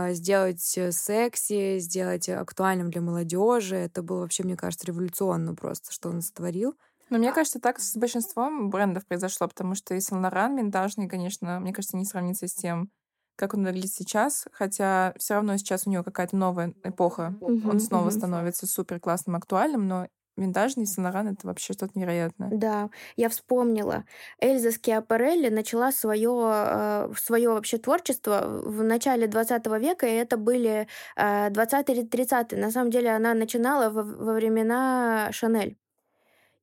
сделать 0.10 0.78
э, 0.78 0.92
секси, 0.92 1.80
сделать 1.80 2.30
актуальным 2.30 2.90
для 2.92 3.02
молодежи. 3.02 3.76
Это 3.76 4.02
было 4.04 4.22
вообще, 4.22 4.44
мне 4.44 4.56
кажется, 4.58 4.86
революционно 4.88 5.56
просто, 5.56 5.92
что 5.92 6.10
он 6.10 6.22
сотворил. 6.22 6.76
Но 7.10 7.18
мне 7.18 7.34
кажется, 7.34 7.60
так 7.60 7.80
с 7.80 7.96
большинством 7.98 8.70
брендов 8.70 9.06
произошло, 9.06 9.48
потому 9.48 9.76
что 9.76 9.94
и 9.96 10.00
Сен-Лоран 10.00 10.58
винтажный, 10.58 11.10
конечно, 11.10 11.60
мне 11.60 11.74
кажется, 11.74 11.98
не 11.98 12.06
сравнится 12.06 12.48
с 12.48 12.54
тем, 12.54 12.92
как 13.36 13.54
он 13.54 13.64
выглядит 13.66 13.92
сейчас, 13.92 14.48
хотя 14.54 15.14
все 15.18 15.34
равно 15.36 15.58
сейчас 15.58 15.88
у 15.88 15.90
него 15.90 16.04
какая-то 16.04 16.38
новая 16.38 16.74
эпоха. 16.84 17.36
Мгм, 17.42 17.68
Он 17.68 17.80
снова 17.80 18.12
мгм. 18.12 18.12
становится 18.12 18.66
супер 18.68 19.00
классным, 19.00 19.36
актуальным, 19.36 19.88
но 19.88 20.08
винтажный 20.38 20.86
Сен-Лоран— 20.86 21.28
это 21.34 21.48
вообще 21.48 21.74
что-то 21.74 21.98
невероятное. 21.98 22.50
Да, 22.52 22.90
я 23.16 23.30
вспомнила. 23.30 24.06
Эльза 24.40 24.72
Скиапарелли 24.72 25.50
начала 25.50 25.92
свое, 25.92 27.10
свое 27.18 27.50
вообще 27.50 27.78
творчество 27.78 28.62
в 28.66 28.84
начале 28.84 29.28
20 29.28 29.66
века, 29.80 30.08
и 30.08 30.14
это 30.14 30.38
были 30.38 30.88
20-30-е. 31.18 32.60
На 32.60 32.72
самом 32.72 32.92
деле 32.92 33.12
она 33.12 33.34
начинала 33.34 33.90
во, 33.90 34.04
во 34.04 34.34
времена 34.34 35.30
Шанель. 35.32 35.78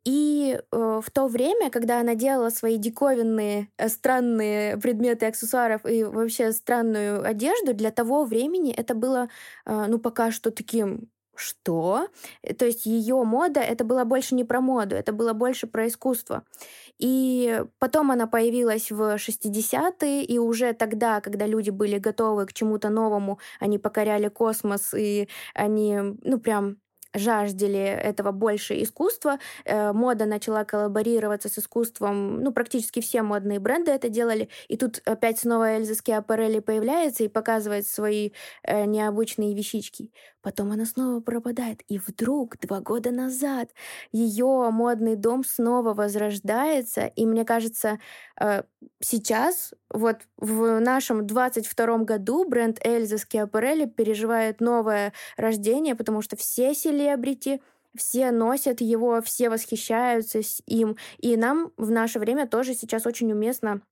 И 0.04 0.58
э, 0.58 1.00
в 1.04 1.10
то 1.10 1.26
время, 1.28 1.70
когда 1.70 2.00
она 2.00 2.14
делала 2.14 2.50
свои 2.50 2.78
диковинные, 2.78 3.68
э, 3.76 3.88
странные 3.88 4.78
предметы 4.78 5.26
аксессуаров 5.26 5.84
и 5.84 6.02
вообще 6.04 6.52
странную 6.52 7.22
одежду, 7.26 7.74
для 7.74 7.90
того 7.90 8.24
времени 8.24 8.72
это 8.72 8.94
было, 8.94 9.28
э, 9.66 9.84
ну, 9.88 9.98
пока 9.98 10.30
что 10.30 10.50
таким 10.50 11.10
что? 11.38 12.08
Э, 12.42 12.54
То 12.54 12.66
есть 12.66 12.86
ее 12.86 13.22
мода 13.24 13.60
это 13.60 13.84
было 13.84 14.04
больше 14.04 14.34
не 14.34 14.44
про 14.44 14.60
моду, 14.60 14.96
это 14.96 15.12
было 15.12 15.32
больше 15.32 15.66
про 15.66 15.86
искусство. 15.88 16.44
И 16.98 17.62
потом 17.78 18.10
она 18.10 18.26
появилась 18.26 18.90
в 18.90 19.18
60-е, 19.18 20.24
и 20.24 20.38
уже 20.38 20.72
тогда, 20.72 21.20
когда 21.20 21.46
люди 21.46 21.70
были 21.70 21.98
готовы 21.98 22.46
к 22.46 22.52
чему-то 22.52 22.88
новому, 22.90 23.38
они 23.60 23.78
покоряли 23.78 24.28
космос, 24.28 24.94
и 24.94 25.28
они, 25.54 25.98
ну, 26.22 26.38
прям 26.40 26.78
жаждали 27.14 27.78
этого 27.80 28.32
больше 28.32 28.82
искусства. 28.82 29.38
Э, 29.64 29.92
мода 29.92 30.26
начала 30.26 30.64
коллаборироваться 30.64 31.48
с 31.48 31.58
искусством. 31.58 32.42
Ну, 32.42 32.52
практически 32.52 33.00
все 33.00 33.22
модные 33.22 33.58
бренды 33.60 33.90
это 33.92 34.08
делали. 34.10 34.48
И 34.68 34.76
тут 34.76 35.00
опять 35.06 35.38
снова 35.40 35.76
Эльза 35.76 35.94
Скиапарелли 35.94 36.60
появляется 36.60 37.24
и 37.24 37.28
показывает 37.28 37.86
свои 37.86 38.30
э, 38.62 38.84
необычные 38.84 39.54
вещички. 39.54 40.10
Потом 40.40 40.70
она 40.72 40.84
снова 40.84 41.20
пропадает. 41.20 41.82
И 41.88 41.98
вдруг, 41.98 42.58
два 42.58 42.80
года 42.80 43.10
назад, 43.10 43.70
ее 44.12 44.70
модный 44.70 45.16
дом 45.16 45.44
снова 45.44 45.94
возрождается. 45.94 47.06
И 47.06 47.26
мне 47.26 47.44
кажется, 47.44 47.98
э, 48.40 48.62
сейчас, 49.00 49.74
вот 49.90 50.18
в 50.36 50.80
нашем 50.80 51.26
22 51.26 51.98
году, 51.98 52.48
бренд 52.48 52.78
Эльза 52.84 53.18
Скиапарелли 53.18 53.86
переживает 53.86 54.60
новое 54.60 55.12
рождение, 55.36 55.94
потому 55.96 56.22
что 56.22 56.36
все 56.36 56.74
селебрити 56.74 57.60
все 57.96 58.30
носят 58.30 58.80
его, 58.80 59.20
все 59.22 59.50
восхищаются 59.50 60.40
им. 60.66 60.96
И 61.18 61.36
нам 61.36 61.72
в 61.76 61.90
наше 61.90 62.18
время 62.18 62.46
тоже 62.46 62.74
сейчас 62.74 63.06
очень 63.06 63.32
уместно 63.32 63.82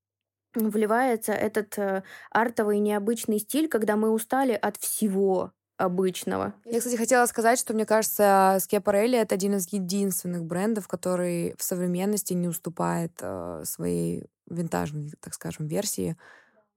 вливается 0.54 1.32
этот 1.32 1.78
э, 1.78 2.02
артовый 2.30 2.78
необычный 2.78 3.38
стиль, 3.38 3.68
когда 3.68 3.96
мы 3.96 4.10
устали 4.10 4.52
от 4.52 4.76
всего 4.76 5.52
обычного. 5.76 6.54
Я, 6.64 6.78
кстати, 6.78 6.96
хотела 6.96 7.26
сказать, 7.26 7.58
что 7.58 7.74
мне 7.74 7.86
кажется, 7.86 8.58
Schiaparelli— 8.60 9.16
это 9.20 9.34
один 9.34 9.54
из 9.54 9.72
единственных 9.72 10.44
брендов, 10.44 10.88
который 10.88 11.54
в 11.58 11.62
современности 11.62 12.32
не 12.32 12.48
уступает 12.48 13.12
э, 13.20 13.62
своей 13.64 14.26
винтажной, 14.48 15.12
так 15.20 15.34
скажем, 15.34 15.66
версии. 15.66 16.16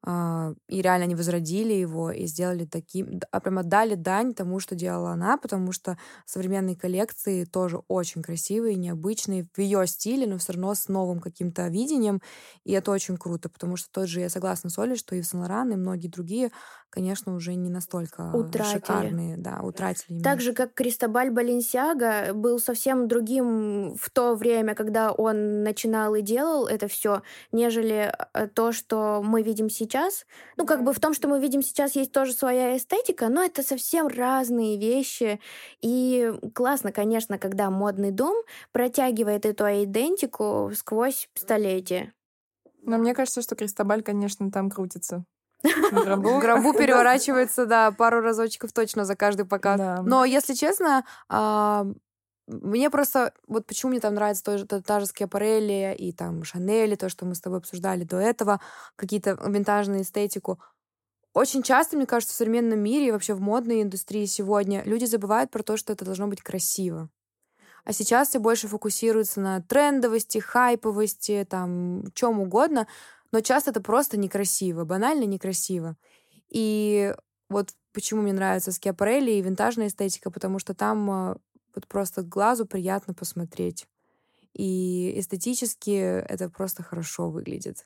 Э, 0.06 0.54
и 0.68 0.82
реально 0.82 1.06
они 1.06 1.16
возродили 1.16 1.74
его 1.74 2.12
и 2.12 2.26
сделали 2.26 2.66
таким... 2.66 3.20
А 3.32 3.40
прям 3.40 3.60
отдали 3.60 3.96
дань 3.96 4.34
тому, 4.34 4.60
что 4.60 4.76
делала 4.76 5.12
она, 5.12 5.38
потому 5.38 5.72
что 5.72 5.98
современные 6.26 6.76
коллекции 6.76 7.46
тоже 7.46 7.82
очень 7.88 8.22
красивые, 8.22 8.76
необычные, 8.76 9.48
в 9.54 9.60
ее 9.60 9.86
стиле, 9.88 10.28
но 10.28 10.38
все 10.38 10.54
равно 10.54 10.74
с 10.74 10.88
новым 10.88 11.20
каким-то 11.20 11.68
видением. 11.68 12.22
И 12.64 12.72
это 12.72 12.92
очень 12.92 13.18
круто, 13.18 13.50
потому 13.50 13.76
что 13.76 13.90
тот 13.92 14.08
же, 14.08 14.22
я 14.22 14.30
согласна 14.30 14.70
с 14.70 14.78
Олей, 14.80 14.96
что 14.96 15.16
и 15.16 15.22
в 15.22 15.26
Сен-Лоран, 15.26 15.72
и 15.72 15.76
многие 15.76 16.08
другие 16.08 16.52
конечно, 16.90 17.36
уже 17.36 17.56
не 17.56 17.70
настолько 17.70 18.32
утратили. 18.34 18.74
шикарные, 18.74 19.38
да, 19.38 19.60
утратили. 19.62 20.06
Именно. 20.10 20.24
Так 20.24 20.42
же, 20.42 20.54
как 20.54 20.74
Кристобаль 20.74 21.30
Баленсиага 21.30 22.34
был 22.34 22.60
совсем 22.60 23.08
другим 23.08 23.96
в 23.96 24.10
то 24.10 24.36
время, 24.36 24.76
когда 24.76 25.12
он 25.12 25.64
начинал 25.64 26.16
и 26.16 26.22
делал 26.22 26.68
это 26.68 26.88
все, 26.88 27.22
нежели 27.52 28.12
э, 28.34 28.48
то, 28.48 28.72
что 28.72 29.22
мы 29.24 29.44
видим 29.44 29.70
сейчас. 29.70 29.89
Ну, 30.58 30.66
как 30.66 30.84
бы 30.84 30.94
в 30.94 31.00
том, 31.00 31.14
что 31.14 31.28
мы 31.28 31.40
видим 31.40 31.62
сейчас, 31.62 31.96
есть 31.96 32.12
тоже 32.12 32.34
своя 32.34 32.78
эстетика, 32.78 33.30
но 33.30 33.44
это 33.44 33.64
совсем 33.64 34.08
разные 34.08 34.78
вещи. 34.78 35.40
И 35.82 36.34
классно, 36.54 36.92
конечно, 36.92 37.38
когда 37.38 37.70
модный 37.70 38.12
дом 38.12 38.36
протягивает 38.72 39.46
эту 39.46 39.66
идентику 39.66 40.72
сквозь 40.76 41.30
столетия. 41.34 42.14
Но 42.84 42.98
мне 42.98 43.14
кажется, 43.14 43.42
что 43.42 43.56
Кристобаль, 43.56 44.04
конечно, 44.04 44.52
там 44.52 44.70
крутится. 44.70 45.26
В 45.64 45.92
гробу. 46.06 46.38
В 46.38 46.40
гробу 46.40 46.74
переворачивается, 46.74 47.66
да, 47.66 47.92
пару 47.92 48.22
разочков 48.22 48.72
точно 48.72 49.06
за 49.06 49.16
каждый 49.16 49.46
показ. 49.46 49.78
Да. 49.78 50.02
Но, 50.04 50.24
если 50.24 50.54
честно, 50.54 51.04
а, 51.28 51.86
мне 52.50 52.90
просто... 52.90 53.34
Вот 53.48 53.66
почему 53.66 53.92
мне 53.92 54.00
там 54.00 54.16
нравится 54.16 54.44
тоже 54.44 54.66
та, 54.66 54.82
та 54.82 55.00
же 55.00 55.06
Скиапарелли 55.06 55.96
и 55.98 56.12
там 56.12 56.44
Шанели, 56.44 56.96
то, 56.96 57.10
что 57.10 57.26
мы 57.26 57.36
с 57.36 57.42
тобой 57.42 57.60
обсуждали 57.60 58.04
до 58.04 58.18
этого, 58.18 58.60
какие-то 58.96 59.38
винтажные 59.46 60.02
эстетику. 60.02 60.60
Очень 61.34 61.64
часто, 61.64 61.96
мне 61.96 62.06
кажется, 62.06 62.34
в 62.34 62.38
современном 62.38 62.80
мире 62.80 63.08
и 63.08 63.12
вообще 63.12 63.34
в 63.34 63.42
модной 63.42 63.84
индустрии 63.84 64.26
сегодня 64.26 64.84
люди 64.84 65.06
забывают 65.06 65.52
про 65.52 65.64
то, 65.64 65.78
что 65.78 65.94
это 65.94 66.04
должно 66.04 66.28
быть 66.28 66.42
красиво. 66.42 67.10
А 67.86 67.94
сейчас 67.94 68.30
все 68.30 68.40
больше 68.40 68.68
фокусируются 68.68 69.40
на 69.40 69.62
трендовости, 69.62 70.40
хайповости, 70.40 71.46
там, 71.50 72.04
чем 72.14 72.40
угодно 72.40 72.88
но 73.32 73.42
часто 73.42 73.72
это 73.72 73.82
просто 73.82 74.18
некрасиво, 74.18 74.86
банально 74.86 75.24
некрасиво. 75.24 75.96
И 76.50 77.14
вот 77.50 77.70
почему 77.94 78.22
мне 78.22 78.34
нравится 78.34 78.72
Скиапарелли 78.72 79.32
и 79.32 79.42
винтажная 79.42 79.88
эстетика, 79.88 80.32
потому 80.32 80.60
что 80.60 80.74
там 80.74 81.12
а, 81.12 81.38
вот 81.76 81.88
просто 81.88 82.24
глазу 82.24 82.66
приятно 82.66 83.14
посмотреть. 83.14 83.88
И 84.54 85.14
эстетически 85.20 85.92
это 85.92 86.50
просто 86.50 86.84
хорошо 86.84 87.30
выглядит. 87.30 87.86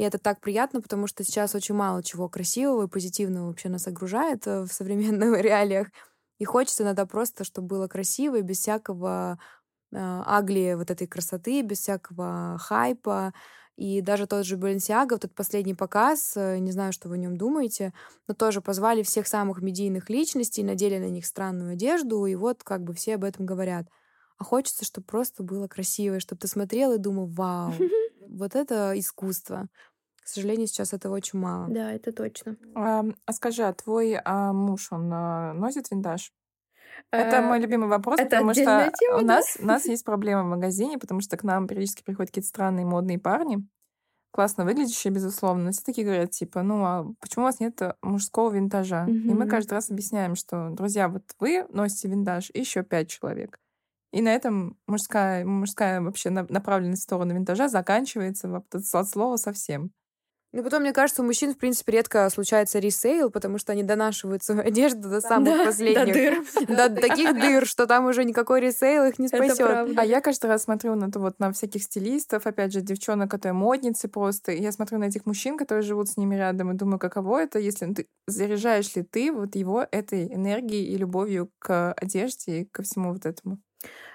И 0.00 0.02
это 0.02 0.18
так 0.18 0.40
приятно, 0.40 0.80
потому 0.80 1.06
что 1.06 1.24
сейчас 1.24 1.54
очень 1.54 1.74
мало 1.74 2.02
чего 2.02 2.28
красивого 2.28 2.84
и 2.84 2.88
позитивного 2.88 3.48
вообще 3.48 3.68
нас 3.68 3.86
окружает 3.86 4.46
э, 4.46 4.62
в 4.62 4.72
современных 4.72 5.38
реалиях. 5.42 5.88
И 6.38 6.44
хочется 6.46 6.84
иногда 6.84 7.04
просто, 7.04 7.44
чтобы 7.44 7.68
было 7.68 7.86
красиво 7.86 8.36
и 8.36 8.42
без 8.42 8.60
всякого 8.60 9.38
э, 9.92 9.96
агли 9.98 10.74
вот 10.74 10.90
этой 10.90 11.06
красоты, 11.06 11.60
без 11.60 11.80
всякого 11.80 12.56
хайпа, 12.58 13.34
и 13.80 14.02
даже 14.02 14.26
тот 14.26 14.44
же 14.44 14.58
Баленсиага, 14.58 15.14
вот 15.14 15.24
этот 15.24 15.34
последний 15.34 15.72
показ, 15.72 16.34
э, 16.36 16.58
не 16.58 16.70
знаю, 16.70 16.92
что 16.92 17.08
вы 17.08 17.14
о 17.14 17.18
нем 17.18 17.38
думаете, 17.38 17.94
но 18.28 18.34
тоже 18.34 18.60
позвали 18.60 19.02
всех 19.02 19.26
самых 19.26 19.62
медийных 19.62 20.10
личностей, 20.10 20.62
надели 20.62 20.98
на 20.98 21.08
них 21.08 21.24
странную 21.24 21.72
одежду, 21.72 22.26
и 22.26 22.34
вот 22.34 22.62
как 22.62 22.84
бы 22.84 22.92
все 22.92 23.14
об 23.14 23.24
этом 23.24 23.46
говорят. 23.46 23.86
А 24.36 24.44
хочется, 24.44 24.84
чтобы 24.84 25.06
просто 25.06 25.42
было 25.42 25.66
красиво, 25.66 26.20
чтобы 26.20 26.40
ты 26.40 26.46
смотрел 26.46 26.92
и 26.92 26.98
думал, 26.98 27.28
вау, 27.28 27.72
вот 28.20 28.54
это 28.54 28.92
искусство. 28.96 29.68
К 30.22 30.28
сожалению, 30.28 30.66
сейчас 30.66 30.92
этого 30.92 31.14
очень 31.14 31.38
мало. 31.38 31.66
Да, 31.70 31.90
это 31.90 32.12
точно. 32.12 32.58
А, 32.74 33.02
а 33.24 33.32
скажи, 33.32 33.62
а 33.62 33.72
твой 33.72 34.20
а, 34.22 34.52
муж, 34.52 34.88
он 34.92 35.10
а, 35.10 35.54
носит 35.54 35.90
винтаж? 35.90 36.34
Это 37.10 37.36
э, 37.36 37.40
мой 37.40 37.60
любимый 37.60 37.88
вопрос, 37.88 38.18
это 38.18 38.30
потому 38.30 38.54
что 38.54 38.92
тема, 38.98 39.18
у, 39.18 39.20
нас, 39.24 39.56
у 39.60 39.66
нас 39.66 39.86
есть 39.86 40.04
проблема 40.04 40.42
в 40.42 40.46
магазине, 40.46 40.98
потому 40.98 41.20
что 41.20 41.36
к 41.36 41.44
нам 41.44 41.66
периодически 41.66 42.02
приходят 42.02 42.30
какие-то 42.30 42.48
странные 42.48 42.86
модные 42.86 43.18
парни, 43.18 43.66
классно 44.32 44.64
выглядящие, 44.64 45.12
безусловно, 45.12 45.64
но 45.64 45.72
все 45.72 45.82
таки 45.82 46.04
говорят, 46.04 46.30
типа, 46.30 46.62
ну, 46.62 46.84
а 46.84 47.06
почему 47.20 47.44
у 47.44 47.48
вас 47.48 47.60
нет 47.60 47.80
мужского 48.02 48.50
винтажа? 48.52 49.06
Mm-hmm. 49.08 49.30
И 49.30 49.34
мы 49.34 49.48
каждый 49.48 49.74
раз 49.74 49.90
объясняем, 49.90 50.34
что, 50.34 50.70
друзья, 50.70 51.08
вот 51.08 51.24
вы 51.38 51.66
носите 51.70 52.08
винтаж, 52.08 52.50
и 52.52 52.60
еще 52.60 52.82
пять 52.82 53.08
человек. 53.08 53.58
И 54.12 54.22
на 54.22 54.34
этом 54.34 54.76
мужская, 54.86 55.44
мужская 55.44 56.00
вообще 56.00 56.30
направленность 56.30 57.02
в 57.02 57.04
сторону 57.04 57.34
винтажа 57.34 57.68
заканчивается 57.68 58.62
от 58.72 59.08
слова 59.08 59.36
совсем. 59.36 59.92
Ну, 60.52 60.64
потом, 60.64 60.82
мне 60.82 60.92
кажется, 60.92 61.22
у 61.22 61.24
мужчин, 61.24 61.54
в 61.54 61.58
принципе, 61.58 61.92
редко 61.92 62.28
случается 62.28 62.80
ресейл, 62.80 63.30
потому 63.30 63.58
что 63.58 63.70
они 63.70 63.84
донашивают 63.84 64.42
свою 64.42 64.60
одежду 64.66 65.08
до 65.08 65.20
самых 65.20 65.56
да, 65.56 65.64
последних. 65.64 66.06
До 66.66 66.66
дыр. 66.66 66.94
До 66.94 67.00
таких 67.00 67.34
дыр, 67.34 67.66
что 67.66 67.86
там 67.86 68.06
уже 68.06 68.24
никакой 68.24 68.60
ресейл 68.60 69.04
их 69.04 69.18
не 69.20 69.28
спасет. 69.28 69.96
А 69.96 70.04
я 70.04 70.20
каждый 70.20 70.46
раз 70.46 70.64
смотрю 70.64 70.96
на, 70.96 71.08
вот, 71.14 71.38
на 71.38 71.52
всяких 71.52 71.84
стилистов, 71.84 72.46
опять 72.46 72.72
же, 72.72 72.80
девчонок, 72.80 73.30
которые 73.30 73.54
модницы 73.54 74.08
просто. 74.08 74.50
Я 74.50 74.72
смотрю 74.72 74.98
на 74.98 75.04
этих 75.04 75.24
мужчин, 75.24 75.56
которые 75.56 75.82
живут 75.82 76.08
с 76.08 76.16
ними 76.16 76.34
рядом, 76.34 76.72
и 76.72 76.74
думаю, 76.76 76.98
каково 76.98 77.42
это, 77.42 77.60
если 77.60 77.92
ты 77.92 78.08
заряжаешь 78.26 78.94
ли 78.96 79.02
ты 79.02 79.32
вот 79.32 79.54
его 79.54 79.86
этой 79.90 80.34
энергией 80.34 80.84
и 80.92 80.96
любовью 80.96 81.50
к 81.60 81.92
одежде 81.92 82.60
и 82.60 82.64
ко 82.64 82.82
всему 82.82 83.12
вот 83.12 83.24
этому. 83.24 83.58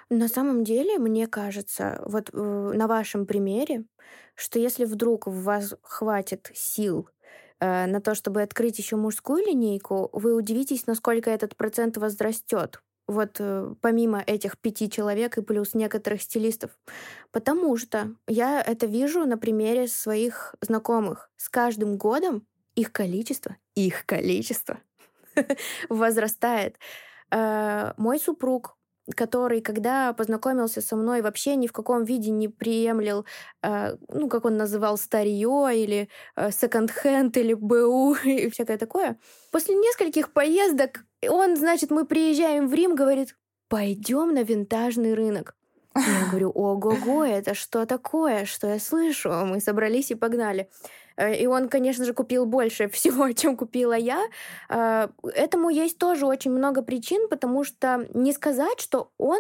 На 0.10 0.28
самом 0.28 0.64
деле, 0.64 1.00
мне 1.00 1.28
кажется, 1.28 2.02
вот 2.06 2.30
э, 2.32 2.38
на 2.38 2.88
вашем 2.88 3.26
примере, 3.26 3.86
что 4.36 4.60
если 4.60 4.86
вдруг 4.86 5.28
у 5.28 5.32
вас 5.32 5.74
хватит 5.82 6.52
сил 6.54 7.10
э, 7.60 7.88
на 7.88 8.02
то, 8.02 8.14
чтобы 8.14 8.44
открыть 8.44 8.78
еще 8.78 8.98
мужскую 8.98 9.44
линейку, 9.44 10.10
вы 10.14 10.36
удивитесь, 10.36 10.86
насколько 10.86 11.32
этот 11.32 11.56
процент 11.56 11.98
возрастет. 11.98 12.82
Вот 13.08 13.38
э, 13.40 13.74
помимо 13.82 14.22
этих 14.22 14.60
пяти 14.60 14.90
человек 14.92 15.38
и 15.40 15.42
плюс 15.42 15.74
некоторых 15.74 16.22
стилистов. 16.22 16.72
Потому 17.32 17.76
что 17.78 18.14
я 18.28 18.62
это 18.62 18.86
вижу 18.86 19.26
на 19.26 19.38
примере 19.40 19.88
своих 19.88 20.54
знакомых. 20.62 21.32
С 21.38 21.50
каждым 21.50 21.98
годом 21.98 22.46
их 22.76 22.92
количество, 22.92 23.58
их 23.74 24.06
количество 24.06 24.80
возрастает. 25.90 26.78
Э, 27.32 27.94
мой 27.98 28.20
супруг 28.20 28.75
который, 29.14 29.62
когда 29.62 30.14
познакомился 30.14 30.82
со 30.82 30.96
мной, 30.96 31.22
вообще 31.22 31.56
ни 31.56 31.68
в 31.68 31.74
каком 31.74 32.04
виде 32.04 32.32
не 32.32 32.48
приемлил, 32.48 33.26
э, 33.62 33.96
ну, 34.10 34.30
как 34.30 34.46
он 34.46 34.58
называл, 34.58 34.98
старье 34.98 35.72
или 35.74 36.10
э, 36.36 36.52
секонд-хенд 36.52 37.38
или 37.38 37.54
БУ 37.54 38.16
и 38.24 38.50
всякое 38.50 38.78
такое. 38.78 39.18
После 39.52 39.76
нескольких 39.76 40.34
поездок 40.34 41.06
он, 41.28 41.56
значит, 41.56 41.92
мы 41.92 42.06
приезжаем 42.06 42.68
в 42.68 42.74
Рим, 42.74 42.96
говорит, 42.96 43.36
пойдем 43.68 44.34
на 44.34 44.44
винтажный 44.44 45.14
рынок. 45.14 45.56
Я 45.96 46.28
говорю, 46.30 46.52
ого-го, 46.56 47.24
это 47.24 47.54
что 47.54 47.86
такое, 47.86 48.46
что 48.46 48.68
я 48.68 48.80
слышу? 48.80 49.30
Мы 49.30 49.60
собрались 49.60 50.12
и 50.12 50.16
погнали. 50.16 50.70
Э, 51.18 51.36
и 51.36 51.48
он, 51.48 51.70
конечно 51.70 52.06
же, 52.06 52.14
купил 52.14 52.46
больше 52.46 52.88
всего, 52.94 53.32
чем 53.32 53.58
купила 53.58 53.94
я. 53.94 54.24
Э, 54.70 55.08
этому 55.24 55.70
есть 55.70 55.98
тоже 55.98 56.26
очень 56.26 56.52
много 56.52 56.82
причин, 56.82 57.28
потому 57.30 57.64
что 57.64 58.08
не 58.14 58.34
сказать, 58.34 58.80
что 58.80 59.12
он 59.18 59.40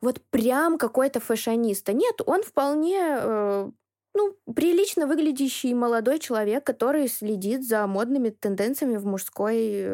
вот 0.00 0.20
прям 0.30 0.78
какой-то 0.78 1.20
фэшонист. 1.20 1.88
Нет, 1.88 2.20
он 2.26 2.42
вполне 2.42 2.98
э, 3.00 3.70
ну, 4.14 4.36
прилично 4.54 5.06
выглядящий 5.06 5.74
молодой 5.74 6.18
человек, 6.18 6.64
который 6.64 7.08
следит 7.08 7.66
за 7.66 7.86
модными 7.86 8.30
тенденциями 8.30 8.96
в, 8.96 9.06
мужской, 9.06 9.86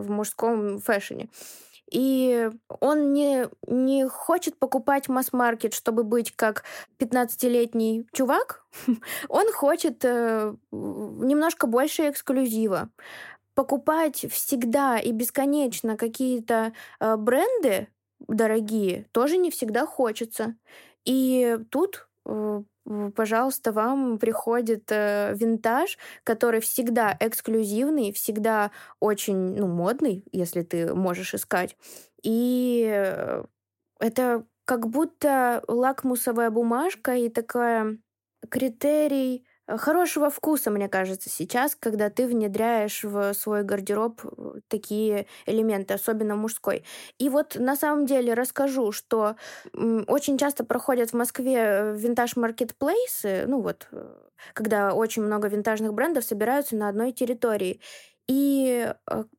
в 0.00 0.10
мужском 0.10 0.78
фэшне. 0.78 1.28
И 1.90 2.50
он 2.68 3.12
не, 3.12 3.48
не 3.66 4.08
хочет 4.08 4.56
покупать 4.58 5.08
масс-маркет, 5.08 5.74
чтобы 5.74 6.04
быть 6.04 6.32
как 6.32 6.64
15-летний 6.98 8.06
чувак. 8.12 8.64
он 9.28 9.52
хочет 9.52 10.04
э, 10.04 10.54
немножко 10.70 11.66
больше 11.66 12.08
эксклюзива. 12.08 12.90
Покупать 13.54 14.24
всегда 14.30 14.98
и 14.98 15.10
бесконечно 15.10 15.96
какие-то 15.96 16.72
э, 17.00 17.16
бренды 17.16 17.88
дорогие 18.28 19.06
тоже 19.12 19.36
не 19.36 19.50
всегда 19.50 19.86
хочется. 19.86 20.54
И 21.04 21.58
тут 21.70 22.08
э, 22.26 22.62
пожалуйста, 23.14 23.72
вам 23.72 24.18
приходит 24.18 24.90
э, 24.90 25.32
винтаж, 25.34 25.98
который 26.24 26.60
всегда 26.60 27.16
эксклюзивный, 27.20 28.12
всегда 28.12 28.70
очень 29.00 29.56
ну, 29.56 29.66
модный, 29.66 30.24
если 30.32 30.62
ты 30.62 30.94
можешь 30.94 31.34
искать. 31.34 31.76
И 32.22 32.88
э, 32.92 33.44
это 34.00 34.44
как 34.64 34.88
будто 34.88 35.62
лакмусовая 35.68 36.50
бумажка 36.50 37.14
и 37.16 37.28
такая 37.28 37.98
критерий 38.48 39.46
хорошего 39.78 40.30
вкуса, 40.30 40.70
мне 40.70 40.88
кажется, 40.88 41.30
сейчас, 41.30 41.76
когда 41.76 42.10
ты 42.10 42.26
внедряешь 42.26 43.04
в 43.04 43.32
свой 43.34 43.62
гардероб 43.62 44.20
э, 44.24 44.60
такие 44.68 45.26
элементы, 45.46 45.94
особенно 45.94 46.36
мужской. 46.36 46.84
И 47.18 47.28
вот 47.28 47.56
на 47.58 47.76
самом 47.76 48.06
деле 48.06 48.34
расскажу, 48.34 48.92
что 48.92 49.36
очень 49.72 50.38
часто 50.38 50.64
проходят 50.64 51.10
в 51.10 51.14
Москве 51.14 51.56
э, 51.56 51.96
винтаж-маркетплейсы, 51.96 53.44
ну 53.46 53.60
вот, 53.60 53.88
когда 54.54 54.94
очень 54.94 55.22
много 55.22 55.48
винтажных 55.48 55.92
брендов 55.92 56.24
собираются 56.24 56.76
на 56.76 56.88
одной 56.88 57.12
территории. 57.12 57.80
И 58.28 58.92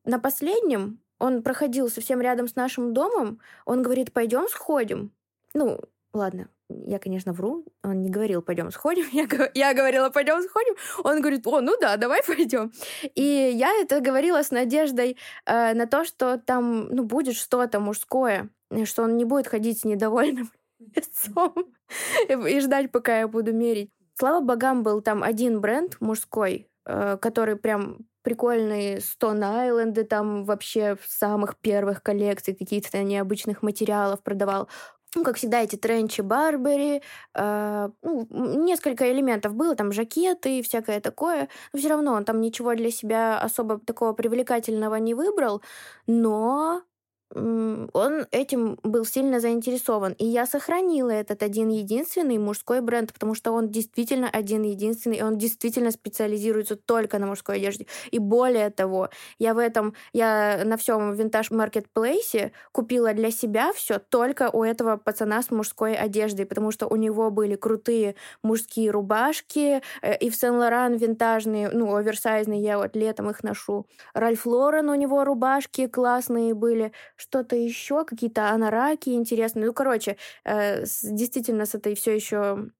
на 0.04 0.18
последнем 0.18 1.00
он 1.18 1.42
проходил 1.42 1.88
совсем 1.88 2.20
рядом 2.20 2.48
с 2.48 2.56
нашим 2.56 2.92
домом, 2.92 3.40
он 3.64 3.82
говорит, 3.82 4.12
пойдем 4.12 4.48
сходим. 4.48 5.12
Ну, 5.54 5.80
ладно, 6.12 6.48
я, 6.86 6.98
конечно, 6.98 7.32
вру. 7.32 7.64
Он 7.82 8.02
не 8.02 8.10
говорил, 8.10 8.42
пойдем 8.42 8.70
сходим. 8.70 9.04
Я, 9.12 9.26
я 9.54 9.74
говорила, 9.74 10.10
пойдем 10.10 10.42
сходим. 10.42 10.74
Он 11.04 11.20
говорит, 11.20 11.46
о, 11.46 11.60
ну 11.60 11.76
да, 11.80 11.96
давай 11.96 12.22
пойдем. 12.26 12.72
И 13.14 13.52
я 13.54 13.72
это 13.80 14.00
говорила 14.00 14.42
с 14.42 14.50
надеждой 14.50 15.16
э, 15.46 15.74
на 15.74 15.86
то, 15.86 16.04
что 16.04 16.38
там, 16.38 16.88
ну, 16.88 17.04
будет 17.04 17.36
что-то 17.36 17.80
мужское, 17.80 18.48
что 18.84 19.02
он 19.02 19.16
не 19.16 19.24
будет 19.24 19.46
ходить 19.46 19.80
с 19.80 19.84
недовольным 19.84 20.50
лицом 20.96 21.54
и 22.28 22.60
ждать, 22.60 22.90
пока 22.90 23.20
я 23.20 23.28
буду 23.28 23.52
мерить. 23.52 23.90
Слава 24.18 24.40
богам, 24.40 24.82
был 24.82 25.00
там 25.00 25.22
один 25.22 25.60
бренд 25.60 25.96
мужской, 26.00 26.68
э, 26.86 27.16
который 27.20 27.56
прям 27.56 28.06
прикольные 28.22 28.98
Stone 28.98 29.40
Island, 29.40 30.04
там 30.04 30.44
вообще 30.44 30.96
самых 31.06 31.56
первых 31.56 32.02
коллекций 32.02 32.54
каких-то 32.54 33.02
необычных 33.02 33.62
материалов 33.62 34.22
продавал 34.22 34.68
ну, 35.14 35.24
как 35.24 35.36
всегда, 35.36 35.60
эти 35.62 35.76
тренчи 35.76 36.22
Барбери, 36.22 37.02
э, 37.34 37.88
ну, 38.02 38.26
несколько 38.30 39.10
элементов 39.12 39.54
было, 39.54 39.74
там 39.76 39.92
жакеты 39.92 40.58
и 40.58 40.62
всякое 40.62 41.00
такое, 41.00 41.48
но 41.72 41.78
все 41.78 41.88
равно 41.88 42.14
он 42.14 42.24
там 42.24 42.40
ничего 42.40 42.74
для 42.74 42.90
себя 42.90 43.38
особо 43.38 43.78
такого 43.78 44.12
привлекательного 44.14 44.96
не 44.96 45.14
выбрал, 45.14 45.62
но 46.06 46.82
он 47.34 48.26
этим 48.30 48.78
был 48.82 49.04
сильно 49.04 49.40
заинтересован. 49.40 50.12
И 50.18 50.26
я 50.26 50.46
сохранила 50.46 51.10
этот 51.10 51.42
один 51.42 51.68
единственный 51.70 52.38
мужской 52.38 52.80
бренд, 52.80 53.12
потому 53.12 53.34
что 53.34 53.52
он 53.52 53.70
действительно 53.70 54.28
один 54.28 54.62
единственный, 54.62 55.18
и 55.18 55.22
он 55.22 55.38
действительно 55.38 55.90
специализируется 55.90 56.76
только 56.76 57.18
на 57.18 57.26
мужской 57.26 57.56
одежде. 57.56 57.86
И 58.10 58.18
более 58.18 58.70
того, 58.70 59.08
я 59.38 59.54
в 59.54 59.58
этом, 59.58 59.94
я 60.12 60.62
на 60.64 60.76
всем 60.76 61.14
винтаж 61.14 61.50
маркетплейсе 61.50 62.52
купила 62.72 63.14
для 63.14 63.30
себя 63.30 63.72
все 63.72 63.98
только 63.98 64.50
у 64.50 64.62
этого 64.62 64.96
пацана 64.96 65.42
с 65.42 65.50
мужской 65.50 65.94
одеждой, 65.94 66.46
потому 66.46 66.70
что 66.70 66.86
у 66.86 66.96
него 66.96 67.30
были 67.30 67.56
крутые 67.56 68.14
мужские 68.42 68.90
рубашки, 68.90 69.82
э, 70.02 70.16
и 70.18 70.30
в 70.30 70.36
Сен-Лоран 70.36 70.96
винтажные, 70.96 71.70
ну, 71.70 71.94
оверсайзные, 71.94 72.60
я 72.60 72.78
вот 72.78 72.94
летом 72.96 73.30
их 73.30 73.42
ношу. 73.42 73.86
Ральф 74.14 74.46
Лорен 74.46 74.88
у 74.88 74.94
него 74.94 75.24
рубашки 75.24 75.86
классные 75.86 76.54
были, 76.54 76.92
что-то 77.22 77.56
еще, 77.56 78.04
какие-то 78.04 78.50
анараки 78.50 79.10
интересные. 79.10 79.66
Ну, 79.66 79.72
короче, 79.72 80.16
э, 80.44 80.84
с, 80.84 81.02
действительно 81.02 81.66
с 81.66 81.74
этой 81.74 81.94
все 81.94 82.14
еще 82.14 82.70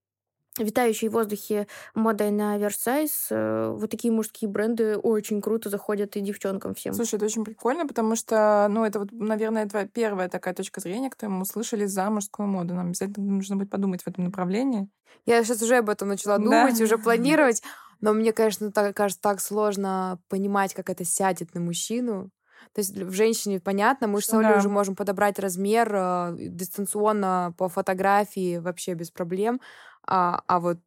витающей 0.59 1.09
в 1.09 1.12
воздухе 1.12 1.66
модой 1.95 2.30
на 2.30 2.55
оверсайз, 2.55 3.28
э, 3.30 3.74
вот 3.74 3.90
такие 3.90 4.12
мужские 4.12 4.51
бренды 4.51 4.99
очень 4.99 5.40
круто 5.40 5.70
заходят 5.70 6.16
и 6.16 6.20
девчонкам 6.20 6.74
всем. 6.74 6.93
Слушай, 6.93 7.14
это 7.14 7.24
очень 7.24 7.45
прикольно, 7.45 7.86
потому 7.86 8.16
что, 8.16 8.66
ну, 8.68 8.84
это 8.84 8.99
вот, 8.99 9.12
наверное, 9.12 9.66
твоя 9.66 9.86
первая 9.86 10.28
такая 10.28 10.53
точка 10.53 10.80
зрения, 10.80 11.09
которую 11.09 11.36
мы 11.36 11.43
услышали 11.43 11.86
за 11.86 12.11
мужскую 12.11 12.49
моду. 12.49 12.74
Нам 12.74 12.88
обязательно 12.88 13.32
нужно 13.32 13.57
будет 13.57 13.70
подумать 13.70 14.03
в 14.03 14.09
этом 14.09 14.24
направлении. 14.24 14.88
Я 15.24 15.43
сейчас 15.43 15.62
уже 15.62 15.78
об 15.78 15.88
этом 15.88 16.09
начала 16.09 16.36
думать, 16.38 16.76
да. 16.76 16.84
уже 16.84 16.99
планировать. 17.03 17.62
Но 18.01 18.12
мне, 18.12 18.32
конечно, 18.32 18.70
так, 18.72 18.95
кажется, 18.95 19.22
так 19.22 19.40
сложно 19.40 20.18
понимать, 20.28 20.74
как 20.74 20.90
это 20.90 21.05
сядет 21.05 21.55
на 21.55 21.61
мужчину. 21.61 22.30
То 22.73 22.81
есть 22.81 22.97
в 22.97 23.13
женщине 23.13 23.61
понятно, 23.61 24.07
мы 24.07 24.21
же 24.21 24.27
с 24.27 24.35
Олей 24.35 24.53
да. 24.53 24.59
уже 24.59 24.69
можем 24.69 24.97
подобрать 24.97 25.39
размер 25.39 25.93
э, 25.95 26.37
дистанционно 26.39 27.55
по 27.59 27.69
фотографии 27.69 28.59
вообще 28.59 28.95
без 28.95 29.11
проблем. 29.11 29.61
А, 30.07 30.43
а 30.47 30.61
вот 30.61 30.79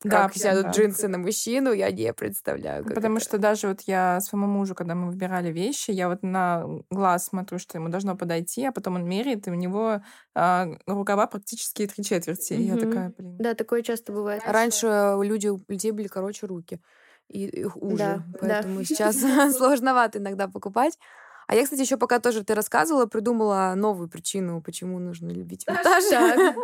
как 0.00 0.32
да, 0.32 0.38
сядут 0.38 0.66
да. 0.66 0.70
джинсы 0.70 1.08
на 1.08 1.18
мужчину, 1.18 1.72
я 1.72 1.90
не 1.90 2.12
представляю. 2.12 2.84
Потому 2.84 3.16
это. 3.16 3.24
что 3.24 3.38
даже 3.38 3.68
вот 3.68 3.80
я 3.82 4.20
своему 4.20 4.46
мужу, 4.46 4.74
когда 4.74 4.94
мы 4.94 5.10
выбирали 5.10 5.50
вещи, 5.50 5.90
я 5.90 6.08
вот 6.08 6.22
на 6.22 6.64
глаз 6.90 7.26
смотрю, 7.26 7.58
что 7.58 7.78
ему 7.78 7.88
должно 7.88 8.16
подойти, 8.16 8.64
а 8.64 8.72
потом 8.72 8.94
он 8.94 9.08
меряет, 9.08 9.48
и 9.48 9.50
у 9.50 9.54
него 9.54 10.00
а, 10.36 10.68
рукава 10.86 11.26
практически 11.26 11.86
три 11.88 12.04
четверти. 12.04 12.52
Mm-hmm. 12.52 12.56
И 12.56 12.62
я 12.62 12.76
такая, 12.76 13.14
блин. 13.16 13.36
Да, 13.38 13.54
такое 13.54 13.82
часто 13.82 14.12
бывает. 14.12 14.42
Раньше 14.46 14.86
у 15.16 15.22
людей, 15.22 15.50
у 15.50 15.60
людей 15.68 15.90
были 15.90 16.06
короче 16.06 16.46
руки 16.46 16.80
и 17.28 17.46
их 17.46 17.76
уже. 17.76 17.96
Да, 17.96 18.24
Поэтому 18.40 18.78
да. 18.80 18.84
сейчас 18.84 19.16
сложновато 19.56 20.18
иногда 20.18 20.48
покупать. 20.48 20.98
А 21.46 21.54
я, 21.54 21.64
кстати, 21.64 21.80
еще 21.80 21.96
пока 21.96 22.20
тоже 22.20 22.44
ты 22.44 22.54
рассказывала, 22.54 23.06
придумала 23.06 23.72
новую 23.74 24.08
причину, 24.10 24.60
почему 24.62 24.98
нужно 24.98 25.30
любить 25.30 25.66
монтаж. 25.66 26.04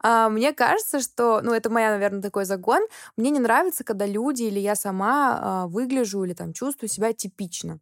А, 0.00 0.28
мне 0.28 0.52
кажется, 0.52 1.00
что, 1.00 1.40
ну, 1.42 1.54
это 1.54 1.70
моя, 1.70 1.92
наверное, 1.92 2.20
такой 2.20 2.44
загон. 2.44 2.82
Мне 3.16 3.30
не 3.30 3.38
нравится, 3.38 3.84
когда 3.84 4.04
люди 4.04 4.42
или 4.42 4.58
я 4.60 4.74
сама 4.74 5.38
а, 5.40 5.66
выгляжу 5.66 6.24
или 6.24 6.34
там 6.34 6.52
чувствую 6.52 6.90
себя 6.90 7.14
типично. 7.14 7.80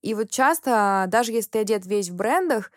И 0.00 0.14
вот 0.14 0.30
часто, 0.30 1.04
даже 1.08 1.32
если 1.32 1.50
ты 1.50 1.58
одет 1.58 1.84
весь 1.84 2.08
в 2.08 2.14
брендах, 2.14 2.70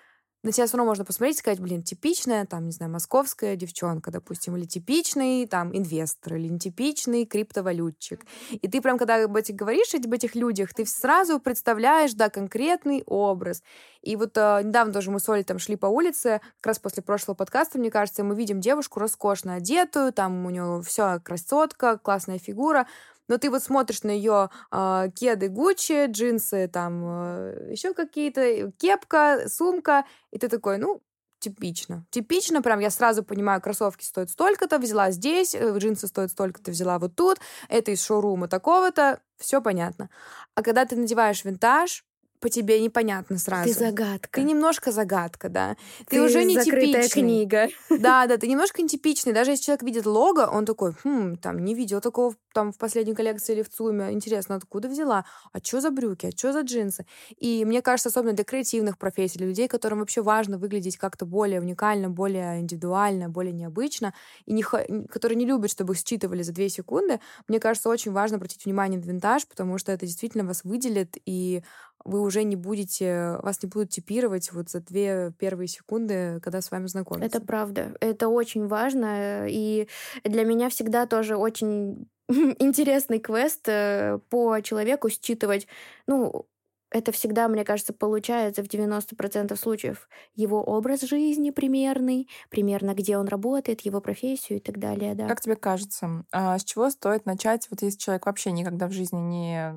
на 0.44 0.52
тебя 0.52 0.68
все 0.68 0.78
равно 0.78 0.90
можно 0.90 1.04
посмотреть 1.04 1.38
и 1.38 1.40
сказать, 1.40 1.60
блин, 1.60 1.84
типичная, 1.84 2.46
там, 2.46 2.66
не 2.66 2.72
знаю, 2.72 2.92
московская 2.92 3.56
девчонка, 3.56 4.10
допустим, 4.10 4.56
или 4.56 4.66
типичный, 4.66 5.46
там, 5.48 5.76
инвестор, 5.76 6.36
или 6.36 6.48
нетипичный 6.48 7.26
криптовалютчик. 7.26 8.26
И 8.52 8.68
ты 8.68 8.82
прям, 8.82 8.98
когда 8.98 9.24
об 9.24 9.36
этих 9.36 9.56
говоришь, 9.56 9.94
об 9.94 10.14
этих 10.14 10.36
людях, 10.36 10.74
ты 10.74 10.86
сразу 10.86 11.40
представляешь, 11.40 12.14
да, 12.14 12.30
конкретный 12.30 13.04
образ. 13.06 13.64
И 14.02 14.16
вот 14.16 14.38
э, 14.38 14.62
недавно 14.64 14.94
тоже 14.94 15.12
мы 15.12 15.20
с 15.20 15.28
Олей 15.28 15.44
там 15.44 15.60
шли 15.60 15.76
по 15.76 15.88
улице, 15.88 16.40
как 16.62 16.68
раз 16.68 16.80
после 16.80 17.04
прошлого 17.04 17.36
подкаста, 17.36 17.78
мне 17.78 17.92
кажется, 17.92 18.24
мы 18.24 18.36
видим 18.36 18.62
девушку 18.62 19.00
роскошно 19.00 19.56
одетую, 19.56 20.14
там 20.14 20.46
у 20.46 20.50
нее 20.50 20.82
все 20.86 21.20
красотка, 21.20 21.98
классная 21.98 22.40
фигура, 22.40 22.88
но 23.30 23.38
ты 23.38 23.50
вот 23.50 23.64
смотришь 23.64 24.04
на 24.04 24.12
ее 24.12 24.50
э, 24.72 25.10
кеды 25.16 25.48
Гуччи, 25.48 26.08
джинсы, 26.08 26.68
там 26.68 27.04
э, 27.06 27.70
еще 27.72 27.94
какие-то, 27.94 28.72
кепка, 28.72 29.48
сумка, 29.48 30.06
и 30.32 30.38
ты 30.38 30.50
такой, 30.50 30.78
ну, 30.78 31.02
типично. 31.40 32.06
Типично, 32.10 32.62
прям 32.62 32.80
я 32.80 32.90
сразу 32.90 33.24
понимаю, 33.24 33.62
кроссовки 33.62 34.04
стоят 34.04 34.30
столько-то, 34.30 34.78
взяла 34.78 35.12
здесь, 35.12 35.56
э, 35.56 35.78
джинсы 35.78 36.08
стоят 36.08 36.32
столько-то, 36.32 36.72
взяла 36.72 37.00
вот 37.00 37.16
тут, 37.16 37.40
это 37.70 37.92
из 37.92 38.04
шоурума 38.04 38.48
такого-то, 38.48 39.22
все 39.38 39.62
понятно. 39.62 40.10
А 40.56 40.64
когда 40.64 40.86
ты 40.86 40.96
надеваешь 40.96 41.46
винтаж, 41.46 42.04
по 42.40 42.50
тебе 42.50 42.80
непонятно 42.82 43.38
сразу. 43.38 43.70
Ты 43.70 43.74
загадка. 43.74 44.40
Ты 44.40 44.44
немножко 44.44 44.92
загадка, 44.92 45.50
да. 45.50 45.76
Ты, 46.00 46.18
ты 46.18 46.22
уже 46.22 46.44
не 46.44 46.58
типичный. 46.58 47.10
книга. 47.10 47.68
Да, 47.90 48.28
да, 48.28 48.38
ты 48.38 48.48
немножко 48.48 48.82
нетипичный. 48.82 49.34
Даже 49.34 49.52
если 49.52 49.66
человек 49.66 49.84
видит 49.84 50.06
лого, 50.06 50.48
он 50.48 50.66
такой, 50.66 50.94
хм, 51.04 51.38
там, 51.38 51.60
не 51.60 51.76
видел 51.76 52.02
такого 52.02 52.36
там 52.54 52.72
в 52.72 52.78
последней 52.78 53.14
коллекции 53.14 53.54
или 53.54 53.62
в 53.62 53.70
ЦУМе. 53.70 54.12
Интересно, 54.12 54.56
откуда 54.56 54.88
взяла? 54.88 55.26
А 55.54 55.60
что 55.60 55.82
за 55.82 55.92
брюки? 55.92 56.28
А 56.28 56.32
что 56.32 56.54
за 56.54 56.62
джинсы? 56.62 57.06
И 57.38 57.66
мне 57.66 57.82
кажется, 57.82 58.10
особенно 58.10 58.34
для 58.34 58.44
креативных 58.44 58.98
профессий, 58.98 59.38
для 59.38 59.48
людей, 59.48 59.68
которым 59.68 60.00
вообще 60.00 60.22
важно 60.22 60.58
выглядеть 60.58 60.98
как-то 60.98 61.26
более 61.26 61.62
уникально, 61.62 62.10
более 62.10 62.60
индивидуально, 62.60 63.30
более 63.30 63.54
необычно, 63.54 64.14
и 64.46 64.54
не, 64.54 64.64
которые 64.64 65.36
не 65.36 65.46
любят, 65.46 65.72
чтобы 65.72 65.94
их 65.94 66.00
считывали 66.00 66.42
за 66.42 66.54
две 66.54 66.70
секунды, 66.70 67.20
мне 67.48 67.60
кажется, 67.60 67.90
очень 67.90 68.12
важно 68.12 68.38
обратить 68.38 68.66
внимание 68.66 69.00
на 69.00 69.06
винтаж, 69.06 69.48
потому 69.48 69.78
что 69.78 69.92
это 69.92 70.06
действительно 70.06 70.44
вас 70.44 70.64
выделит, 70.64 71.18
и 71.26 71.64
вы 72.06 72.22
уже 72.22 72.44
не 72.44 72.56
будете, 72.56 73.38
вас 73.42 73.62
не 73.64 73.70
будут 73.70 73.90
типировать 73.90 74.52
вот 74.52 74.70
за 74.70 74.82
две 74.82 75.32
первые 75.38 75.68
секунды, 75.68 76.40
когда 76.42 76.62
с 76.62 76.72
вами 76.72 76.88
знакомятся. 76.88 77.38
Это 77.38 77.46
правда. 77.46 77.96
Это 78.00 78.30
очень 78.30 78.68
важно. 78.68 79.48
И 79.48 79.88
для 80.24 80.44
меня 80.44 80.70
всегда 80.70 81.06
тоже 81.06 81.36
очень 81.36 82.08
интересный 82.28 83.20
квест 83.20 83.68
э, 83.68 84.20
по 84.30 84.62
человеку 84.62 85.10
считывать, 85.10 85.68
ну, 86.08 86.48
это 86.92 87.12
всегда, 87.12 87.48
мне 87.48 87.64
кажется, 87.64 87.94
получается 87.94 88.64
в 88.64 88.68
90% 88.68 89.56
случаев 89.56 90.10
его 90.36 90.64
образ 90.64 91.02
жизни 91.02 91.52
примерный, 91.52 92.28
примерно 92.50 92.96
где 92.96 93.18
он 93.18 93.28
работает, 93.28 93.82
его 93.82 94.02
профессию 94.02 94.58
и 94.58 94.62
так 94.62 94.80
далее, 94.80 95.14
да. 95.14 95.28
Как 95.28 95.42
тебе 95.42 95.56
кажется, 95.56 96.26
а 96.32 96.58
с 96.58 96.64
чего 96.64 96.90
стоит 96.90 97.26
начать, 97.26 97.68
вот 97.70 97.82
если 97.82 98.00
человек 98.00 98.26
вообще 98.26 98.52
никогда 98.52 98.88
в 98.88 98.92
жизни 98.92 99.20
не 99.20 99.76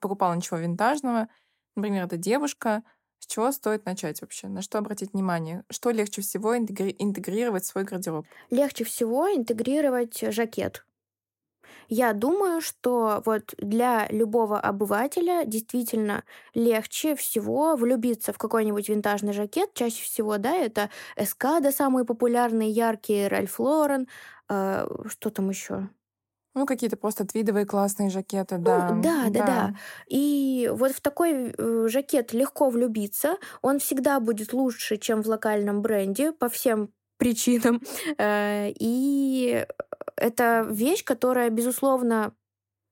покупал 0.00 0.34
ничего 0.34 0.58
винтажного, 0.58 1.28
например, 1.76 2.04
это 2.06 2.16
девушка, 2.16 2.82
с 3.18 3.26
чего 3.26 3.52
стоит 3.52 3.84
начать 3.86 4.20
вообще? 4.22 4.48
На 4.48 4.62
что 4.62 4.78
обратить 4.78 5.12
внимание? 5.12 5.64
Что 5.70 5.90
легче 5.90 6.22
всего 6.22 6.56
интегрировать 6.56 7.64
в 7.64 7.66
свой 7.66 7.84
гардероб? 7.84 8.26
Легче 8.50 8.84
всего 8.84 9.28
интегрировать 9.34 10.20
жакет. 10.32 10.84
Я 11.88 12.12
думаю, 12.12 12.60
что 12.60 13.22
вот 13.26 13.54
для 13.58 14.06
любого 14.10 14.58
обывателя 14.60 15.44
действительно 15.44 16.24
легче 16.54 17.14
всего 17.16 17.76
влюбиться 17.76 18.32
в 18.32 18.38
какой-нибудь 18.38 18.88
винтажный 18.88 19.32
жакет. 19.32 19.74
Чаще 19.74 20.04
всего, 20.04 20.38
да, 20.38 20.54
это 20.54 20.90
Эскада, 21.16 21.72
самые 21.72 22.04
популярные, 22.04 22.70
яркие, 22.70 23.28
Ральф 23.28 23.58
Лорен, 23.60 24.08
э, 24.48 24.86
что 25.08 25.30
там 25.30 25.50
еще? 25.50 25.88
Ну, 26.54 26.66
какие-то 26.66 26.96
просто 26.96 27.24
твидовые 27.24 27.64
классные 27.64 28.10
жакеты, 28.10 28.58
да. 28.58 28.90
Ну, 28.92 29.02
да, 29.02 29.30
да, 29.30 29.46
да. 29.46 29.74
И 30.08 30.70
вот 30.72 30.92
в 30.92 31.00
такой 31.00 31.54
э, 31.56 31.86
жакет 31.88 32.32
легко 32.32 32.70
влюбиться. 32.70 33.36
Он 33.62 33.78
всегда 33.78 34.18
будет 34.18 34.52
лучше, 34.52 34.96
чем 34.96 35.22
в 35.22 35.28
локальном 35.28 35.80
бренде 35.80 36.32
по 36.32 36.48
всем 36.48 36.90
причинам. 37.18 37.80
Э, 38.18 38.70
и 38.78 39.64
это 40.16 40.66
вещь, 40.68 41.04
которая, 41.04 41.50
безусловно, 41.50 42.32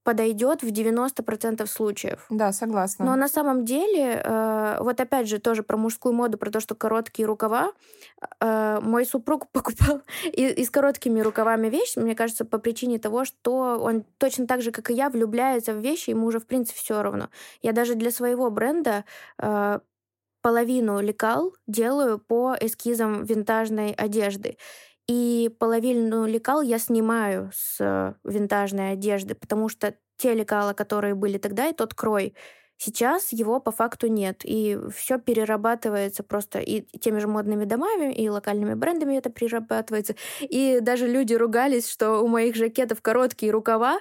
подойдет 0.09 0.63
в 0.63 0.69
90% 0.69 1.67
случаев. 1.67 2.25
Да, 2.31 2.51
согласна. 2.53 3.05
Но 3.05 3.15
на 3.15 3.29
самом 3.29 3.67
деле, 3.67 4.23
э, 4.25 4.79
вот 4.81 4.99
опять 5.03 5.29
же, 5.29 5.39
тоже 5.39 5.63
про 5.63 5.77
мужскую 5.77 6.15
моду, 6.15 6.39
про 6.39 6.51
то, 6.51 6.61
что 6.61 6.75
короткие 6.75 7.27
рукава. 7.27 7.73
Э, 8.41 8.81
мой 8.81 9.05
супруг 9.05 9.49
покупал 9.53 10.01
и, 10.25 10.47
и 10.47 10.65
с 10.65 10.71
короткими 10.71 11.21
рукавами 11.21 11.69
вещи, 11.69 11.99
мне 11.99 12.15
кажется, 12.15 12.47
по 12.47 12.57
причине 12.57 12.99
того, 12.99 13.27
что 13.27 13.79
он 13.79 14.03
точно 14.17 14.47
так 14.47 14.63
же, 14.63 14.71
как 14.71 14.89
и 14.89 14.95
я, 14.95 15.11
влюбляется 15.11 15.75
в 15.75 15.77
вещи, 15.77 16.09
ему 16.09 16.29
уже, 16.29 16.41
в 16.41 16.47
принципе, 16.47 16.79
все 16.81 17.03
равно. 17.03 17.29
Я 17.61 17.73
даже 17.73 17.95
для 17.95 18.11
своего 18.11 18.51
бренда 18.51 19.05
э, 19.39 19.79
половину 20.41 21.01
лекал 21.01 21.53
делаю 21.67 22.19
по 22.19 22.57
эскизам 22.59 23.25
винтажной 23.25 23.93
одежды. 23.93 24.57
И 25.09 25.51
половину 25.59 26.27
лекал 26.27 26.61
я 26.61 26.79
снимаю 26.79 27.51
с 27.55 27.79
э, 27.81 28.15
винтажной 28.25 28.93
одежды, 28.93 29.35
потому 29.35 29.69
что 29.71 29.95
те 30.19 30.35
лекала, 30.35 30.75
которые 30.75 31.15
были 31.15 31.39
тогда, 31.39 31.69
и 31.69 31.73
тот 31.73 31.95
крой, 31.95 32.35
сейчас 32.77 33.33
его 33.33 33.59
по 33.61 33.71
факту 33.71 34.09
нет. 34.09 34.43
И 34.45 34.79
все 34.95 35.19
перерабатывается 35.19 36.23
просто 36.23 36.59
и 36.59 36.83
теми 36.99 37.21
же 37.21 37.29
модными 37.29 37.65
домами, 37.65 38.13
и 38.13 38.29
локальными 38.29 38.75
брендами 38.75 39.17
это 39.17 39.31
перерабатывается. 39.31 40.15
И 40.41 40.81
даже 40.83 41.07
люди 41.07 41.33
ругались, 41.35 41.89
что 41.89 42.21
у 42.21 42.29
моих 42.29 42.55
жакетов 42.55 43.01
короткие 43.01 43.53
рукава, 43.53 44.01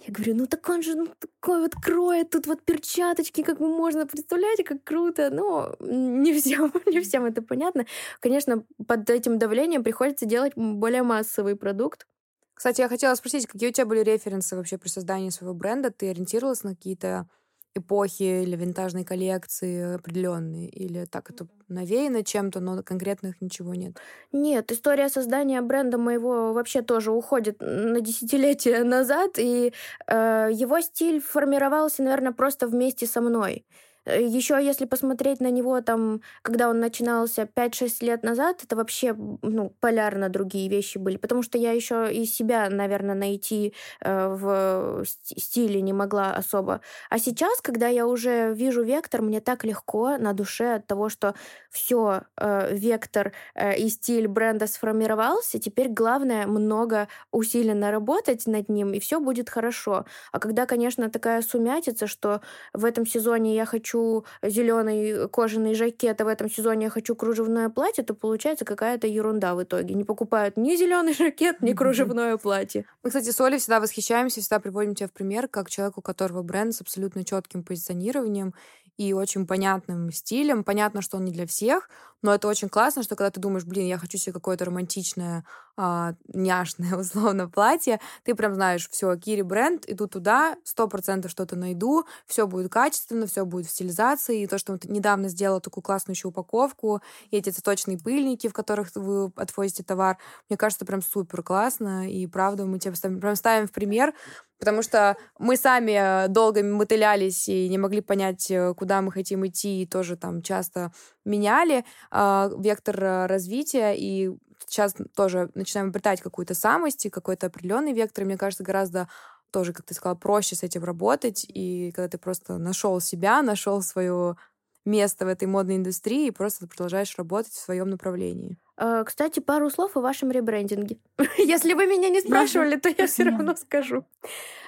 я 0.00 0.12
говорю, 0.12 0.34
ну 0.34 0.46
так 0.46 0.68
он 0.68 0.82
же 0.82 0.94
ну, 0.94 1.06
такой 1.18 1.60
вот 1.60 1.74
кроет, 1.74 2.30
тут 2.30 2.46
вот 2.46 2.62
перчаточки, 2.62 3.42
как 3.42 3.58
бы 3.58 3.68
можно, 3.68 4.06
представляете, 4.06 4.64
как 4.64 4.84
круто. 4.84 5.30
Но 5.30 5.76
не 5.80 6.34
всем, 6.34 6.72
не 6.86 7.00
всем 7.00 7.24
это 7.24 7.42
понятно. 7.42 7.86
Конечно, 8.20 8.64
под 8.86 9.08
этим 9.08 9.38
давлением 9.38 9.82
приходится 9.82 10.26
делать 10.26 10.52
более 10.56 11.02
массовый 11.02 11.56
продукт. 11.56 12.06
Кстати, 12.54 12.82
я 12.82 12.88
хотела 12.88 13.14
спросить, 13.14 13.46
какие 13.46 13.70
у 13.70 13.72
тебя 13.72 13.86
были 13.86 14.00
референсы 14.00 14.56
вообще 14.56 14.78
при 14.78 14.88
создании 14.88 15.30
своего 15.30 15.54
бренда? 15.54 15.90
Ты 15.90 16.10
ориентировалась 16.10 16.62
на 16.64 16.74
какие-то 16.74 17.28
эпохи 17.74 18.42
или 18.42 18.56
винтажной 18.56 19.04
коллекции 19.04 19.94
определенные? 19.96 20.68
Или 20.68 21.04
так 21.06 21.30
это 21.30 21.46
навеяно 21.68 22.24
чем-то, 22.24 22.60
но 22.60 22.82
конкретных 22.82 23.40
ничего 23.40 23.74
нет? 23.74 24.02
Нет, 24.32 24.72
история 24.72 25.08
создания 25.08 25.60
бренда 25.62 25.96
моего 25.98 26.52
вообще 26.52 26.82
тоже 26.82 27.12
уходит 27.12 27.58
на 27.60 28.00
десятилетия 28.00 28.82
назад, 28.84 29.38
и 29.38 29.72
э, 30.08 30.48
его 30.52 30.80
стиль 30.80 31.20
формировался, 31.22 32.02
наверное, 32.02 32.32
просто 32.32 32.66
вместе 32.66 33.06
со 33.06 33.20
мной. 33.20 33.64
Э, 34.06 34.22
Еще 34.22 34.54
если 34.62 34.84
посмотреть 34.86 35.40
на 35.40 35.50
него 35.50 35.80
там, 35.80 36.20
когда 36.42 36.68
он 36.68 36.80
начинался 36.80 37.46
5-6 37.46 38.02
лет 38.04 38.22
назад, 38.22 38.62
это 38.64 38.76
вообще 38.76 39.14
ну, 39.42 39.70
полярно 39.80 40.28
другие 40.28 40.68
вещи 40.68 40.98
были, 40.98 41.16
потому 41.16 41.42
что 41.42 41.58
я 41.58 41.72
еще 41.72 42.12
и 42.12 42.24
себя, 42.26 42.68
наверное, 42.70 43.14
найти 43.14 43.74
э, 44.00 44.28
в 44.28 45.04
стиле 45.24 45.80
не 45.82 45.92
могла 45.92 46.34
особо. 46.34 46.80
А 47.10 47.18
сейчас, 47.18 47.60
когда 47.60 47.88
я 47.88 48.06
уже 48.06 48.52
вижу 48.54 48.82
вектор, 48.82 49.22
мне 49.22 49.40
так 49.40 49.64
легко 49.64 50.16
на 50.18 50.32
душе 50.32 50.74
от 50.76 50.86
того, 50.86 51.08
что 51.08 51.34
все, 51.70 52.22
э, 52.36 52.74
вектор 52.76 53.32
э, 53.54 53.76
и 53.76 53.88
стиль 53.88 54.28
бренда 54.28 54.66
сформировался, 54.66 55.58
теперь 55.58 55.88
главное 55.88 56.46
много 56.46 57.08
усиленно 57.32 57.90
работать 57.90 58.46
над 58.46 58.68
ним, 58.68 58.92
и 58.92 59.00
все 59.00 59.20
будет 59.20 59.50
хорошо. 59.50 60.04
А 60.32 60.38
когда, 60.38 60.66
конечно, 60.66 61.10
такая 61.10 61.42
сумятица, 61.42 62.06
что 62.06 62.40
в 62.72 62.84
этом 62.84 63.06
сезоне 63.06 63.54
я 63.54 63.64
хочу 63.64 63.93
хочу 63.94 64.24
зеленый 64.42 65.28
кожаный 65.28 65.74
жакет, 65.74 66.20
а 66.20 66.24
в 66.24 66.28
этом 66.28 66.50
сезоне 66.50 66.84
я 66.84 66.90
хочу 66.90 67.14
кружевное 67.14 67.68
платье, 67.68 68.04
то 68.04 68.14
получается 68.14 68.64
какая-то 68.64 69.06
ерунда 69.06 69.54
в 69.54 69.62
итоге. 69.62 69.94
Не 69.94 70.04
покупают 70.04 70.56
ни 70.56 70.76
зеленый 70.76 71.14
жакет, 71.14 71.60
ни 71.60 71.72
кружевное 71.72 72.36
платье. 72.36 72.84
Мы, 73.02 73.10
кстати, 73.10 73.30
с 73.30 73.40
Олей 73.40 73.58
всегда 73.58 73.80
восхищаемся, 73.80 74.40
всегда 74.40 74.58
приводим 74.58 74.94
тебя 74.94 75.08
в 75.08 75.12
пример, 75.12 75.48
как 75.48 75.70
человек, 75.70 75.98
у 75.98 76.02
которого 76.02 76.42
бренд 76.42 76.74
с 76.74 76.80
абсолютно 76.80 77.24
четким 77.24 77.62
позиционированием 77.62 78.54
и 78.96 79.12
очень 79.12 79.46
понятным 79.46 80.12
стилем. 80.12 80.64
Понятно, 80.64 81.02
что 81.02 81.16
он 81.16 81.24
не 81.24 81.32
для 81.32 81.46
всех, 81.46 81.88
но 82.22 82.34
это 82.34 82.48
очень 82.48 82.68
классно, 82.68 83.02
что 83.02 83.16
когда 83.16 83.30
ты 83.30 83.40
думаешь, 83.40 83.64
блин, 83.64 83.86
я 83.86 83.98
хочу 83.98 84.18
себе 84.18 84.32
какое-то 84.32 84.64
романтичное, 84.64 85.44
а, 85.76 86.14
няшное, 86.32 86.96
условно, 86.98 87.48
платье, 87.48 88.00
ты 88.22 88.34
прям 88.34 88.54
знаешь, 88.54 88.88
все, 88.88 89.16
Кири 89.16 89.42
бренд, 89.42 89.84
иду 89.88 90.06
туда, 90.06 90.56
сто 90.64 90.86
процентов 90.88 91.30
что-то 91.30 91.56
найду, 91.56 92.04
все 92.26 92.46
будет 92.46 92.70
качественно, 92.72 93.26
все 93.26 93.44
будет 93.44 93.66
в 93.66 93.70
стилизации, 93.70 94.42
и 94.42 94.46
то, 94.46 94.58
что 94.58 94.76
ты 94.78 94.88
недавно 94.88 95.28
сделала 95.28 95.60
такую 95.60 95.82
классную 95.82 96.14
еще 96.14 96.28
упаковку, 96.28 97.00
и 97.30 97.36
эти 97.36 97.50
цветочные 97.50 97.98
пыльники, 97.98 98.48
в 98.48 98.52
которых 98.52 98.94
вы 98.94 99.32
отвозите 99.36 99.82
товар, 99.82 100.18
мне 100.48 100.56
кажется, 100.56 100.84
прям 100.84 101.02
супер 101.02 101.42
классно, 101.42 102.08
и 102.10 102.26
правда, 102.26 102.66
мы 102.66 102.78
тебя 102.78 102.94
прям 103.20 103.34
ставим 103.34 103.66
в 103.66 103.72
пример, 103.72 104.14
потому 104.58 104.82
что 104.82 105.16
мы 105.38 105.56
сами 105.56 106.28
долго 106.28 106.62
мотылялись 106.62 107.48
и 107.48 107.68
не 107.68 107.78
могли 107.78 108.00
понять, 108.00 108.50
э, 108.50 108.72
куда 108.74 109.02
мы 109.02 109.10
хотим 109.10 109.46
идти, 109.46 109.82
и 109.82 109.86
тоже 109.86 110.16
там 110.16 110.42
часто 110.42 110.92
меняли 111.24 111.84
э, 112.10 112.50
вектор 112.58 113.28
развития, 113.28 113.94
и 113.94 114.30
сейчас 114.68 114.94
тоже 115.14 115.50
начинаем 115.54 115.88
обретать 115.88 116.20
какую-то 116.20 116.54
самость 116.54 117.06
и 117.06 117.10
какой-то 117.10 117.46
определенный 117.46 117.92
вектор, 117.92 118.24
и 118.24 118.26
мне 118.26 118.36
кажется, 118.36 118.64
гораздо 118.64 119.08
тоже, 119.50 119.72
как 119.72 119.86
ты 119.86 119.94
сказала, 119.94 120.16
проще 120.16 120.56
с 120.56 120.62
этим 120.62 120.84
работать, 120.84 121.46
и 121.48 121.92
когда 121.92 122.08
ты 122.08 122.18
просто 122.18 122.58
нашел 122.58 123.00
себя, 123.00 123.40
нашел 123.42 123.82
свое 123.82 124.36
место 124.84 125.24
в 125.24 125.28
этой 125.28 125.46
модной 125.46 125.76
индустрии 125.76 126.26
и 126.26 126.30
просто 126.30 126.66
продолжаешь 126.66 127.16
работать 127.16 127.52
в 127.52 127.58
своем 127.60 127.88
направлении. 127.88 128.58
А, 128.76 129.04
кстати, 129.04 129.40
пару 129.40 129.70
слов 129.70 129.96
о 129.96 130.00
вашем 130.00 130.30
ребрендинге. 130.30 130.98
Если 131.38 131.74
вы 131.74 131.86
меня 131.86 132.08
не 132.08 132.20
спрашивали, 132.20 132.76
то 132.76 132.88
я 132.88 133.06
все 133.06 133.24
равно 133.24 133.54
скажу. 133.54 134.04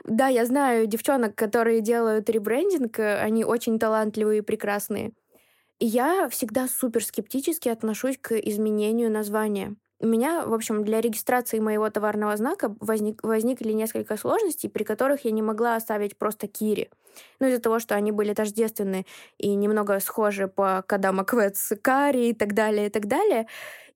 Да, 0.05 0.29
я 0.29 0.47
знаю 0.47 0.87
девчонок, 0.87 1.35
которые 1.35 1.81
делают 1.81 2.31
ребрендинг, 2.31 2.99
они 2.99 3.45
очень 3.45 3.79
талантливые 3.79 4.39
и 4.39 4.43
прекрасные. 4.43 5.13
И 5.79 5.87
я 5.87 6.29
всегда 6.31 6.69
супер 6.69 7.05
скептически 7.05 7.69
отношусь 7.69 8.19
к 8.19 8.33
изменению 8.39 9.11
названия. 9.11 9.77
У 9.99 10.07
меня, 10.07 10.45
в 10.45 10.53
общем, 10.53 10.85
для 10.85 11.01
регистрации 11.01 11.59
моего 11.59 11.89
товарного 11.89 12.37
знака 12.37 12.75
возник, 12.81 13.23
возникли 13.23 13.73
несколько 13.73 14.17
сложностей, 14.19 14.69
при 14.69 14.85
которых 14.85 15.25
я 15.25 15.31
не 15.31 15.43
могла 15.43 15.77
оставить 15.77 16.19
просто 16.19 16.49
Кири. 16.49 16.91
Ну, 17.41 17.47
из-за 17.49 17.61
того, 17.61 17.79
что 17.79 17.95
они 17.95 18.13
были 18.13 18.35
тождественны 18.35 19.07
и 19.39 19.55
немного 19.55 19.99
схожи 20.01 20.49
по 20.49 20.85
кодам 20.87 21.21
Аквец 21.21 21.73
Кари 21.81 22.29
и 22.29 22.35
так 22.35 22.53
далее, 22.53 22.89
и 22.89 22.91
так 22.91 23.07
далее. 23.07 23.47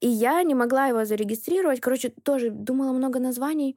И 0.01 0.09
я 0.09 0.43
не 0.43 0.55
могла 0.55 0.87
его 0.87 1.05
зарегистрировать. 1.05 1.81
Короче, 1.81 2.09
тоже 2.23 2.49
думала 2.51 2.93
много 2.93 3.19
названий. 3.21 3.77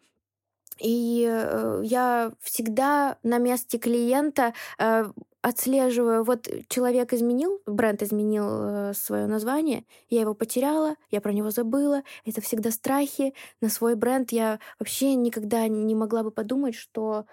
И 0.80 1.28
э, 1.30 1.82
я 1.84 2.32
всегда 2.40 3.18
на 3.24 3.38
месте 3.38 3.78
клиента 3.78 4.54
э, 4.80 5.06
отслеживаю, 5.44 6.24
вот 6.24 6.48
человек 6.70 7.12
изменил, 7.12 7.62
бренд 7.66 8.02
изменил 8.02 8.46
э, 8.48 8.94
свое 8.96 9.28
название, 9.28 9.84
я 10.10 10.22
его 10.22 10.34
потеряла, 10.34 10.96
я 11.12 11.20
про 11.20 11.34
него 11.34 11.52
забыла, 11.52 12.04
это 12.26 12.40
всегда 12.40 12.72
страхи. 12.72 13.34
На 13.60 13.70
свой 13.70 13.96
бренд 13.96 14.32
я 14.32 14.60
вообще 14.80 15.16
никогда 15.16 15.68
не 15.68 15.96
могла 15.96 16.24
бы 16.24 16.32
подумать, 16.32 16.76
что 16.76 17.26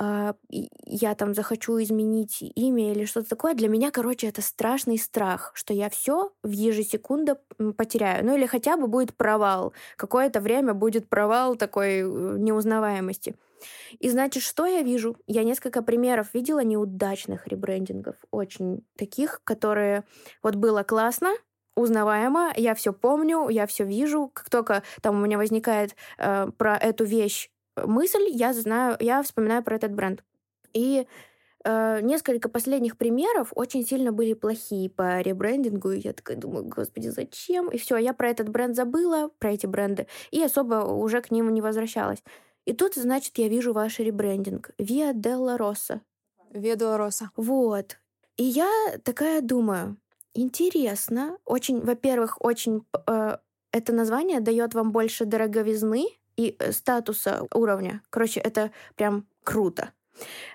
э, 0.00 0.34
я 0.50 1.14
там 1.14 1.32
захочу 1.32 1.80
изменить 1.80 2.38
имя 2.40 2.90
или 2.90 3.04
что-то 3.04 3.28
такое. 3.28 3.54
Для 3.54 3.68
меня, 3.68 3.92
короче, 3.92 4.26
это 4.26 4.42
страшный 4.42 4.98
страх, 4.98 5.52
что 5.54 5.72
я 5.72 5.88
все 5.90 6.32
в 6.42 6.50
ежесекунду 6.50 7.38
потеряю. 7.76 8.26
Ну 8.26 8.36
или 8.36 8.46
хотя 8.46 8.76
бы 8.76 8.88
будет 8.88 9.14
провал. 9.14 9.72
Какое-то 9.96 10.40
время 10.40 10.74
будет 10.74 11.08
провал 11.08 11.54
такой 11.54 12.00
э, 12.00 12.02
неузнаваемости. 12.02 13.36
И 13.98 14.08
значит, 14.08 14.42
что 14.42 14.66
я 14.66 14.82
вижу? 14.82 15.16
Я 15.26 15.44
несколько 15.44 15.82
примеров 15.82 16.34
видела 16.34 16.62
неудачных 16.62 17.46
ребрендингов, 17.46 18.16
очень 18.30 18.84
таких, 18.96 19.40
которые 19.44 20.04
вот 20.42 20.56
было 20.56 20.82
классно, 20.82 21.34
узнаваемо, 21.76 22.52
я 22.56 22.74
все 22.74 22.92
помню, 22.92 23.48
я 23.48 23.66
все 23.66 23.84
вижу. 23.84 24.30
Как 24.32 24.50
только 24.50 24.82
там 25.02 25.16
у 25.16 25.24
меня 25.24 25.38
возникает 25.38 25.96
э, 26.18 26.48
про 26.56 26.76
эту 26.76 27.04
вещь 27.04 27.50
мысль, 27.76 28.26
я 28.28 28.52
знаю, 28.52 28.96
я 29.00 29.22
вспоминаю 29.22 29.62
про 29.62 29.76
этот 29.76 29.92
бренд. 29.92 30.22
И 30.72 31.06
э, 31.64 32.00
несколько 32.02 32.48
последних 32.48 32.96
примеров 32.96 33.52
очень 33.54 33.84
сильно 33.84 34.12
были 34.12 34.34
плохие 34.34 34.88
по 34.88 35.20
ребрендингу. 35.20 35.90
И 35.92 36.00
я 36.00 36.12
такая 36.12 36.36
думаю, 36.36 36.64
господи, 36.64 37.08
зачем? 37.08 37.68
И 37.70 37.78
все, 37.78 37.96
я 37.96 38.14
про 38.14 38.30
этот 38.30 38.48
бренд 38.48 38.76
забыла, 38.76 39.30
про 39.38 39.52
эти 39.52 39.66
бренды, 39.66 40.06
и 40.30 40.42
особо 40.42 40.84
уже 40.84 41.20
к 41.20 41.30
ним 41.30 41.52
не 41.52 41.60
возвращалась. 41.60 42.22
И 42.64 42.72
тут, 42.72 42.94
значит, 42.94 43.36
я 43.38 43.48
вижу 43.48 43.72
ваш 43.72 43.98
ребрендинг. 43.98 44.70
Via 44.78 45.12
Della 45.12 45.58
Rossa. 45.58 46.00
Via 46.52 46.76
Della 46.76 46.98
Rossa. 46.98 47.28
Вот. 47.36 47.98
И 48.36 48.44
я 48.44 48.70
такая 49.02 49.40
думаю, 49.40 49.96
интересно. 50.34 51.38
Очень, 51.44 51.80
во-первых, 51.80 52.36
очень 52.40 52.84
э, 53.06 53.36
это 53.72 53.92
название 53.92 54.40
дает 54.40 54.74
вам 54.74 54.92
больше 54.92 55.24
дороговизны 55.24 56.06
и 56.36 56.56
э, 56.58 56.72
статуса 56.72 57.46
уровня. 57.52 58.02
Короче, 58.10 58.40
это 58.40 58.70
прям 58.96 59.26
круто. 59.42 59.92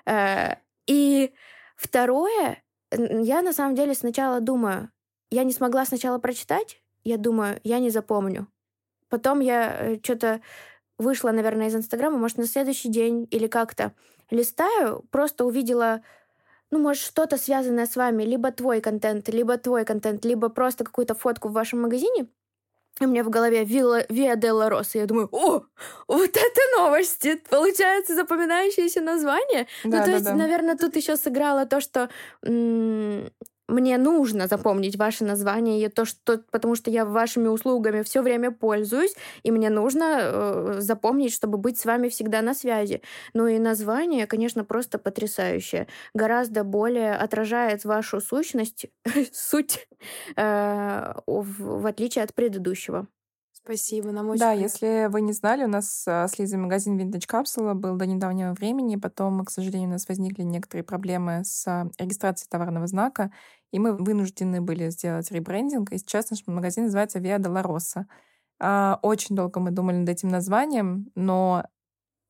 Э, 0.06 0.56
и 0.86 1.32
второе, 1.76 2.62
я 2.90 3.42
на 3.42 3.52
самом 3.52 3.74
деле 3.74 3.94
сначала 3.94 4.40
думаю, 4.40 4.90
я 5.30 5.44
не 5.44 5.52
смогла 5.52 5.84
сначала 5.84 6.18
прочитать, 6.18 6.82
я 7.04 7.16
думаю, 7.16 7.60
я 7.62 7.78
не 7.78 7.90
запомню. 7.90 8.48
Потом 9.08 9.40
я 9.40 9.70
э, 9.70 9.98
что-то 10.02 10.40
вышла, 11.00 11.30
наверное, 11.30 11.68
из 11.68 11.74
Инстаграма, 11.74 12.18
может, 12.18 12.38
на 12.38 12.46
следующий 12.46 12.88
день 12.88 13.26
или 13.30 13.46
как-то 13.46 13.92
листаю, 14.30 15.04
просто 15.10 15.44
увидела, 15.44 16.02
ну, 16.70 16.78
может, 16.78 17.02
что-то 17.02 17.36
связанное 17.36 17.86
с 17.86 17.96
вами, 17.96 18.22
либо 18.22 18.52
твой 18.52 18.80
контент, 18.80 19.28
либо 19.28 19.56
твой 19.58 19.84
контент, 19.84 20.24
либо 20.24 20.48
просто 20.48 20.84
какую-то 20.84 21.14
фотку 21.14 21.48
в 21.48 21.52
вашем 21.52 21.82
магазине, 21.82 22.28
и 23.00 23.04
у 23.06 23.08
меня 23.08 23.24
в 23.24 23.30
голове 23.30 23.64
Вилла, 23.64 24.04
Виа 24.10 24.36
Делла 24.36 24.68
Роса. 24.68 24.98
Я 24.98 25.06
думаю, 25.06 25.28
о, 25.32 25.62
вот 26.06 26.30
это 26.30 26.60
новости! 26.76 27.36
Получается 27.48 28.14
запоминающееся 28.14 29.00
название. 29.00 29.66
Ну, 29.84 29.90
да, 29.90 29.98
ну, 29.98 30.04
то 30.04 30.10
да, 30.10 30.12
есть, 30.12 30.24
да. 30.26 30.34
наверное, 30.34 30.76
тут 30.76 30.96
еще 30.96 31.16
сыграло 31.16 31.64
то, 31.64 31.80
что 31.80 32.10
мне 33.70 33.98
нужно 33.98 34.46
запомнить 34.46 34.96
ваше 34.96 35.24
название, 35.24 35.84
и 35.84 35.88
то, 35.88 36.04
что, 36.04 36.38
потому 36.50 36.74
что 36.74 36.90
я 36.90 37.04
вашими 37.04 37.48
услугами 37.48 38.02
все 38.02 38.22
время 38.22 38.50
пользуюсь, 38.50 39.14
и 39.42 39.50
мне 39.50 39.70
нужно 39.70 40.20
э, 40.22 40.74
запомнить, 40.80 41.32
чтобы 41.32 41.58
быть 41.58 41.78
с 41.78 41.84
вами 41.84 42.08
всегда 42.08 42.42
на 42.42 42.54
связи. 42.54 43.02
Ну 43.34 43.46
и 43.46 43.58
название, 43.58 44.26
конечно, 44.26 44.64
просто 44.64 44.98
потрясающее. 44.98 45.86
Гораздо 46.14 46.64
более 46.64 47.14
отражает 47.14 47.84
вашу 47.84 48.20
сущность, 48.20 48.86
суть, 49.32 49.88
э, 50.36 51.14
в, 51.26 51.80
в 51.82 51.86
отличие 51.86 52.24
от 52.24 52.34
предыдущего. 52.34 53.06
Спасибо, 53.62 54.10
нам 54.10 54.30
очень 54.30 54.40
Да, 54.40 54.52
если 54.52 55.08
вы 55.10 55.20
не 55.20 55.32
знали, 55.32 55.64
у 55.64 55.68
нас 55.68 56.04
а, 56.08 56.26
с 56.26 56.38
Лизой 56.38 56.58
магазин 56.58 56.98
Vintage 56.98 57.28
Capsule 57.28 57.74
был 57.74 57.96
до 57.96 58.06
недавнего 58.06 58.54
времени, 58.54 58.96
потом, 58.96 59.44
к 59.44 59.50
сожалению, 59.50 59.90
у 59.90 59.92
нас 59.92 60.08
возникли 60.08 60.42
некоторые 60.42 60.82
проблемы 60.82 61.42
с 61.44 61.66
а, 61.68 61.90
регистрацией 61.98 62.48
товарного 62.50 62.86
знака, 62.86 63.30
и 63.72 63.78
мы 63.78 63.96
вынуждены 63.96 64.60
были 64.60 64.90
сделать 64.90 65.30
ребрендинг, 65.30 65.92
и 65.92 65.98
сейчас 65.98 66.30
наш 66.30 66.46
магазин 66.46 66.84
называется 66.84 67.18
Via 67.18 67.38
Dolorosa. 67.38 68.06
А, 68.58 68.98
очень 69.02 69.36
долго 69.36 69.60
мы 69.60 69.70
думали 69.70 69.96
над 69.96 70.08
этим 70.08 70.28
названием, 70.28 71.10
но 71.14 71.64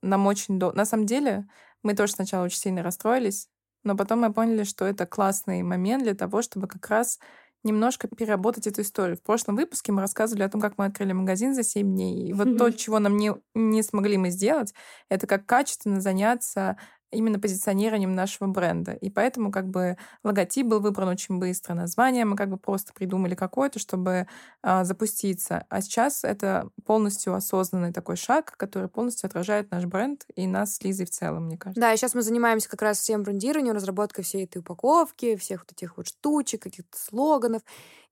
нам 0.03 0.27
очень 0.27 0.59
долго... 0.59 0.77
На 0.77 0.85
самом 0.85 1.07
деле, 1.07 1.47
мы 1.83 1.95
тоже 1.95 2.13
сначала 2.13 2.45
очень 2.45 2.59
сильно 2.59 2.83
расстроились, 2.83 3.49
но 3.85 3.97
потом 3.97 4.21
мы 4.21 4.33
поняли, 4.33 4.65
что 4.65 4.85
это 4.85 5.07
классный 5.07 5.63
момент 5.63 6.05
для 6.05 6.15
того, 6.15 6.43
чтобы 6.43 6.69
как 6.69 6.87
раз 6.89 7.19
немножко 7.63 8.09
переработать 8.09 8.67
эту 8.67 8.83
историю. 8.83 9.17
В 9.17 9.23
прошлом 9.23 9.57
выпуске 9.57 9.93
мы 9.93 10.01
рассказывали 10.01 10.43
о 10.45 10.49
том, 10.49 10.61
как 10.61 10.79
мы 10.79 10.87
открыли 10.87 11.13
магазин 11.13 11.55
за 11.55 11.63
7 11.63 11.87
дней. 11.87 12.29
И 12.29 12.33
вот 12.33 12.57
то, 12.57 12.71
чего 12.71 12.99
нам 12.99 13.17
не, 13.17 13.33
не 13.55 13.83
смогли 13.83 14.17
мы 14.17 14.31
сделать, 14.31 14.75
это 15.09 15.27
как 15.27 15.47
качественно 15.47 16.01
заняться 16.01 16.79
именно 17.11 17.39
позиционированием 17.39 18.15
нашего 18.15 18.49
бренда. 18.49 18.93
И 18.93 19.11
поэтому 19.11 19.51
как 19.51 19.69
бы 19.69 19.97
логотип 20.23 20.67
был 20.67 20.81
выбран 20.81 21.09
очень 21.09 21.39
быстро, 21.39 21.75
название 21.75 22.25
мы 22.25 22.37
как 22.37 22.51
бы 22.51 22.57
просто 22.57 22.93
придумали 22.93 23.35
какое-то, 23.35 23.79
чтобы 23.79 24.27
а, 24.63 24.85
запуститься. 24.85 25.67
А 25.69 25.81
сейчас 25.81 26.25
это 26.25 26.71
полностью 26.85 27.35
осознанный 27.35 27.93
такой 27.93 28.17
шаг, 28.17 28.55
который 28.57 28.89
полностью 28.89 29.27
отражает 29.27 29.71
наш 29.71 29.85
бренд 29.87 30.25
и 30.35 30.47
нас 30.47 30.77
с 30.77 30.83
Лизой 30.83 31.07
в 31.07 31.11
целом, 31.11 31.47
мне 31.47 31.59
кажется. 31.59 31.81
Да, 31.81 31.93
и 31.93 31.97
сейчас 31.97 32.15
мы 32.15 32.23
занимаемся 32.23 32.69
как 32.69 32.83
раз 32.83 32.99
всем 32.99 33.23
брендированием, 33.23 33.75
разработкой 33.75 34.25
всей 34.25 34.45
этой 34.45 34.59
упаковки, 34.59 35.37
всех 35.37 35.61
вот 35.61 35.73
этих 35.73 35.97
вот 35.97 36.07
штучек, 36.07 36.63
каких-то 36.63 36.99
слоганов. 36.99 37.63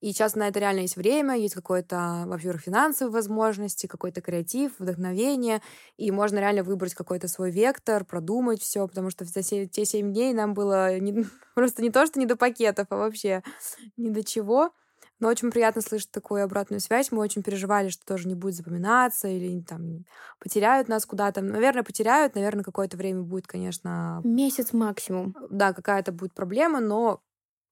И 0.00 0.12
сейчас 0.12 0.36
на 0.36 0.48
это 0.48 0.60
реально 0.60 0.80
есть 0.80 0.96
время, 0.96 1.36
есть 1.36 1.54
какое-то, 1.54 2.24
во-первых, 2.26 2.62
финансовые 2.62 3.12
возможности, 3.12 3.86
какой-то 3.86 4.20
креатив, 4.20 4.72
вдохновение, 4.78 5.60
и 5.96 6.10
можно 6.10 6.38
реально 6.38 6.62
выбрать 6.62 6.94
какой-то 6.94 7.26
свой 7.26 7.50
вектор, 7.50 8.04
продумать 8.04 8.62
все, 8.62 8.86
потому 8.86 9.10
что 9.10 9.24
за 9.24 9.42
те 9.42 9.84
семь 9.84 10.12
дней 10.12 10.32
нам 10.32 10.54
было 10.54 10.98
не, 10.98 11.24
просто 11.54 11.82
не 11.82 11.90
то, 11.90 12.06
что 12.06 12.20
не 12.20 12.26
до 12.26 12.36
пакетов, 12.36 12.86
а 12.90 12.96
вообще 12.96 13.42
ни 13.96 14.10
до 14.10 14.22
чего. 14.22 14.70
Но 15.20 15.28
очень 15.28 15.50
приятно 15.50 15.82
слышать 15.82 16.12
такую 16.12 16.44
обратную 16.44 16.80
связь. 16.80 17.10
Мы 17.10 17.18
очень 17.18 17.42
переживали, 17.42 17.88
что 17.88 18.06
тоже 18.06 18.28
не 18.28 18.36
будет 18.36 18.54
запоминаться 18.54 19.26
или 19.26 19.60
там 19.62 20.04
потеряют 20.38 20.88
нас 20.88 21.04
куда-то. 21.06 21.40
Наверное, 21.40 21.82
потеряют, 21.82 22.36
наверное, 22.36 22.62
какое-то 22.62 22.96
время 22.96 23.22
будет, 23.22 23.48
конечно... 23.48 24.20
Месяц 24.22 24.72
максимум. 24.72 25.34
Да, 25.50 25.72
какая-то 25.72 26.12
будет 26.12 26.34
проблема, 26.34 26.78
но 26.78 27.20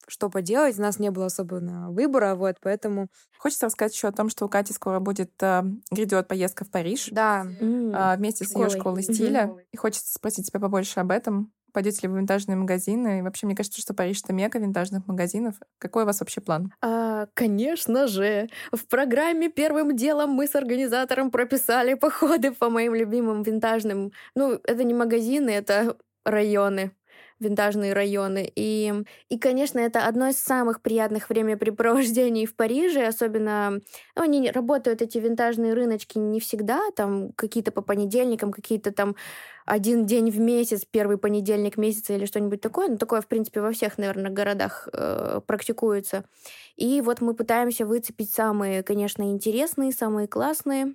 что 0.09 0.31
поделать, 0.31 0.79
у 0.79 0.83
нас 0.83 0.99
не 0.99 1.11
было 1.11 1.27
особого 1.27 1.91
выбора, 1.91 2.35
вот, 2.35 2.57
поэтому... 2.61 3.09
Хочется 3.39 3.67
рассказать 3.67 3.95
еще 3.95 4.09
о 4.09 4.13
том, 4.13 4.29
что 4.29 4.47
у 4.47 4.49
Кати 4.49 4.73
скоро 4.73 4.99
будет, 4.99 5.31
э, 5.43 5.63
грядет 5.91 6.27
поездка 6.27 6.65
в 6.65 6.71
Париж. 6.71 7.09
Да. 7.13 7.47
Э, 7.61 8.17
вместе 8.17 8.45
с 8.45 8.55
ее 8.55 8.69
школой 8.71 9.03
стиля. 9.03 9.45
Mm-hmm. 9.47 9.63
И 9.73 9.77
хочется 9.77 10.13
спросить 10.13 10.49
тебя 10.49 10.61
побольше 10.61 11.01
об 11.01 11.11
этом. 11.11 11.53
Пойдете 11.73 12.01
ли 12.03 12.09
вы 12.09 12.15
в 12.15 12.17
винтажные 12.17 12.57
магазины? 12.57 13.19
И 13.19 13.23
вообще, 13.23 13.45
мне 13.45 13.55
кажется, 13.55 13.81
что 13.81 13.93
Париж— 13.93 14.23
это 14.25 14.33
мека 14.33 14.59
винтажных 14.59 15.07
магазинов. 15.07 15.57
Какой 15.79 16.05
у 16.05 16.07
вас 16.07 16.21
вообще 16.21 16.41
план? 16.41 16.73
А, 16.81 17.27
конечно 17.35 18.07
же. 18.07 18.49
В 18.73 18.87
программе 18.87 19.51
первым 19.51 19.95
делом 19.95 20.31
мы 20.31 20.47
с 20.47 20.55
организатором 20.55 21.31
прописали 21.31 21.93
походы 21.93 22.53
по 22.53 22.71
моим 22.71 22.95
любимым 22.95 23.43
винтажным... 23.43 24.13
Ну, 24.35 24.59
это 24.65 24.85
не 24.85 24.95
магазины, 24.95 25.51
это 25.51 25.97
районы 26.25 26.93
винтажные 27.41 27.93
районы. 27.93 28.51
И, 28.55 28.93
и, 29.29 29.39
конечно, 29.39 29.79
это 29.79 30.07
одно 30.07 30.29
из 30.29 30.39
самых 30.39 30.81
приятных 30.83 31.29
времяпрепровождений 31.29 32.47
в 32.47 32.55
Париже, 32.55 33.07
особенно 33.07 33.81
ну, 34.17 34.23
они 34.23 34.51
работают, 34.51 35.03
эти 35.03 35.19
винтажные 35.19 35.75
рыночки, 35.75 36.19
не 36.19 36.41
всегда, 36.41 36.81
там 36.95 37.33
какие-то 37.33 37.73
по 37.73 37.83
понедельникам, 37.83 38.53
какие-то 38.53 38.93
там 38.93 39.17
один 39.67 40.07
день 40.07 40.31
в 40.31 40.39
месяц, 40.39 40.85
первый 40.89 41.19
понедельник 41.19 41.77
месяца 41.77 42.15
или 42.15 42.25
что-нибудь 42.25 42.61
такое. 42.61 42.89
Ну, 42.89 42.99
такое, 42.99 43.21
в 43.21 43.27
принципе, 43.27 43.61
во 43.61 43.73
всех, 43.73 43.99
наверное, 43.99 44.31
городах 44.31 44.89
э, 44.93 45.41
практикуется. 45.47 46.25
И 46.77 47.01
вот 47.01 47.21
мы 47.21 47.35
пытаемся 47.35 47.85
выцепить 47.85 48.31
самые, 48.33 48.83
конечно, 48.83 49.23
интересные, 49.25 49.93
самые 49.93 50.29
классные 50.29 50.95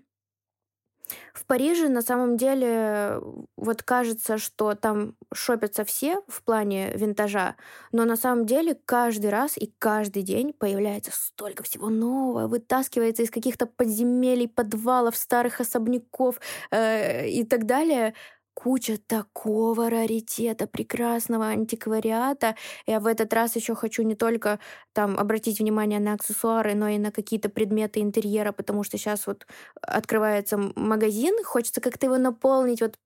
в 1.34 1.46
Париже 1.46 1.90
на 1.90 2.02
самом 2.02 2.38
деле 2.38 3.20
вот 3.58 3.84
кажется, 3.84 4.38
что 4.38 4.76
там 4.76 5.16
шопятся 5.34 5.84
все 5.86 6.22
в 6.28 6.44
плане 6.44 6.92
винтажа, 6.96 7.56
но 7.92 8.06
на 8.06 8.16
самом 8.18 8.46
деле 8.46 8.76
каждый 8.86 9.30
раз 9.30 9.58
и 9.58 9.74
каждый 9.80 10.24
день 10.24 10.54
появляется 10.54 11.12
столько 11.14 11.64
всего 11.64 11.90
нового, 11.90 12.48
вытаскивается 12.48 13.24
из 13.24 13.32
каких-то 13.32 13.66
подземелий, 13.66 14.48
подвалов, 14.48 15.16
старых 15.16 15.60
особняков 15.62 16.40
э, 16.72 17.28
и 17.30 17.44
так 17.46 17.66
далее 17.66 18.14
куча 18.54 18.98
такого 18.98 19.90
раритета, 19.90 20.68
прекрасного 20.68 21.48
антиквариата. 21.48 22.56
Я 22.86 23.00
в 23.00 23.08
этот 23.08 23.34
раз 23.34 23.56
еще 23.56 23.76
хочу 23.76 24.04
не 24.04 24.16
только 24.16 24.60
там 24.94 25.18
обратить 25.18 25.60
внимание 25.60 26.00
на 26.00 26.14
аксессуары, 26.14 26.76
но 26.76 26.88
и 26.90 26.98
на 26.98 27.12
какие-то 27.12 27.50
предметы 27.50 28.02
интерьера, 28.02 28.52
потому 28.52 28.84
что 28.84 28.98
сейчас 28.98 29.28
вот 29.28 29.48
открывается 29.82 30.58
магазин, 30.76 31.36
хочется 31.44 31.82
как-то 31.82 32.06
его 32.08 32.18
наполнить 32.18 32.82
вот 32.82 32.98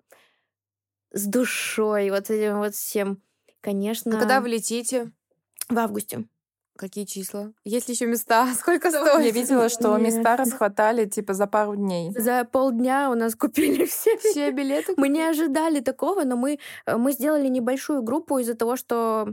с 1.11 1.25
душой, 1.25 2.09
вот 2.09 2.29
этим 2.29 2.59
вот 2.59 2.75
всем. 2.75 3.21
Конечно. 3.61 4.17
А 4.17 4.19
когда 4.19 4.41
вы 4.41 4.49
летите? 4.49 5.11
В 5.69 5.79
августе. 5.79 6.25
Какие 6.77 7.05
числа? 7.05 7.53
Есть 7.63 7.87
ли 7.87 7.93
еще 7.93 8.05
места? 8.05 8.53
Сколько 8.59 8.91
стоит? 8.91 9.25
Я 9.25 9.31
видела, 9.31 9.69
что 9.69 9.95
места 9.97 10.35
расхватали 10.35 11.05
типа 11.05 11.33
за 11.33 11.47
пару 11.47 11.75
дней. 11.75 12.11
За 12.17 12.43
полдня 12.43 13.09
у 13.09 13.15
нас 13.15 13.35
купили 13.39 13.85
все, 13.85 14.17
все 14.17 14.51
билеты. 14.51 14.93
Мы 14.97 15.07
не 15.09 15.21
ожидали 15.21 15.79
такого, 15.79 16.23
но 16.23 16.35
мы, 16.35 16.59
э, 16.85 16.97
мы 16.97 17.13
сделали 17.13 17.47
небольшую 17.47 18.03
группу 18.03 18.39
из-за 18.39 18.55
того, 18.55 18.75
что 18.75 19.29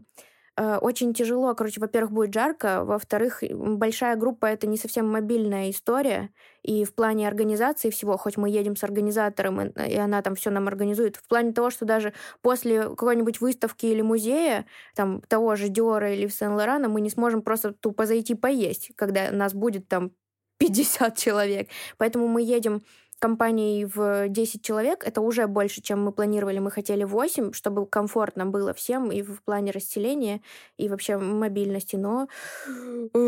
очень 0.57 1.15
тяжело, 1.15 1.55
короче, 1.55 1.81
во-первых, 1.81 2.13
будет 2.13 2.35
жарко, 2.35 2.85
во-вторых, 2.85 3.43
большая 3.51 4.17
группа— 4.17 4.47
это 4.49 4.67
не 4.67 4.77
совсем 4.77 5.09
мобильная 5.11 5.71
история, 5.71 6.31
и 6.63 6.85
в 6.85 6.95
плане 6.95 7.27
организации 7.27 7.91
всего, 7.91 8.17
хоть 8.19 8.37
мы 8.37 8.51
едем 8.51 8.77
с 8.77 8.85
организатором, 8.85 9.61
и 9.69 9.97
она 9.97 10.21
там 10.23 10.35
все 10.35 10.51
нам 10.51 10.69
организует, 10.69 11.17
в 11.17 11.27
плане 11.29 11.53
того, 11.53 11.71
что 11.71 11.85
даже 11.87 12.13
после 12.43 12.83
какой-нибудь 12.83 13.41
выставки 13.41 13.87
или 13.87 14.03
музея, 14.03 14.67
там, 14.95 15.23
того 15.23 15.57
же 15.57 15.69
Диора 15.69 16.13
или 16.15 16.29
Сен-Лорана, 16.29 16.89
мы 16.89 17.01
не 17.01 17.11
сможем 17.11 17.43
просто 17.43 17.73
тупо 17.73 18.05
зайти 18.07 18.35
поесть, 18.35 18.93
когда 18.97 19.31
нас 19.31 19.55
будет 19.55 19.89
там 19.89 20.13
50 20.59 21.17
человек. 21.17 21.69
Поэтому 21.99 22.29
мы 22.29 22.43
едем 22.43 22.83
компанией 23.23 23.85
в 23.85 24.29
10 24.29 24.63
человек, 24.63 25.05
это 25.07 25.21
уже 25.21 25.47
больше, 25.47 25.81
чем 25.81 26.05
мы 26.05 26.13
планировали. 26.13 26.59
Мы 26.59 26.73
хотели 26.73 27.05
8, 27.05 27.53
чтобы 27.53 27.87
комфортно 27.87 28.47
было 28.47 28.75
всем 28.75 29.13
и 29.13 29.23
в 29.23 29.43
плане 29.45 29.71
расселения, 29.71 30.41
и 30.77 30.89
вообще 30.89 31.17
мобильности. 31.19 31.97
Но 31.97 32.29
э, 32.67 33.19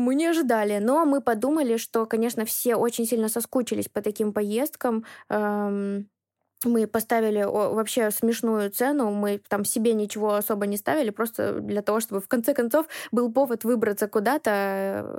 мы 0.00 0.14
не 0.16 0.26
ожидали. 0.26 0.78
Но 0.80 1.04
мы 1.06 1.20
подумали, 1.20 1.76
что, 1.76 2.06
конечно, 2.06 2.44
все 2.44 2.74
очень 2.74 3.06
сильно 3.06 3.28
соскучились 3.28 3.88
по 3.88 4.02
таким 4.02 4.32
поездкам. 4.32 5.04
Эм, 5.28 6.08
мы 6.64 6.86
поставили 6.86 7.42
вообще 7.44 8.10
смешную 8.10 8.70
цену, 8.70 9.10
мы 9.10 9.40
там 9.48 9.64
себе 9.64 9.94
ничего 9.94 10.34
особо 10.34 10.66
не 10.66 10.76
ставили, 10.76 11.10
просто 11.10 11.60
для 11.60 11.82
того, 11.82 12.00
чтобы 12.00 12.20
в 12.20 12.28
конце 12.28 12.54
концов 12.54 12.86
был 13.12 13.32
повод 13.32 13.64
выбраться 13.64 14.08
куда-то 14.08 14.50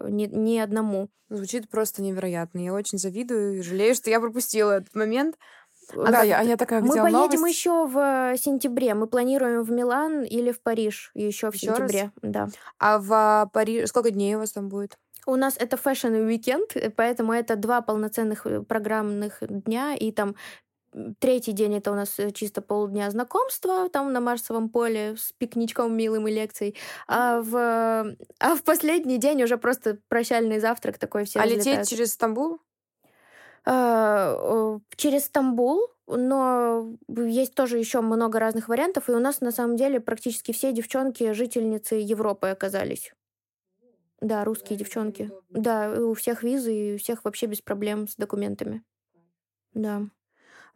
э, 0.05 0.07
не, 0.09 0.27
не 0.27 0.59
одному. 0.59 1.09
Звучит 1.29 1.69
просто 1.69 2.01
невероятно. 2.01 2.59
Я 2.59 2.73
очень 2.73 2.97
завидую 2.97 3.57
и 3.57 3.61
жалею, 3.61 3.95
что 3.95 4.09
я 4.09 4.19
пропустила 4.19 4.77
этот 4.77 4.93
момент. 4.95 5.35
А 5.93 6.11
да, 6.11 6.21
я, 6.23 6.39
а 6.39 6.43
я 6.43 6.57
такая, 6.57 6.81
Мы 6.81 6.95
поедем 6.95 7.11
новость? 7.11 7.47
еще 7.47 7.85
в 7.87 8.35
сентябре. 8.37 8.93
Мы 8.93 9.07
планируем 9.07 9.63
в 9.63 9.71
Милан 9.71 10.23
или 10.23 10.51
в 10.51 10.61
Париж 10.61 11.11
еще 11.13 11.51
в 11.51 11.55
еще 11.55 11.67
сентябре. 11.67 12.11
Раз? 12.21 12.31
Да. 12.31 12.47
А 12.79 12.99
в 12.99 13.49
Париж 13.53 13.89
сколько 13.89 14.11
дней 14.11 14.35
у 14.35 14.39
вас 14.39 14.51
там 14.51 14.69
будет? 14.69 14.97
У 15.27 15.35
нас 15.35 15.55
это 15.57 15.75
fashion-weekend, 15.75 16.95
поэтому 16.95 17.33
это 17.33 17.55
два 17.55 17.81
полноценных 17.81 18.45
э, 18.45 18.61
программных 18.61 19.39
дня, 19.41 19.95
и 19.95 20.11
там 20.11 20.35
Третий 21.19 21.51
день 21.51 21.75
это 21.75 21.91
у 21.91 21.95
нас 21.95 22.17
э, 22.19 22.31
чисто 22.31 22.61
полдня 22.61 23.09
знакомства 23.11 23.89
там 23.89 24.13
на 24.13 24.21
Марсовом 24.21 24.69
поле 24.69 25.15
с 25.17 25.33
пикничком 25.33 25.95
милым 25.95 26.27
и 26.27 26.31
лекцией. 26.31 26.77
А 27.07 27.41
в, 27.41 28.15
а 28.39 28.55
в 28.55 28.63
последний 28.63 29.17
день 29.17 29.43
уже 29.43 29.57
просто 29.57 29.97
прощальный 30.07 30.59
завтрак 30.59 30.97
такой 30.97 31.25
все 31.25 31.39
А 31.39 31.43
разлетаются. 31.43 31.71
лететь 31.71 31.89
через 31.89 32.13
Стамбул? 32.13 32.59
А, 33.65 34.79
через 34.95 35.25
Стамбул, 35.25 35.87
но 36.07 36.95
есть 37.09 37.55
тоже 37.55 37.77
еще 37.77 37.99
много 37.99 38.39
разных 38.39 38.69
вариантов, 38.69 39.09
и 39.09 39.11
у 39.11 39.19
нас 39.19 39.41
на 39.41 39.51
самом 39.51 39.75
деле 39.75 39.99
практически 39.99 40.53
все 40.53 40.71
девчонки 40.71 41.33
жительницы 41.33 41.95
Европы 41.95 42.47
оказались. 42.47 43.11
Да, 44.21 44.45
русские 44.45 44.77
девчонки. 44.77 45.29
Да, 45.49 45.91
у 45.91 46.13
всех 46.13 46.41
визы, 46.43 46.73
и 46.73 46.95
у 46.95 46.97
всех 46.97 47.25
вообще 47.25 47.47
без 47.47 47.61
проблем 47.61 48.07
с 48.07 48.15
документами. 48.15 48.83
Да. 49.73 50.03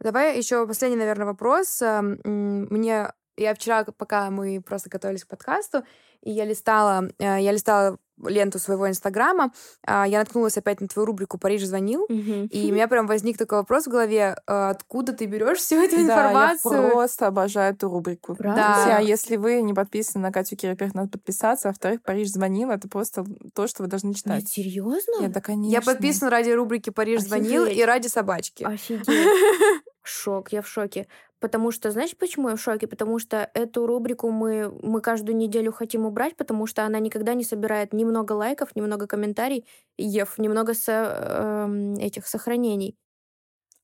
Давай 0.00 0.36
еще 0.36 0.66
последний, 0.66 0.98
наверное, 0.98 1.26
вопрос. 1.26 1.82
Мне 2.24 3.08
я 3.40 3.54
вчера, 3.54 3.84
пока 3.84 4.30
мы 4.30 4.60
просто 4.60 4.90
готовились 4.90 5.24
к 5.24 5.28
подкасту, 5.28 5.82
и 6.22 6.30
я 6.30 6.44
листала, 6.44 7.08
э, 7.18 7.40
я 7.40 7.52
листала 7.52 7.96
ленту 8.22 8.58
своего 8.58 8.86
инстаграма, 8.86 9.50
а, 9.86 10.06
я 10.06 10.18
наткнулась 10.18 10.58
опять 10.58 10.82
на 10.82 10.88
твою 10.88 11.06
рубрику 11.06 11.38
«Париж 11.38 11.64
звонил», 11.64 12.06
mm-hmm. 12.10 12.48
и 12.48 12.70
у 12.70 12.74
меня 12.74 12.86
прям 12.86 13.06
возник 13.06 13.38
такой 13.38 13.58
вопрос 13.58 13.86
в 13.86 13.90
голове, 13.90 14.36
«А 14.46 14.68
откуда 14.68 15.14
ты 15.14 15.24
берешь 15.24 15.56
всю 15.56 15.76
эту 15.76 15.96
информацию? 15.96 16.70
Да, 16.70 16.82
я 16.82 16.90
просто 16.90 17.26
обожаю 17.28 17.72
эту 17.72 17.88
рубрику. 17.88 18.34
Правда? 18.34 18.60
Да. 18.60 18.96
А 18.98 19.00
если 19.00 19.36
вы 19.36 19.62
не 19.62 19.72
подписаны 19.72 20.20
на 20.20 20.32
Катю 20.32 20.56
во-первых, 20.62 20.94
надо 20.94 21.08
подписаться, 21.08 21.68
а 21.68 21.70
во-вторых, 21.70 22.02
«Париж 22.02 22.28
звонил»— 22.28 22.70
это 22.70 22.88
просто 22.88 23.24
то, 23.54 23.66
что 23.66 23.84
вы 23.84 23.88
должны 23.88 24.12
читать. 24.12 24.42
Нет, 24.42 24.48
серьезно? 24.50 25.20
Нет, 25.20 25.32
да, 25.32 25.40
конечно. 25.40 25.72
Я 25.72 25.80
подписана 25.80 26.30
ради 26.30 26.50
рубрики 26.50 26.90
«Париж 26.90 27.20
Офигеть. 27.20 27.28
звонил» 27.28 27.64
и 27.64 27.82
ради 27.82 28.08
собачки. 28.08 28.64
Офигеть. 28.64 29.06
Шок, 30.02 30.52
я 30.52 30.62
в 30.62 30.68
шоке. 30.68 31.06
Потому 31.40 31.70
что, 31.70 31.90
знаешь, 31.90 32.16
почему 32.16 32.48
я 32.50 32.56
в 32.56 32.60
шоке? 32.60 32.86
Потому 32.86 33.18
что 33.18 33.50
эту 33.54 33.86
рубрику 33.86 34.30
мы, 34.30 34.70
мы 34.82 35.00
каждую 35.00 35.36
неделю 35.36 35.72
хотим 35.72 36.06
убрать, 36.06 36.36
потому 36.36 36.66
что 36.66 36.84
она 36.84 36.98
никогда 36.98 37.34
не 37.34 37.44
собирает 37.44 37.92
ни 37.92 38.04
много 38.04 38.32
лайков, 38.32 38.74
ни 38.76 38.80
много 38.80 39.06
комментариев, 39.06 39.64
немного 40.38 40.74
со, 40.74 41.66
э, 41.68 41.94
этих 42.00 42.26
сохранений. 42.26 42.96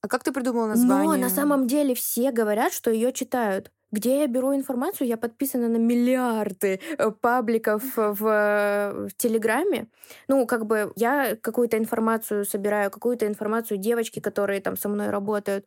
А 0.02 0.08
как 0.08 0.24
ты 0.24 0.32
придумала 0.32 0.68
название? 0.68 1.08
Но 1.08 1.16
на 1.16 1.30
самом 1.30 1.66
деле 1.66 1.94
все 1.94 2.30
говорят, 2.32 2.72
что 2.72 2.90
ее 2.90 3.12
читают. 3.12 3.72
Где 3.96 4.20
я 4.20 4.26
беру 4.26 4.54
информацию? 4.54 5.08
Я 5.08 5.16
подписана 5.16 5.68
на 5.68 5.78
миллиарды 5.78 6.80
э, 6.98 7.10
пабликов 7.10 7.82
в, 7.96 8.20
в 8.20 9.08
Телеграме. 9.16 9.86
Ну, 10.28 10.46
как 10.46 10.66
бы 10.66 10.92
я 10.96 11.34
какую-то 11.40 11.78
информацию 11.78 12.44
собираю, 12.44 12.90
какую-то 12.90 13.26
информацию 13.26 13.78
девочки, 13.78 14.20
которые 14.20 14.60
там 14.60 14.76
со 14.76 14.90
мной 14.90 15.08
работают 15.08 15.64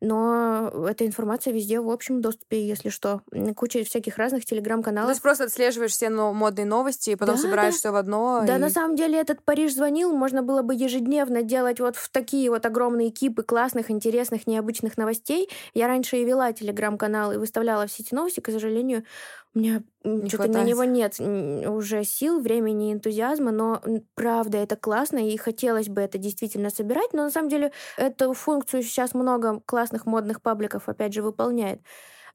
но 0.00 0.86
эта 0.88 1.06
информация 1.06 1.52
везде 1.52 1.78
в 1.78 1.90
общем 1.90 2.22
доступе, 2.22 2.66
если 2.66 2.88
что. 2.88 3.20
Куча 3.54 3.84
всяких 3.84 4.16
разных 4.16 4.46
телеграм-каналов. 4.46 5.08
То 5.08 5.12
есть 5.12 5.22
просто 5.22 5.44
отслеживаешь 5.44 5.92
все 5.92 6.08
модные 6.08 6.64
новости, 6.64 7.10
и 7.10 7.16
потом 7.16 7.36
да, 7.36 7.42
собираешь 7.42 7.74
да. 7.74 7.78
все 7.78 7.90
в 7.90 7.96
одно. 7.96 8.42
Да, 8.46 8.56
и... 8.56 8.58
на 8.58 8.70
самом 8.70 8.96
деле 8.96 9.20
этот 9.20 9.42
Париж 9.44 9.74
звонил, 9.74 10.12
можно 10.12 10.42
было 10.42 10.62
бы 10.62 10.74
ежедневно 10.74 11.42
делать 11.42 11.80
вот 11.80 11.96
в 11.96 12.10
такие 12.10 12.50
вот 12.50 12.64
огромные 12.64 13.10
кипы 13.10 13.42
классных, 13.42 13.90
интересных, 13.90 14.46
необычных 14.46 14.96
новостей. 14.96 15.50
Я 15.74 15.86
раньше 15.86 16.16
и 16.16 16.24
вела 16.24 16.52
телеграм-канал 16.52 17.32
и 17.32 17.36
выставляла 17.36 17.69
все 17.86 18.02
эти 18.02 18.14
новости, 18.14 18.40
к 18.40 18.50
сожалению, 18.50 19.04
у 19.54 19.58
меня 19.58 19.82
что-то 20.28 20.48
на 20.48 20.62
него 20.62 20.84
нет 20.84 21.18
уже 21.18 22.04
сил, 22.04 22.40
времени, 22.40 22.92
энтузиазма, 22.92 23.50
но 23.50 23.82
правда 24.14 24.58
это 24.58 24.76
классно, 24.76 25.18
и 25.18 25.36
хотелось 25.36 25.88
бы 25.88 26.00
это 26.00 26.18
действительно 26.18 26.70
собирать, 26.70 27.12
но 27.12 27.24
на 27.24 27.30
самом 27.30 27.48
деле 27.48 27.72
эту 27.96 28.32
функцию 28.32 28.82
сейчас 28.82 29.14
много 29.14 29.60
классных 29.66 30.06
модных 30.06 30.40
пабликов, 30.40 30.88
опять 30.88 31.12
же, 31.12 31.22
выполняет. 31.22 31.80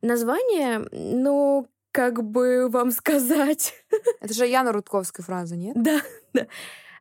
Название, 0.02 0.88
ну, 0.92 1.68
как 1.92 2.24
бы 2.24 2.68
вам 2.70 2.92
сказать... 2.92 3.74
Это 4.20 4.34
же 4.34 4.46
Яна 4.46 4.74
Рудковская 4.74 5.26
фраза, 5.26 5.56
нет? 5.56 5.76
Да, 5.82 6.02
да. 6.34 6.48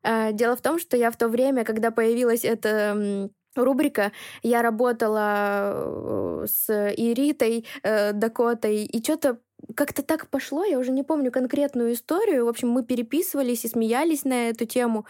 А, 0.05 0.33
дело 0.33 0.55
в 0.55 0.61
том, 0.61 0.79
что 0.79 0.97
я 0.97 1.11
в 1.11 1.17
то 1.17 1.29
время, 1.29 1.65
когда 1.65 1.91
появилась 1.91 2.45
эта 2.45 3.31
рубрика, 3.57 4.13
я 4.43 4.63
работала 4.63 5.73
э, 5.75 6.47
с 6.49 6.93
Иритой, 6.97 7.67
э, 7.83 8.13
Дакотой, 8.13 8.85
и 8.85 9.03
что-то 9.03 9.39
как-то 9.77 10.03
так 10.03 10.29
пошло, 10.29 10.65
я 10.65 10.79
уже 10.79 10.91
не 10.91 11.03
помню 11.03 11.31
конкретную 11.31 11.95
историю. 11.95 12.45
В 12.45 12.49
общем, 12.49 12.69
мы 12.69 12.85
переписывались 12.85 13.65
и 13.65 13.69
смеялись 13.69 14.25
на 14.25 14.51
эту 14.51 14.67
тему. 14.67 15.07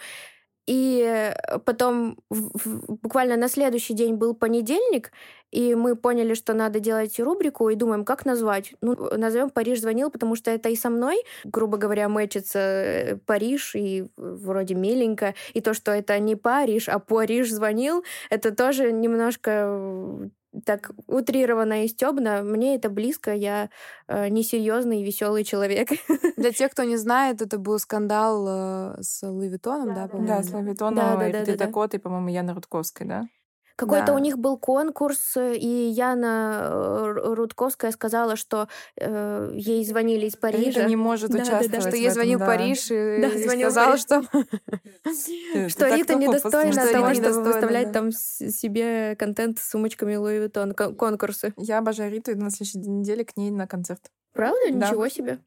И 0.67 1.31
потом 1.65 2.17
буквально 2.29 3.37
на 3.37 3.47
следующий 3.47 3.93
день 3.93 4.15
был 4.15 4.33
понедельник, 4.33 5.11
и 5.51 5.75
мы 5.75 5.95
поняли, 5.95 6.33
что 6.33 6.53
надо 6.53 6.79
делать 6.79 7.19
рубрику, 7.19 7.69
и 7.69 7.75
думаем, 7.75 8.03
как 8.03 8.25
назвать. 8.25 8.73
Ну, 8.81 8.95
назовем 9.15 9.49
«Париж 9.49 9.79
звонил», 9.79 10.09
потому 10.09 10.35
что 10.35 10.51
это 10.51 10.69
и 10.69 10.75
со 10.75 10.89
мной, 10.89 11.17
грубо 11.43 11.77
говоря, 11.77 12.09
мэчится 12.09 12.59
э, 12.59 13.17
Париж, 13.25 13.75
и 13.75 14.07
вроде 14.17 14.75
миленько. 14.75 15.35
И 15.53 15.61
то, 15.61 15.73
что 15.73 15.91
это 15.91 16.17
не 16.19 16.35
Париж, 16.35 16.89
а 16.89 16.99
Париж 16.99 17.51
звонил, 17.51 18.03
это 18.29 18.51
тоже 18.51 18.91
немножко 18.91 20.29
так 20.63 20.91
утрированно 21.07 21.83
и 21.83 21.87
стебно, 21.87 22.41
мне 22.43 22.75
это 22.75 22.89
близко, 22.89 23.33
я 23.33 23.69
э, 24.07 24.29
несерьезный 24.29 25.01
и 25.01 25.03
веселый 25.03 25.43
человек. 25.43 25.89
Для 26.37 26.51
тех, 26.51 26.71
кто 26.71 26.83
не 26.83 26.97
знает, 26.97 27.41
это 27.41 27.57
был 27.57 27.79
скандал 27.79 28.45
э, 28.47 29.01
с 29.01 29.27
Луи 29.27 29.49
Виттоном, 29.49 29.93
да, 29.93 30.07
по-моему? 30.07 30.27
Да, 30.27 30.43
с 30.43 30.51
Луи 30.51 30.63
Виттоном 30.63 30.95
да, 30.95 31.15
да, 31.17 31.27
и 31.27 31.31
да, 31.31 31.39
да, 31.57 31.99
по-моему, 31.99 32.29
Яны 32.29 32.53
Рудковской, 32.53 33.07
да? 33.07 33.27
Какой-то 33.75 34.07
да. 34.07 34.13
у 34.13 34.19
них 34.19 34.37
был 34.37 34.57
конкурс, 34.57 35.35
и 35.37 35.91
Яна 35.93 36.61
э, 36.63 37.33
Рудковская 37.33 37.91
сказала, 37.91 38.37
что 38.37 38.69
э, 38.97 39.51
ей 39.53 39.85
звонили 39.85 40.27
из 40.27 40.37
Парижа. 40.37 40.79
Рита 40.79 40.85
не 40.85 40.95
может 40.95 41.31
да, 41.31 41.39
участвовать. 41.39 41.71
Да, 41.71 41.77
да, 41.79 41.87
что 41.89 41.97
ей 41.97 42.09
звонил 42.09 42.39
да. 42.39 42.45
Париж 42.45 42.91
и, 42.91 43.19
да, 43.21 43.27
и 43.27 43.43
звонил 43.43 43.71
сказала, 43.71 43.91
Париж. 43.91 44.01
что... 44.01 45.69
Что 45.69 45.95
Рита 45.95 46.15
недостойна 46.15 46.87
того, 46.87 47.13
чтобы 47.13 47.43
выставлять 47.43 47.91
там 47.91 48.11
себе 48.11 49.15
контент 49.17 49.59
с 49.59 49.69
сумочками 49.69 50.15
Луи 50.15 50.39
Виттон, 50.39 50.73
конкурсы. 50.73 51.53
Я 51.57 51.79
обожаю 51.79 52.11
Риту, 52.11 52.31
иду 52.31 52.43
на 52.43 52.51
следующей 52.51 52.79
неделе 52.79 53.25
к 53.25 53.35
ней 53.35 53.51
на 53.51 53.67
концерт. 53.67 54.09
Правда? 54.31 54.69
Ничего 54.69 55.09
себе. 55.09 55.39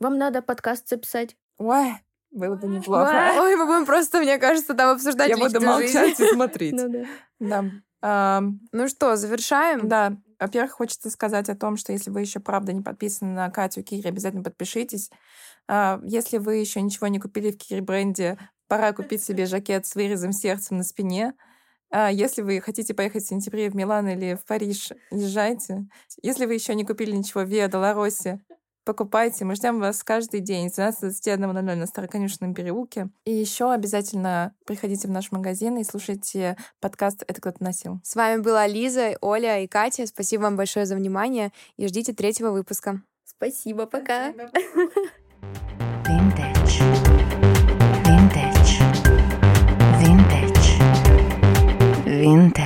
Вам 0.00 0.18
надо 0.18 0.42
подкаст 0.42 0.88
записать. 0.88 1.36
Ой, 1.58 1.94
было 2.36 2.56
бы 2.56 2.66
неплохо. 2.68 3.32
Ой, 3.38 3.56
мы 3.56 3.66
будем 3.66 3.86
просто, 3.86 4.20
мне 4.20 4.38
кажется, 4.38 4.74
там 4.74 4.94
обсуждать 4.94 5.28
Я 5.28 5.36
буду 5.36 5.60
молчать 5.60 6.20
и 6.20 6.26
смотреть. 6.26 6.74
Ну 7.38 7.70
да. 8.02 8.42
Ну 8.72 8.88
что, 8.88 9.16
завершаем? 9.16 9.88
Да. 9.88 10.16
Во-первых, 10.38 10.72
хочется 10.72 11.10
сказать 11.10 11.48
о 11.48 11.56
том, 11.56 11.76
что 11.76 11.92
если 11.92 12.10
вы 12.10 12.20
еще 12.20 12.40
правда 12.40 12.72
не 12.72 12.82
подписаны 12.82 13.32
на 13.32 13.50
Катю 13.50 13.82
Кири, 13.82 14.06
обязательно 14.08 14.42
подпишитесь. 14.42 15.10
А, 15.68 16.00
если 16.04 16.38
вы 16.38 16.56
еще 16.56 16.80
ничего 16.82 17.06
не 17.06 17.18
купили 17.18 17.50
в 17.50 17.58
Кири 17.58 17.80
бренде, 17.80 18.38
пора 18.68 18.92
купить 18.92 19.22
себе 19.22 19.46
жакет 19.46 19.86
с 19.86 19.94
вырезом 19.94 20.32
сердцем 20.32 20.76
на 20.76 20.82
спине. 20.82 21.34
А, 21.90 22.10
если 22.10 22.42
вы 22.42 22.60
хотите 22.60 22.94
поехать 22.94 23.24
в 23.24 23.28
сентябре 23.28 23.70
в 23.70 23.74
Милан 23.74 24.08
или 24.08 24.34
в 24.34 24.44
Париж, 24.44 24.92
езжайте. 25.10 25.86
Если 26.22 26.44
вы 26.44 26.54
еще 26.54 26.74
не 26.74 26.84
купили 26.84 27.16
ничего 27.16 27.42
в 27.42 27.48
Виа 27.48 27.68
Долоросе, 27.68 28.40
Покупайте, 28.86 29.44
мы 29.44 29.56
ждем 29.56 29.80
вас 29.80 30.04
каждый 30.04 30.38
день 30.38 30.70
с 30.70 30.78
12.21.00 30.78 31.74
на 31.74 31.86
Староконюшенном 31.86 32.54
переулке. 32.54 33.08
И 33.24 33.32
еще 33.32 33.72
обязательно 33.72 34.54
приходите 34.64 35.08
в 35.08 35.10
наш 35.10 35.32
магазин 35.32 35.76
и 35.76 35.82
слушайте 35.82 36.56
подкаст 36.80 37.24
«Это 37.26 37.40
кто-то 37.40 37.64
носил». 37.64 37.98
С 38.04 38.14
вами 38.14 38.40
была 38.40 38.68
Лиза, 38.68 39.16
Оля 39.20 39.58
и 39.58 39.66
Катя. 39.66 40.06
Спасибо 40.06 40.42
вам 40.42 40.56
большое 40.56 40.86
за 40.86 40.94
внимание 40.94 41.50
и 41.76 41.88
ждите 41.88 42.12
третьего 42.12 42.52
выпуска. 42.52 43.02
Спасибо, 43.24 43.86
пока. 43.86 44.30
Vintage. 46.04 46.78
Vintage. 52.06 52.65